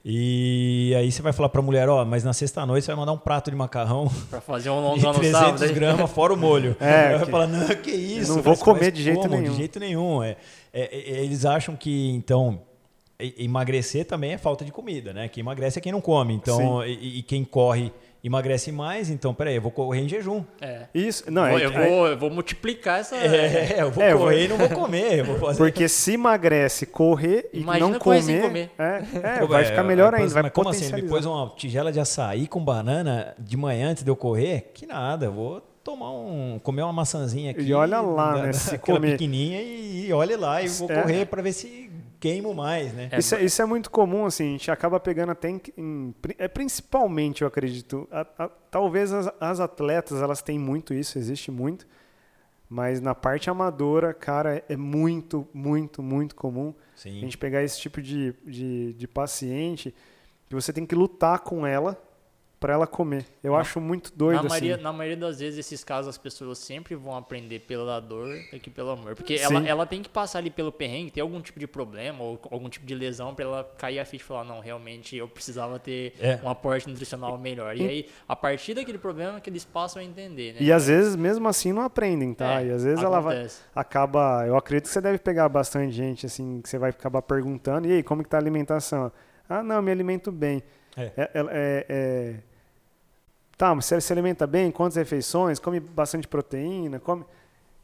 E 0.08 0.94
aí 0.96 1.12
você 1.12 1.20
vai 1.24 1.34
falar 1.34 1.50
para 1.50 1.60
a 1.60 1.63
mulher, 1.63 1.89
ó, 1.89 2.06
mas 2.06 2.24
na 2.24 2.32
sexta-noite 2.32 2.86
você 2.86 2.91
vai 2.91 3.00
mandar 3.00 3.12
um 3.12 3.18
prato 3.18 3.50
de 3.50 3.58
macarrão. 3.58 4.08
Para 4.30 4.39
fazer 4.39 4.70
um 4.70 4.80
longão 4.80 5.12
no 5.12 5.20
300 5.20 5.60
sábado. 5.60 5.74
gramas, 5.74 6.12
fora 6.12 6.32
o 6.32 6.38
molho. 6.38 6.78
É, 6.86 7.08
ela 7.08 7.18
vai 7.18 7.28
falar, 7.28 7.48
não, 7.48 7.68
que 7.68 7.89
isso. 7.89 8.36
Não 8.36 8.44
vou 8.44 8.56
comer 8.56 8.91
de 8.91 9.02
jeito 9.02 9.22
como? 9.22 9.36
nenhum. 9.36 9.52
De 9.52 9.58
jeito 9.58 9.80
nenhum. 9.80 10.22
É, 10.22 10.38
é, 10.72 10.84
é, 10.84 11.24
eles 11.24 11.44
acham 11.44 11.76
que, 11.76 12.12
então, 12.12 12.62
emagrecer 13.20 14.06
também 14.06 14.34
é 14.34 14.38
falta 14.38 14.63
de 14.63 14.72
comida, 14.72 15.12
né? 15.12 15.28
Quem 15.28 15.41
emagrece 15.41 15.80
é 15.80 15.82
quem 15.82 15.91
não 15.91 16.02
come. 16.02 16.36
Então, 16.36 16.86
e, 16.86 17.20
e 17.20 17.24
quem 17.24 17.44
corre 17.44 17.91
emagrece 18.28 18.72
mais, 18.72 19.10
então, 19.10 19.34
peraí, 19.34 19.56
eu 19.56 19.62
vou 19.62 19.72
correr 19.72 20.02
em 20.02 20.10
jejum. 20.10 20.44
É. 20.60 20.84
Isso, 20.94 21.32
não, 21.32 21.48
eu, 21.48 21.58
é, 21.58 21.66
eu, 21.66 21.72
vou, 21.72 22.08
eu 22.08 22.18
vou 22.18 22.30
multiplicar 22.30 23.00
essa... 23.00 23.16
É, 23.16 23.82
eu 23.82 23.92
vou 23.92 24.04
é, 24.04 24.14
correr 24.14 24.46
e 24.46 24.48
não 24.48 24.58
vou 24.58 24.70
comer. 24.70 25.24
Vou 25.24 25.38
fazer... 25.38 25.58
Porque 25.58 25.88
se 25.88 26.14
emagrece, 26.14 26.86
correr 26.86 27.50
e 27.54 27.60
Imagina 27.62 27.90
não 27.90 28.00
comer, 28.00 28.42
comer. 28.42 28.72
É, 28.78 29.04
é, 29.42 29.46
vai 29.46 29.66
ficar 29.66 29.84
melhor 29.84 30.14
ainda, 30.14 30.30
vai 30.30 30.50
como 30.50 30.70
assim? 30.70 30.92
Depois 30.92 31.26
uma 31.26 31.54
tigela 31.56 31.92
de 31.92 32.00
açaí 32.00 32.48
com 32.48 32.64
banana 32.64 33.34
de 33.38 33.58
manhã 33.58 33.92
antes 33.92 34.04
de 34.04 34.10
eu 34.10 34.16
correr? 34.16 34.72
Que 34.74 34.86
nada, 34.86 35.26
eu 35.26 35.32
vou 35.32 35.62
tomar 35.84 36.12
um, 36.12 36.60
comer 36.64 36.82
uma 36.82 36.92
maçãzinha 36.92 37.52
aqui. 37.52 37.62
E 37.62 37.74
olha 37.74 38.02
lá, 38.02 38.34
da, 38.34 38.44
né? 38.44 38.54
Se 38.54 38.78
comer 38.80 39.12
pequenininha 39.12 39.62
e, 39.62 40.08
e 40.08 40.14
olha 40.14 40.38
lá 40.38 40.62
e 40.62 40.68
vou 40.68 40.92
é. 40.92 41.02
correr 41.02 41.26
para 41.26 41.44
ver 41.44 41.54
se 41.54 41.92
queimo 42.26 42.56
mais, 42.56 42.92
né? 42.92 43.10
Isso, 43.16 43.36
é, 43.36 43.44
isso 43.44 43.62
é 43.62 43.66
muito 43.66 43.92
comum, 43.92 44.26
assim, 44.26 44.48
a 44.48 44.52
gente 44.54 44.72
acaba 44.72 45.00
pegando 45.00 45.32
até 45.32 45.48
em, 45.48 45.62
em 45.78 46.16
é 46.40 46.48
principalmente, 46.48 47.44
eu 47.44 47.48
acredito, 47.48 48.08
a, 48.12 48.26
a, 48.38 48.50
talvez 48.72 49.14
as, 49.14 49.32
as, 49.40 49.60
atletas 49.60 50.20
elas 50.20 50.42
têm 50.42 50.58
muito 50.58 50.92
isso, 50.92 51.20
existe 51.20 51.52
muito, 51.52 51.86
mas 52.68 53.00
na 53.00 53.14
parte 53.14 53.48
amadora, 53.48 54.12
cara, 54.12 54.64
é 54.68 54.76
muito, 54.76 55.48
muito, 55.54 56.02
muito 56.02 56.36
comum 56.36 56.74
Sim. 56.96 57.20
a 57.20 57.22
gente 57.22 57.38
pegar 57.38 57.62
esse 57.62 57.80
tipo 57.80 58.02
de, 58.02 58.34
de, 58.44 58.94
de 58.94 59.08
paciente 59.08 59.94
que 60.50 60.56
você 60.56 60.74
tem 60.74 60.84
que 60.84 60.96
lutar 60.96 61.40
com 61.40 61.66
ela 61.66 61.96
para 62.60 62.74
ela 62.74 62.88
comer. 62.88 63.26
Eu 63.44 63.54
na, 63.54 63.60
acho 63.60 63.80
muito 63.80 64.12
doido 64.15 64.44
na 64.44 64.50
maioria, 64.50 64.76
assim. 64.76 64.84
Na 64.84 64.94
maioria 64.94 65.18
das 65.18 65.39
vezes, 65.39 65.60
esses 65.60 65.84
casos, 65.84 66.10
as 66.10 66.18
pessoas 66.18 66.58
sempre 66.58 66.96
vão 66.96 67.15
aprender 67.15 67.60
pela 67.60 68.00
dor 68.00 68.28
do 68.52 68.60
que 68.60 68.70
pelo 68.70 68.91
amor. 68.91 69.15
Porque 69.15 69.36
ela, 69.36 69.68
ela 69.68 69.86
tem 69.86 70.02
que 70.02 70.10
passar 70.10 70.39
ali 70.39 70.50
pelo 70.50 70.72
perrengue, 70.72 71.12
ter 71.12 71.22
algum 71.22 71.41
tipo 71.41 71.60
de 71.60 71.68
problema 71.68 72.24
ou 72.24 72.39
algum 72.50 72.70
tipo 72.70 72.86
de 72.86 72.96
lesão 72.96 73.36
para 73.36 73.46
ela 73.46 73.76
cair 73.78 74.00
a 74.00 74.06
ficha 74.06 74.24
e 74.24 74.28
falar, 74.28 74.44
não, 74.44 74.60
realmente 74.60 75.15
eu 75.15 75.28
precisava 75.28 75.78
ter 75.80 76.13
é. 76.20 76.39
um 76.44 76.50
aporte 76.50 76.88
nutricional 76.88 77.38
melhor. 77.38 77.76
E, 77.76 77.82
e 77.82 77.88
aí, 77.88 78.10
a 78.28 78.36
partir 78.36 78.74
daquele 78.74 78.98
problema 78.98 79.39
que 79.39 79.50
eles 79.50 79.65
passam 79.65 80.02
a 80.02 80.06
entender, 80.06 80.54
né? 80.54 80.60
E 80.62 80.72
às 80.72 80.88
vezes, 80.88 81.15
mesmo 81.15 81.48
assim, 81.48 81.74
não 81.74 81.82
aprendem, 81.82 82.34
tá? 82.34 82.62
É, 82.62 82.68
e 82.68 82.72
às 82.72 82.84
vezes 82.84 83.04
acontece. 83.04 83.06
ela 83.06 83.20
vai, 83.20 83.48
acaba... 83.76 84.46
Eu 84.48 84.56
acredito 84.56 84.88
que 84.88 84.94
você 84.94 85.02
deve 85.02 85.20
pegar 85.20 85.48
bastante 85.50 85.91
gente, 85.91 86.26
assim, 86.26 86.62
que 86.62 86.70
você 86.70 86.78
vai 86.78 86.89
acabar 86.89 87.22
perguntando, 87.22 87.88
e 87.88 87.91
aí, 87.91 88.04
como 88.04 88.24
que 88.24 88.30
tá 88.30 88.38
a 88.38 88.39
alimentação? 88.39 89.12
Ah, 89.48 89.62
não, 89.62 89.82
me 89.82 89.91
alimento 89.91 90.32
bem. 90.32 90.63
É. 90.97 91.12
É, 91.17 91.29
é, 91.34 91.86
é, 91.89 92.36
tá, 93.58 93.73
mas 93.75 93.86
você 93.86 93.99
se 93.99 94.13
alimenta 94.13 94.47
bem? 94.47 94.71
Quantas 94.71 94.95
refeições? 94.95 95.60
Come 95.60 95.79
bastante 95.79 96.27
proteína? 96.27 96.99
Come. 96.99 97.25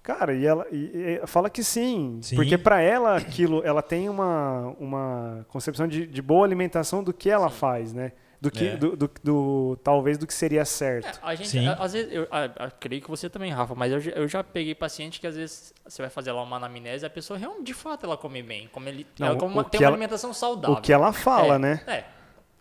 Cara, 0.04 0.34
e 0.34 0.46
ela 0.46 0.66
e, 0.72 1.20
e, 1.24 1.28
fala 1.28 1.48
que 1.48 1.64
sim, 1.64 2.20
sim. 2.24 2.36
porque 2.36 2.58
para 2.58 2.82
ela 2.82 3.16
aquilo, 3.18 3.62
ela 3.64 3.84
tem 3.84 4.10
uma, 4.10 4.76
uma 4.80 5.46
concepção 5.50 5.88
de, 5.88 6.08
de 6.08 6.22
boa 6.24 6.44
alimentação 6.44 7.04
do 7.04 7.14
que 7.14 7.30
ela 7.30 7.50
sim. 7.50 7.56
faz, 7.56 7.94
né? 7.94 8.12
Do 8.42 8.50
que, 8.50 8.70
é. 8.70 8.76
do, 8.76 8.98
do, 8.98 9.12
do, 9.24 9.80
talvez 9.84 10.18
do 10.18 10.26
que 10.26 10.34
seria 10.34 10.66
certo. 10.66 11.20
É, 11.20 11.20
a 11.22 11.36
gente, 11.36 11.50
sim. 11.50 11.68
às 11.68 11.94
vezes, 11.94 12.12
eu, 12.12 12.24
eu, 12.24 12.30
eu, 12.32 12.72
creio 12.80 13.00
que 13.00 13.08
você 13.08 13.30
também, 13.30 13.52
Rafa, 13.52 13.76
mas 13.76 13.92
eu, 13.92 14.00
eu 14.14 14.28
já 14.28 14.44
peguei 14.44 14.74
paciente 14.74 15.20
que 15.20 15.28
às 15.28 15.36
vezes 15.36 15.72
você 15.88 16.02
vai 16.02 16.10
fazer 16.10 16.32
lá 16.32 16.42
uma 16.42 16.58
anamnese 16.58 17.06
e 17.06 17.08
a 17.08 17.10
pessoa 17.10 17.38
realmente, 17.38 17.68
de 17.68 17.76
fato, 17.76 18.08
ela 18.08 18.18
come 18.18 18.42
bem, 18.42 18.68
come, 18.70 19.06
Não, 19.20 19.28
ela 19.28 19.38
come 19.38 19.54
uma, 19.54 19.64
tem 19.64 19.82
uma 19.82 19.86
ela, 19.86 19.96
alimentação 19.96 20.34
saudável. 20.34 20.76
O 20.76 20.82
que 20.82 20.92
ela 20.92 21.14
fala, 21.14 21.54
é, 21.54 21.60
né? 21.60 21.84
É, 21.86 22.04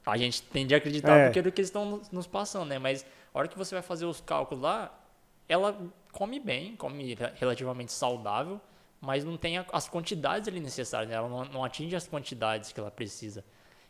a 0.07 0.17
gente 0.17 0.43
tende 0.43 0.75
a 0.75 0.79
acreditar 0.79 1.17
é. 1.17 1.25
porque 1.25 1.39
é 1.39 1.43
do 1.43 1.53
que 1.53 1.61
eles 1.61 1.69
estão 1.69 2.01
nos 2.11 2.27
passando, 2.27 2.69
né? 2.69 2.79
Mas 2.79 3.05
a 3.33 3.39
hora 3.39 3.49
que 3.49 3.57
você 3.57 3.75
vai 3.75 3.83
fazer 3.83 4.07
os 4.07 4.21
cálculos 4.21 4.63
lá, 4.63 4.93
ela 5.49 5.79
come 6.13 6.41
bem, 6.41 6.77
come 6.77 7.17
relativamente 7.37 7.93
saudável, 7.93 8.61
mas 9.01 9.25
não 9.25 9.37
tem 9.37 9.59
as 9.73 9.89
quantidades 9.89 10.49
ali 10.49 10.61
necessárias, 10.61 11.09
né? 11.09 11.17
ela 11.17 11.29
não, 11.29 11.45
não, 11.45 11.65
atinge 11.65 11.97
as 11.97 12.07
quantidades 12.07 12.73
que 12.73 12.81
ela 12.81 12.91
precisa. 12.91 13.45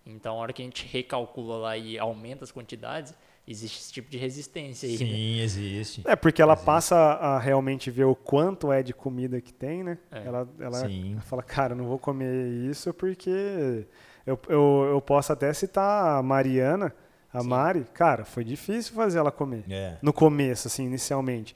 Então, 0.06 0.36
a 0.36 0.38
hora 0.38 0.52
que 0.52 0.62
a 0.62 0.64
gente 0.64 0.86
recalcula 0.86 1.56
lá 1.56 1.76
e 1.76 1.98
aumenta 1.98 2.44
as 2.44 2.50
quantidades, 2.50 3.14
existe 3.46 3.80
esse 3.80 3.92
tipo 3.92 4.10
de 4.10 4.16
resistência 4.16 4.88
aí. 4.88 4.92
Né? 4.92 4.98
Sim, 4.98 5.36
né? 5.36 5.42
existe. 5.42 6.02
É, 6.06 6.16
porque 6.16 6.40
ela 6.40 6.54
existe. 6.54 6.66
passa 6.66 6.96
a 6.96 7.38
realmente 7.38 7.90
ver 7.90 8.04
o 8.04 8.14
quanto 8.14 8.72
é 8.72 8.82
de 8.82 8.94
comida 8.94 9.40
que 9.40 9.52
tem, 9.52 9.82
né? 9.82 9.98
É. 10.10 10.24
Ela, 10.24 10.48
ela 10.58 10.88
fala, 11.22 11.42
cara, 11.42 11.74
não 11.74 11.84
vou 11.84 11.98
comer 11.98 12.46
isso 12.70 12.94
porque 12.94 13.86
eu, 14.26 14.38
eu, 14.48 14.88
eu 14.92 15.00
posso 15.00 15.32
até 15.32 15.52
citar 15.52 16.18
a 16.18 16.22
Mariana, 16.22 16.94
a 17.32 17.40
Sim. 17.40 17.48
Mari. 17.48 17.86
Cara, 17.94 18.24
foi 18.24 18.44
difícil 18.44 18.94
fazer 18.94 19.18
ela 19.18 19.30
comer. 19.30 19.64
É. 19.70 19.96
No 20.02 20.12
começo, 20.12 20.68
assim, 20.68 20.84
inicialmente. 20.84 21.54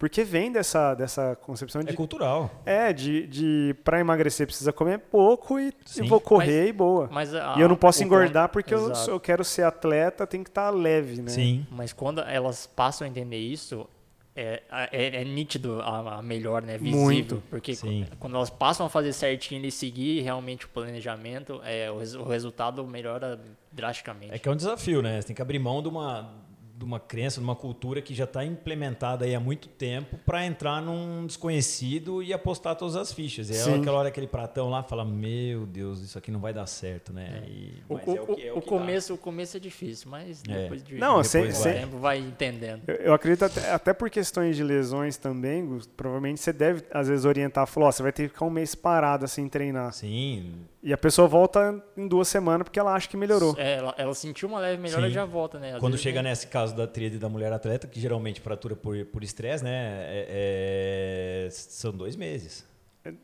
Porque 0.00 0.24
vem 0.24 0.50
dessa, 0.50 0.94
dessa 0.94 1.36
concepção 1.36 1.82
de. 1.82 1.90
É 1.90 1.92
cultural. 1.92 2.50
É, 2.64 2.90
de, 2.90 3.26
de 3.26 3.76
para 3.84 4.00
emagrecer 4.00 4.46
precisa 4.46 4.72
comer 4.72 4.98
pouco 4.98 5.60
e 5.60 5.74
Sim, 5.84 6.08
vou 6.08 6.18
correr 6.18 6.60
mas, 6.62 6.70
e 6.70 6.72
boa. 6.72 7.08
Mas 7.12 7.34
a, 7.34 7.54
e 7.58 7.60
eu 7.60 7.68
não 7.68 7.76
posso 7.76 8.02
engordar 8.02 8.48
porque 8.48 8.74
eu, 8.74 8.90
eu, 9.08 9.20
quero 9.20 9.44
ser 9.44 9.62
atleta, 9.62 10.26
tem 10.26 10.42
que 10.42 10.48
estar 10.48 10.70
tá 10.70 10.70
leve, 10.70 11.20
né? 11.20 11.30
Sim. 11.30 11.66
Mas 11.70 11.92
quando 11.92 12.22
elas 12.22 12.66
passam 12.66 13.06
a 13.06 13.10
entender 13.10 13.36
isso, 13.36 13.86
é, 14.34 14.62
é, 14.70 15.20
é, 15.20 15.24
nítido 15.24 15.80
a, 15.82 16.18
a, 16.18 16.22
melhor, 16.22 16.62
né? 16.62 16.78
Visível. 16.78 17.00
Muito. 17.00 17.42
Porque 17.50 17.74
Sim. 17.74 18.06
quando 18.18 18.36
elas 18.36 18.50
passam 18.50 18.86
a 18.86 18.88
fazer 18.88 19.12
certinho 19.12 19.64
e 19.66 19.70
seguir 19.70 20.20
realmente 20.22 20.66
o 20.66 20.68
planejamento, 20.68 21.60
é, 21.64 21.90
o, 21.90 21.96
o, 21.96 22.28
resultado 22.28 22.86
melhora 22.86 23.40
drasticamente. 23.72 24.32
É 24.32 24.38
que 24.38 24.48
é 24.48 24.52
um 24.52 24.56
desafio, 24.56 25.02
né? 25.02 25.20
Você 25.20 25.28
tem 25.28 25.36
que 25.36 25.42
abrir 25.42 25.58
mão 25.58 25.82
de 25.82 25.88
uma, 25.88 26.32
de 26.80 26.84
uma 26.86 26.98
crença, 26.98 27.38
de 27.38 27.44
uma 27.44 27.54
cultura 27.54 28.00
que 28.00 28.14
já 28.14 28.24
está 28.24 28.42
implementada 28.42 29.26
aí 29.26 29.34
há 29.34 29.40
muito 29.40 29.68
tempo 29.68 30.16
para 30.24 30.46
entrar 30.46 30.80
num 30.80 31.26
desconhecido 31.26 32.22
e 32.22 32.32
apostar 32.32 32.74
todas 32.74 32.96
as 32.96 33.12
fichas. 33.12 33.50
E 33.50 33.54
é 33.54 33.74
aquela 33.74 33.98
hora 33.98 34.08
aquele 34.08 34.26
pratão 34.26 34.70
lá 34.70 34.82
fala, 34.82 35.04
meu 35.04 35.66
Deus, 35.66 36.00
isso 36.00 36.16
aqui 36.16 36.30
não 36.30 36.40
vai 36.40 36.54
dar 36.54 36.66
certo, 36.66 37.12
né? 37.12 37.42
É. 37.44 37.50
E, 37.50 37.82
o, 37.86 37.94
o, 37.94 37.98
é 37.98 38.20
o, 38.20 38.26
que, 38.34 38.46
é 38.48 38.52
o, 38.52 38.58
o 38.58 38.62
começo, 38.62 39.12
o 39.12 39.18
começo 39.18 39.58
é 39.58 39.60
difícil, 39.60 40.10
mas 40.10 40.42
é. 40.48 40.62
depois 40.62 40.82
de 40.82 40.94
não, 40.94 41.20
depois 41.20 41.56
sem, 41.56 41.74
tempo 41.74 41.98
vai 41.98 42.18
entendendo. 42.18 42.82
Eu, 42.86 42.94
eu 42.94 43.14
acredito 43.14 43.44
até, 43.44 43.70
até, 43.70 43.92
por 43.92 44.08
questões 44.08 44.56
de 44.56 44.64
lesões 44.64 45.18
também, 45.18 45.78
provavelmente 45.94 46.40
você 46.40 46.52
deve 46.52 46.82
às 46.90 47.08
vezes 47.08 47.26
orientar, 47.26 47.66
falou, 47.66 47.90
oh, 47.90 47.92
você 47.92 48.02
vai 48.02 48.12
ter 48.12 48.22
que 48.22 48.28
ficar 48.30 48.46
um 48.46 48.50
mês 48.50 48.74
parado 48.74 49.26
assim 49.26 49.46
treinar. 49.50 49.92
Sim. 49.92 50.54
E 50.82 50.92
a 50.94 50.98
pessoa 50.98 51.28
volta 51.28 51.82
em 51.94 52.08
duas 52.08 52.26
semanas 52.28 52.64
porque 52.64 52.80
ela 52.80 52.94
acha 52.94 53.06
que 53.06 53.16
melhorou. 53.16 53.54
É, 53.58 53.76
ela, 53.76 53.94
ela 53.98 54.14
sentiu 54.14 54.48
uma 54.48 54.58
leve 54.58 54.80
melhora 54.80 55.08
e 55.08 55.10
já 55.10 55.26
volta, 55.26 55.58
né? 55.58 55.74
Às 55.74 55.80
Quando 55.80 55.98
chega 55.98 56.22
nesse 56.22 56.46
caso 56.46 56.74
da 56.74 56.86
tríade 56.86 57.18
da 57.18 57.28
mulher 57.28 57.52
atleta, 57.52 57.86
que 57.86 58.00
geralmente 58.00 58.40
fratura 58.40 58.74
por 58.74 59.22
estresse, 59.22 59.62
né? 59.62 59.70
É, 60.08 61.46
é, 61.46 61.50
são 61.50 61.92
dois 61.92 62.16
meses. 62.16 62.64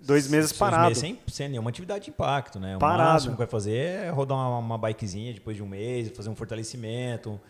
Dois 0.01 0.29
meses 0.29 0.53
parado. 0.53 0.89
Meses 0.89 0.99
sem, 0.99 1.19
sem 1.29 1.49
nenhuma 1.49 1.69
atividade 1.71 2.05
de 2.05 2.11
impacto, 2.11 2.59
né? 2.59 2.77
O 2.77 2.79
parado. 2.79 3.13
máximo 3.13 3.33
que 3.33 3.39
vai 3.39 3.47
fazer 3.47 3.77
é 3.77 4.11
rodar 4.11 4.37
uma, 4.37 4.59
uma 4.59 4.79
bikezinha 4.79 5.33
depois 5.33 5.57
de 5.57 5.63
um 5.63 5.67
mês, 5.67 6.11
fazer 6.11 6.31
um 6.31 6.37
fortalecimento, 6.37 7.41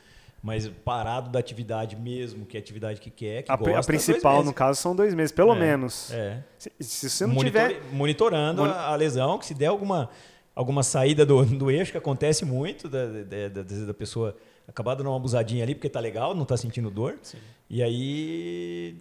mas 0.46 0.68
parado 0.68 1.28
da 1.28 1.40
atividade 1.40 1.96
mesmo, 1.96 2.46
que 2.46 2.56
é 2.56 2.60
a 2.60 2.62
atividade 2.62 3.00
que 3.00 3.10
quer, 3.10 3.42
que 3.42 3.50
a, 3.50 3.56
gosta. 3.56 3.80
A 3.80 3.82
principal, 3.82 4.44
no 4.44 4.54
caso, 4.54 4.80
são 4.80 4.94
dois 4.94 5.12
meses, 5.12 5.32
pelo 5.32 5.52
é, 5.52 5.58
menos. 5.58 6.12
É. 6.12 6.40
Se, 6.56 6.70
se 6.78 7.10
você 7.10 7.26
não 7.26 7.34
Monitor, 7.34 7.62
tiver... 7.68 7.82
Monitorando 7.92 8.62
Mon... 8.62 8.70
a 8.70 8.94
lesão, 8.94 9.38
que 9.40 9.46
se 9.46 9.54
der 9.54 9.66
alguma, 9.66 10.08
alguma 10.54 10.84
saída 10.84 11.26
do, 11.26 11.44
do 11.44 11.68
eixo, 11.68 11.90
que 11.90 11.98
acontece 11.98 12.44
muito, 12.44 12.88
da, 12.88 13.06
da, 13.06 13.48
da, 13.48 13.86
da 13.86 13.92
pessoa 13.92 14.36
acabar 14.68 14.94
dando 14.94 15.08
uma 15.08 15.16
abusadinha 15.16 15.64
ali, 15.64 15.74
porque 15.74 15.88
tá 15.88 15.98
legal, 15.98 16.32
não 16.32 16.44
tá 16.44 16.56
sentindo 16.56 16.92
dor. 16.92 17.18
Sim. 17.22 17.38
E 17.68 17.82
aí 17.82 18.96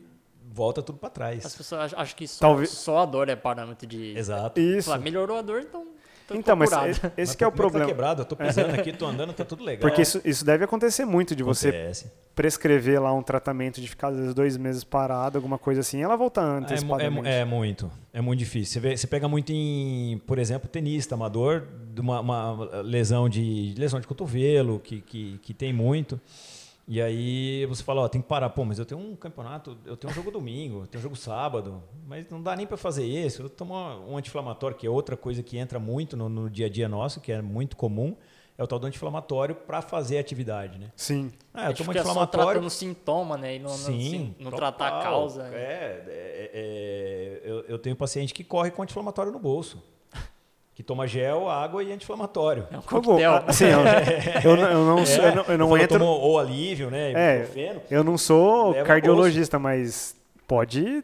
volta 0.51 0.81
tudo 0.81 0.97
para 0.97 1.11
trás. 1.11 1.45
As 1.45 1.55
pessoas 1.55 1.93
acham 1.93 2.17
que 2.17 2.27
só, 2.27 2.39
Talvez... 2.39 2.71
só 2.71 2.97
a 2.97 3.05
dor 3.05 3.29
é 3.29 3.35
parâmetro 3.35 3.85
de... 3.85 4.17
Exato. 4.17 4.59
Isso. 4.59 4.89
Falar, 4.89 4.97
melhorou 4.97 5.37
a 5.37 5.43
dor, 5.43 5.61
então 5.61 5.93
então, 6.31 6.55
mas 6.55 6.71
esse, 6.71 7.11
esse 7.17 7.37
que 7.37 7.43
é 7.43 7.47
o 7.47 7.51
problema. 7.51 7.85
Tá 7.85 7.91
quebrado, 7.91 8.21
eu 8.21 8.25
tô 8.25 8.35
pisando 8.35 8.73
aqui, 8.73 8.91
tô 8.93 9.05
andando, 9.05 9.33
tá 9.33 9.45
tudo 9.45 9.63
legal. 9.63 9.81
Porque 9.81 10.01
isso, 10.01 10.21
isso 10.25 10.43
deve 10.43 10.63
acontecer 10.63 11.05
muito 11.05 11.35
de 11.35 11.43
Acontece. 11.43 12.05
você 12.05 12.11
prescrever 12.35 13.01
lá 13.01 13.13
um 13.13 13.23
tratamento 13.23 13.79
de 13.79 13.87
ficar 13.87 14.09
às 14.09 14.17
vezes 14.17 14.33
dois 14.33 14.57
meses 14.57 14.83
parado, 14.83 15.37
alguma 15.37 15.57
coisa 15.57 15.81
assim, 15.81 16.01
ela 16.01 16.15
volta 16.15 16.41
antes. 16.41 16.83
É, 16.83 17.03
é, 17.03 17.39
é, 17.39 17.45
muito, 17.45 17.91
é 18.13 18.21
muito 18.21 18.39
difícil. 18.39 18.73
Você, 18.73 18.79
vê, 18.79 18.97
você 18.97 19.07
pega 19.07 19.27
muito 19.27 19.51
em, 19.51 20.21
por 20.25 20.37
exemplo, 20.37 20.67
tenista 20.67 21.15
amador, 21.15 21.63
de 21.93 22.01
uma, 22.01 22.19
uma 22.19 22.81
lesão 22.81 23.29
de 23.29 23.73
lesão 23.77 23.99
de 23.99 24.07
cotovelo 24.07 24.79
que, 24.79 25.01
que, 25.01 25.39
que 25.41 25.53
tem 25.53 25.71
muito. 25.71 26.19
E 26.87 27.01
aí 27.01 27.65
você 27.65 27.83
fala, 27.83 28.01
ó, 28.01 28.07
tem 28.07 28.21
que 28.21 28.27
parar. 28.27 28.49
Pô, 28.49 28.63
mas 28.63 28.77
eu 28.77 28.85
tenho 28.85 29.01
um 29.01 29.15
campeonato, 29.15 29.77
eu 29.85 29.97
tenho 29.97 30.11
um 30.11 30.15
jogo 30.15 30.29
domingo, 30.29 30.83
eu 30.83 30.87
tenho 30.87 30.99
um 30.99 31.03
jogo 31.03 31.15
sábado, 31.15 31.81
mas 32.05 32.29
não 32.29 32.41
dá 32.41 32.55
nem 32.55 32.67
para 32.67 32.77
fazer 32.77 33.03
isso. 33.03 33.41
Eu 33.41 33.49
tomo 33.49 33.73
um 33.73 34.17
anti-inflamatório, 34.17 34.77
que 34.77 34.85
é 34.85 34.89
outra 34.89 35.17
coisa 35.17 35.41
que 35.41 35.57
entra 35.57 35.79
muito 35.79 36.15
no, 36.15 36.29
no, 36.29 36.49
dia 36.49 36.67
a 36.67 36.69
dia 36.69 36.87
nosso, 36.87 37.19
que 37.19 37.31
é 37.31 37.41
muito 37.41 37.75
comum, 37.75 38.15
é 38.55 38.63
o 38.63 38.67
tal 38.67 38.77
do 38.77 38.85
anti-inflamatório 38.85 39.55
para 39.55 39.81
fazer 39.81 40.19
atividade, 40.19 40.77
né? 40.77 40.91
Sim. 40.95 41.31
Ah, 41.51 41.71
eu 41.71 41.73
tomo 41.73 41.89
anti-inflamatório... 41.89 42.45
só 42.45 42.51
tratando 42.51 42.69
sintoma, 42.69 43.35
né? 43.35 43.55
E 43.55 43.59
não, 43.59 43.69
Sim, 43.69 44.35
não, 44.37 44.51
não 44.51 44.57
tratar 44.57 44.99
a 44.99 45.03
causa. 45.03 45.47
É, 45.47 46.03
é, 46.07 46.51
é 46.53 47.41
eu, 47.43 47.61
eu 47.61 47.79
tenho 47.79 47.95
paciente 47.95 48.31
que 48.31 48.43
corre 48.43 48.69
com 48.69 48.83
anti-inflamatório 48.83 49.31
no 49.31 49.39
bolso 49.39 49.81
que 50.75 50.83
toma 50.83 51.07
gel, 51.07 51.49
água 51.49 51.81
e 51.81 51.91
anti-inflamatório. 51.93 52.67
É 52.69 52.77
um 52.77 52.81
coquetel. 52.81 53.43
Assim, 53.47 53.63
eu, 53.63 53.79
eu, 54.51 54.57
não, 54.57 54.69
eu 54.69 54.85
não, 54.85 54.99
é, 54.99 55.05
sou, 55.05 55.23
eu 55.23 55.35
não, 55.35 55.43
eu 55.45 55.57
não 55.57 55.77
entro... 55.77 55.97
Tomou, 55.97 56.19
ou 56.19 56.37
alívio, 56.37 56.91
né? 56.91 57.13
É, 57.13 57.79
eu 57.89 58.03
não 58.03 58.17
sou 58.17 58.75
cardiologista, 58.83 59.57
mas 59.57 60.13
pode 60.45 61.01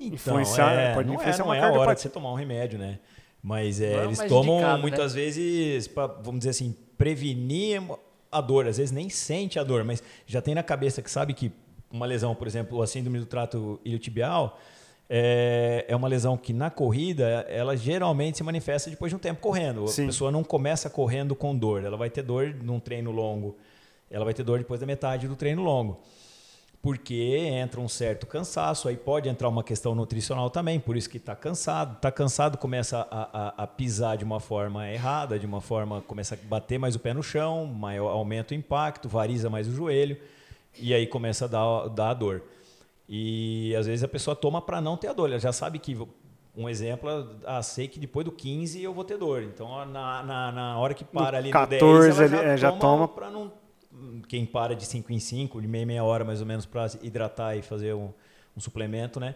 então, 0.00 0.14
influenciar, 0.14 0.72
é, 0.72 0.94
pode 0.94 1.08
não 1.08 1.16
influenciar 1.16 1.44
é, 1.44 1.46
não 1.46 1.52
uma 1.52 1.56
é 1.56 1.68
a 1.68 1.72
hora 1.72 1.94
de 1.96 2.00
você 2.00 2.08
tomar 2.08 2.30
um 2.30 2.36
remédio, 2.36 2.78
né? 2.78 3.00
Mas 3.42 3.80
é, 3.80 4.04
eles 4.04 4.20
tomam 4.20 4.54
indicado, 4.54 4.76
né? 4.76 4.82
muitas 4.82 5.14
né? 5.14 5.20
vezes, 5.20 5.88
pra, 5.88 6.06
vamos 6.06 6.38
dizer 6.38 6.50
assim, 6.50 6.74
prevenir 6.96 7.82
a 8.30 8.40
dor. 8.40 8.68
Às 8.68 8.78
vezes 8.78 8.92
nem 8.92 9.10
sente 9.10 9.58
a 9.58 9.64
dor, 9.64 9.82
mas 9.82 10.00
já 10.26 10.40
tem 10.40 10.54
na 10.54 10.62
cabeça 10.62 11.02
que 11.02 11.10
sabe 11.10 11.34
que 11.34 11.50
uma 11.90 12.06
lesão, 12.06 12.36
por 12.36 12.46
exemplo, 12.46 12.80
a 12.80 12.86
síndrome 12.86 13.18
do 13.18 13.26
trato 13.26 13.80
iliotibial, 13.84 14.60
é, 15.08 15.86
é 15.88 15.96
uma 15.96 16.06
lesão 16.06 16.36
que 16.36 16.52
na 16.52 16.70
corrida 16.70 17.24
ela 17.48 17.74
geralmente 17.76 18.36
se 18.36 18.42
manifesta 18.42 18.90
depois 18.90 19.10
de 19.10 19.16
um 19.16 19.18
tempo 19.18 19.40
correndo. 19.40 19.88
Sim. 19.88 20.04
A 20.04 20.06
pessoa 20.06 20.30
não 20.30 20.44
começa 20.44 20.90
correndo 20.90 21.34
com 21.34 21.56
dor, 21.56 21.82
ela 21.84 21.96
vai 21.96 22.10
ter 22.10 22.22
dor 22.22 22.54
num 22.62 22.78
treino 22.78 23.10
longo, 23.10 23.56
ela 24.10 24.24
vai 24.24 24.34
ter 24.34 24.42
dor 24.42 24.58
depois 24.58 24.80
da 24.80 24.86
metade 24.86 25.26
do 25.26 25.34
treino 25.34 25.62
longo. 25.62 25.98
Porque 26.80 27.14
entra 27.14 27.80
um 27.80 27.88
certo 27.88 28.24
cansaço, 28.24 28.86
aí 28.86 28.96
pode 28.96 29.28
entrar 29.28 29.48
uma 29.48 29.64
questão 29.64 29.96
nutricional 29.96 30.48
também, 30.48 30.78
por 30.78 30.96
isso 30.96 31.10
que 31.10 31.16
está 31.16 31.34
cansado. 31.34 31.96
Está 31.96 32.10
cansado, 32.12 32.56
começa 32.56 32.98
a, 33.10 33.48
a, 33.48 33.64
a, 33.64 33.66
pisar 33.66 34.16
de 34.16 34.24
uma 34.24 34.38
forma 34.38 34.88
errada, 34.88 35.40
de 35.40 35.44
uma 35.44 35.60
forma, 35.60 36.00
começa 36.02 36.36
a 36.36 36.38
bater 36.48 36.78
mais 36.78 36.94
o 36.94 37.00
pé 37.00 37.12
no 37.12 37.22
chão, 37.22 37.66
maior, 37.66 38.10
aumenta 38.10 38.54
o 38.54 38.56
impacto, 38.56 39.08
variza 39.08 39.50
mais 39.50 39.66
o 39.66 39.72
joelho, 39.72 40.16
e 40.78 40.94
aí 40.94 41.04
começa 41.04 41.46
a 41.46 41.48
dar, 41.48 41.88
dar 41.88 42.10
a 42.10 42.14
dor. 42.14 42.44
E 43.08 43.74
às 43.74 43.86
vezes 43.86 44.04
a 44.04 44.08
pessoa 44.08 44.36
toma 44.36 44.60
para 44.60 44.80
não 44.80 44.96
ter 44.96 45.08
a 45.08 45.12
dor. 45.12 45.30
Ela 45.30 45.38
já 45.38 45.52
sabe 45.52 45.78
que, 45.78 45.96
um 46.54 46.68
exemplo, 46.68 47.08
ah, 47.46 47.62
sei 47.62 47.88
que 47.88 47.98
depois 47.98 48.24
do 48.24 48.32
15 48.32 48.82
eu 48.82 48.92
vou 48.92 49.04
ter 49.04 49.16
dor. 49.16 49.42
Então, 49.42 49.86
na, 49.86 50.22
na, 50.22 50.52
na 50.52 50.78
hora 50.78 50.92
que 50.92 51.04
para 51.04 51.38
ali 51.38 51.50
14, 51.50 52.08
no 52.08 52.14
10, 52.16 52.18
ela 52.18 52.28
já, 52.28 52.48
é, 52.48 52.56
já 52.56 52.72
toma, 52.72 53.08
para 53.08 53.30
não 53.30 53.50
quem 54.28 54.44
para 54.44 54.76
de 54.76 54.84
5 54.84 55.12
em 55.12 55.18
5, 55.18 55.60
de 55.60 55.66
meia 55.66 55.86
meia 55.86 56.04
hora 56.04 56.24
mais 56.24 56.40
ou 56.40 56.46
menos 56.46 56.66
para 56.66 56.86
hidratar 57.02 57.56
e 57.56 57.62
fazer 57.62 57.94
um, 57.94 58.12
um, 58.56 58.60
suplemento, 58.60 59.18
né? 59.18 59.34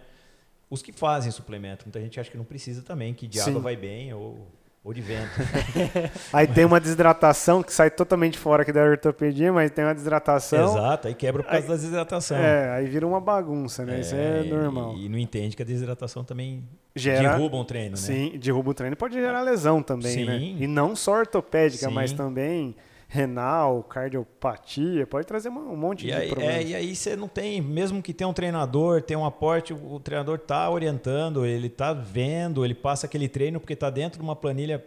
Os 0.71 0.83
que 0.83 0.93
fazem 0.93 1.33
suplemento, 1.33 1.85
muita 1.85 2.01
gente 2.01 2.21
acha 2.21 2.31
que 2.31 2.37
não 2.37 2.45
precisa 2.45 2.83
também, 2.83 3.13
que 3.13 3.27
de 3.27 3.41
Sim. 3.41 3.51
água 3.51 3.63
vai 3.63 3.77
bem 3.77 4.13
ou 4.13 4.47
ou 4.85 4.93
de 4.93 5.01
vento. 5.01 5.31
aí 6.33 6.47
tem 6.47 6.65
uma 6.65 6.81
desidratação 6.81 7.63
que 7.63 7.73
sai 7.73 7.91
totalmente 7.91 8.37
fora 8.37 8.63
aqui 8.63 8.73
da 8.73 8.83
ortopedia, 8.83 9.53
mas 9.53 9.71
tem 9.71 9.85
uma 9.85 9.95
desidratação. 9.95 10.77
Exato, 10.77 11.09
aí 11.09 11.15
quebra 11.15 11.43
por 11.43 11.51
causa 11.51 11.65
aí, 11.65 11.69
da 11.69 11.75
desidratação. 11.75 12.37
É, 12.37 12.71
aí 12.71 12.87
vira 12.87 13.07
uma 13.07 13.21
bagunça, 13.21 13.85
né? 13.85 13.97
É, 13.97 14.01
Isso 14.01 14.15
é 14.15 14.43
normal. 14.43 14.95
E, 14.97 15.07
e, 15.07 15.09
não 15.09 15.19
entende 15.19 15.55
que 15.55 15.63
a 15.63 15.67
desidratação 15.67 16.25
também 16.25 16.65
Gera, 16.97 17.31
derruba 17.31 17.57
um 17.57 17.65
treino, 17.65 17.91
né? 17.91 17.97
Sim, 17.97 18.39
derruba 18.39 18.71
o 18.71 18.75
treino 18.75 18.97
pode 18.97 19.15
gerar 19.15 19.43
lesão 19.43 19.83
também, 19.83 20.27
né? 20.27 20.39
sim. 20.39 20.55
né? 20.55 20.65
E 20.65 20.67
não 20.67 20.97
só 20.97 21.13
ortopédica, 21.13 21.87
sim. 21.87 21.95
mas 21.95 22.13
também 22.13 22.75
renal, 23.13 23.83
cardiopatia, 23.83 25.07
pode 25.07 25.27
trazer 25.27 25.51
um 25.51 25.77
monte 25.77 26.05
e 26.05 26.07
de 26.07 26.15
aí, 26.15 26.29
problemas. 26.31 26.57
É, 26.57 26.63
e 26.63 26.75
aí 26.75 26.97
você 26.97 27.15
não 27.15 27.29
tem, 27.29 27.61
mesmo 27.61 28.03
que 28.03 28.15
tenha 28.15 28.27
um 28.27 28.33
treinador, 28.33 29.03
tem 29.03 29.15
um 29.15 29.27
aporte, 29.27 29.75
o 29.75 30.01
treinador 30.01 30.37
está 30.37 30.71
orientando, 30.71 31.45
ele 31.45 31.67
está 31.67 31.93
vendo, 31.93 32.65
ele 32.65 32.75
passa 32.75 33.05
aquele 33.05 33.29
treino 33.29 33.61
porque 33.61 33.75
está 33.75 33.91
dentro 33.91 34.19
de 34.19 34.25
uma 34.25 34.35
planilha 34.35 34.83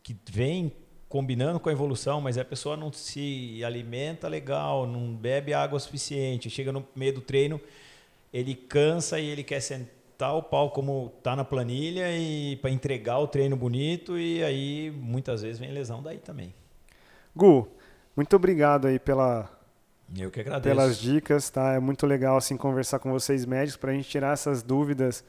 que 0.00 0.16
vem 0.30 0.72
combinando 1.08 1.58
com 1.58 1.68
a 1.68 1.72
evolução, 1.72 2.20
mas 2.20 2.38
a 2.38 2.44
pessoa 2.44 2.76
não 2.76 2.92
se 2.92 3.60
alimenta 3.64 4.28
legal, 4.28 4.86
não 4.86 5.12
bebe 5.12 5.52
água 5.52 5.80
suficiente, 5.80 6.48
chega 6.48 6.70
no 6.70 6.86
meio 6.94 7.14
do 7.14 7.20
treino, 7.20 7.60
ele 8.32 8.54
cansa 8.54 9.18
e 9.18 9.26
ele 9.26 9.42
quer 9.42 9.58
sentar 9.58 10.36
o 10.36 10.42
pau 10.42 10.70
como 10.70 11.12
está 11.18 11.34
na 11.34 11.44
planilha 11.44 12.16
e 12.16 12.54
para 12.62 12.70
entregar 12.70 13.18
o 13.18 13.26
treino 13.26 13.56
bonito 13.56 14.16
e 14.16 14.44
aí 14.44 14.92
muitas 14.92 15.42
vezes 15.42 15.58
vem 15.58 15.72
lesão 15.72 16.00
daí 16.00 16.18
também. 16.18 16.54
Gu, 17.36 17.68
muito 18.16 18.34
obrigado 18.34 18.86
aí 18.86 18.98
pela, 18.98 19.46
Eu 20.16 20.30
que 20.30 20.40
agradeço. 20.40 20.62
pelas 20.62 20.96
dicas, 20.96 21.50
tá? 21.50 21.74
É 21.74 21.78
muito 21.78 22.06
legal 22.06 22.38
assim 22.38 22.56
conversar 22.56 22.98
com 22.98 23.12
vocês 23.12 23.44
médicos 23.44 23.76
para 23.76 23.90
a 23.90 23.94
gente 23.94 24.08
tirar 24.08 24.32
essas 24.32 24.62
dúvidas 24.62 25.22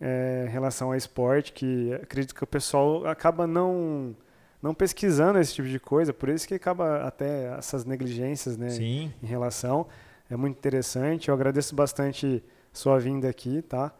é, 0.00 0.44
em 0.46 0.50
relação 0.50 0.88
ao 0.88 0.94
esporte, 0.94 1.52
que 1.52 1.92
acredito 1.94 2.32
que 2.32 2.44
o 2.44 2.46
pessoal 2.46 3.06
acaba 3.06 3.44
não 3.46 4.14
não 4.62 4.72
pesquisando 4.72 5.40
esse 5.40 5.54
tipo 5.54 5.66
de 5.66 5.80
coisa, 5.80 6.12
por 6.12 6.28
isso 6.28 6.46
que 6.46 6.54
acaba 6.54 6.98
até 7.04 7.52
essas 7.58 7.84
negligências, 7.84 8.56
né? 8.56 8.70
Sim. 8.70 9.12
Em 9.20 9.26
relação, 9.26 9.88
é 10.30 10.36
muito 10.36 10.56
interessante. 10.56 11.28
Eu 11.28 11.34
agradeço 11.34 11.74
bastante 11.74 12.40
sua 12.72 13.00
vinda 13.00 13.28
aqui, 13.28 13.60
tá? 13.62 13.92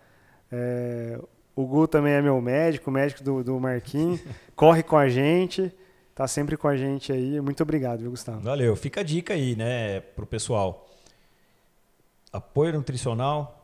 É, 0.53 1.19
o 1.57 1.67
Gu 1.67 1.89
também 1.89 2.13
é 2.13 2.23
meu 2.23 2.41
médico, 2.41 2.89
médico 2.93 3.25
do, 3.25 3.43
do 3.43 3.59
Marquinhos, 3.59 4.23
corre 4.55 4.85
com 4.85 4.97
a 4.97 5.09
gente 5.09 5.75
tá 6.23 6.29
sempre 6.29 6.57
com 6.57 6.69
a 6.69 6.77
gente 6.77 7.13
aí. 7.13 7.41
Muito 7.41 7.63
obrigado, 7.63 8.01
viu, 8.01 8.11
Gustavo? 8.11 8.41
Valeu. 8.41 8.77
Fica 8.77 9.01
a 9.01 9.03
dica 9.03 9.35
aí, 9.35 9.57
né, 9.57 10.01
pro 10.01 10.25
pessoal. 10.25 10.89
Apoio 12.33 12.73
nutricional 12.75 13.59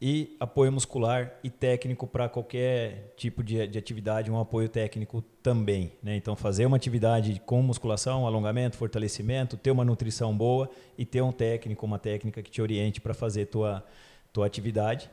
e 0.00 0.34
apoio 0.40 0.72
muscular 0.72 1.34
e 1.44 1.50
técnico 1.50 2.06
para 2.06 2.26
qualquer 2.26 3.12
tipo 3.18 3.44
de, 3.44 3.66
de, 3.66 3.78
atividade, 3.78 4.30
um 4.30 4.40
apoio 4.40 4.66
técnico 4.66 5.22
também. 5.42 5.92
Né? 6.02 6.16
Então, 6.16 6.34
fazer 6.34 6.64
uma 6.64 6.78
atividade 6.78 7.38
com 7.44 7.60
musculação, 7.60 8.26
alongamento, 8.26 8.78
fortalecimento, 8.78 9.58
ter 9.58 9.70
uma 9.70 9.84
nutrição 9.84 10.34
boa 10.34 10.70
e 10.96 11.04
ter 11.04 11.20
um 11.20 11.30
técnico, 11.30 11.84
uma 11.84 11.98
técnica 11.98 12.42
que 12.42 12.50
te 12.50 12.62
oriente 12.62 12.98
para 12.98 13.12
fazer 13.12 13.46
tua, 13.46 13.84
tua 14.32 14.46
atividade 14.46 15.10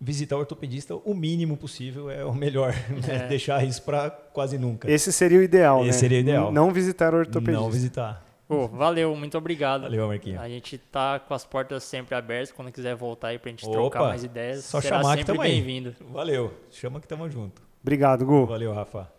visitar 0.00 0.36
o 0.36 0.40
ortopedista 0.40 0.94
o 0.94 1.14
mínimo 1.14 1.56
possível 1.56 2.10
é 2.10 2.24
o 2.24 2.34
melhor. 2.34 2.74
Né? 3.06 3.24
É. 3.24 3.28
Deixar 3.28 3.64
isso 3.64 3.82
para 3.82 4.10
quase 4.10 4.58
nunca. 4.58 4.90
Esse 4.90 5.12
seria 5.12 5.38
o 5.38 5.42
ideal, 5.42 5.80
Esse 5.80 5.88
né? 5.88 5.92
seria 5.92 6.18
o 6.18 6.20
ideal. 6.20 6.52
Não 6.52 6.72
visitar 6.72 7.14
o 7.14 7.18
ortopedista. 7.18 7.60
Não 7.60 7.70
visitar. 7.70 8.26
Pô, 8.48 8.68
valeu, 8.68 9.14
muito 9.16 9.36
obrigado. 9.36 9.82
Valeu, 9.82 10.06
Marquinhos. 10.06 10.40
A 10.40 10.48
gente 10.48 10.78
tá 10.78 11.18
com 11.18 11.34
as 11.34 11.44
portas 11.44 11.82
sempre 11.82 12.14
abertas. 12.14 12.52
Quando 12.52 12.70
quiser 12.70 12.94
voltar 12.94 13.28
aí 13.28 13.38
pra 13.38 13.50
gente 13.50 13.64
Opa, 13.64 13.72
trocar 13.74 14.00
mais 14.04 14.22
ideias, 14.22 14.64
só 14.64 14.80
será 14.80 14.98
chamar 14.98 15.18
sempre 15.18 15.36
bem-vindo. 15.36 15.94
Valeu, 16.12 16.54
chama 16.70 17.00
que 17.00 17.08
tamo 17.08 17.28
junto. 17.28 17.60
Obrigado, 17.82 18.24
Gu. 18.24 18.46
Valeu, 18.46 18.72
Rafa. 18.72 19.15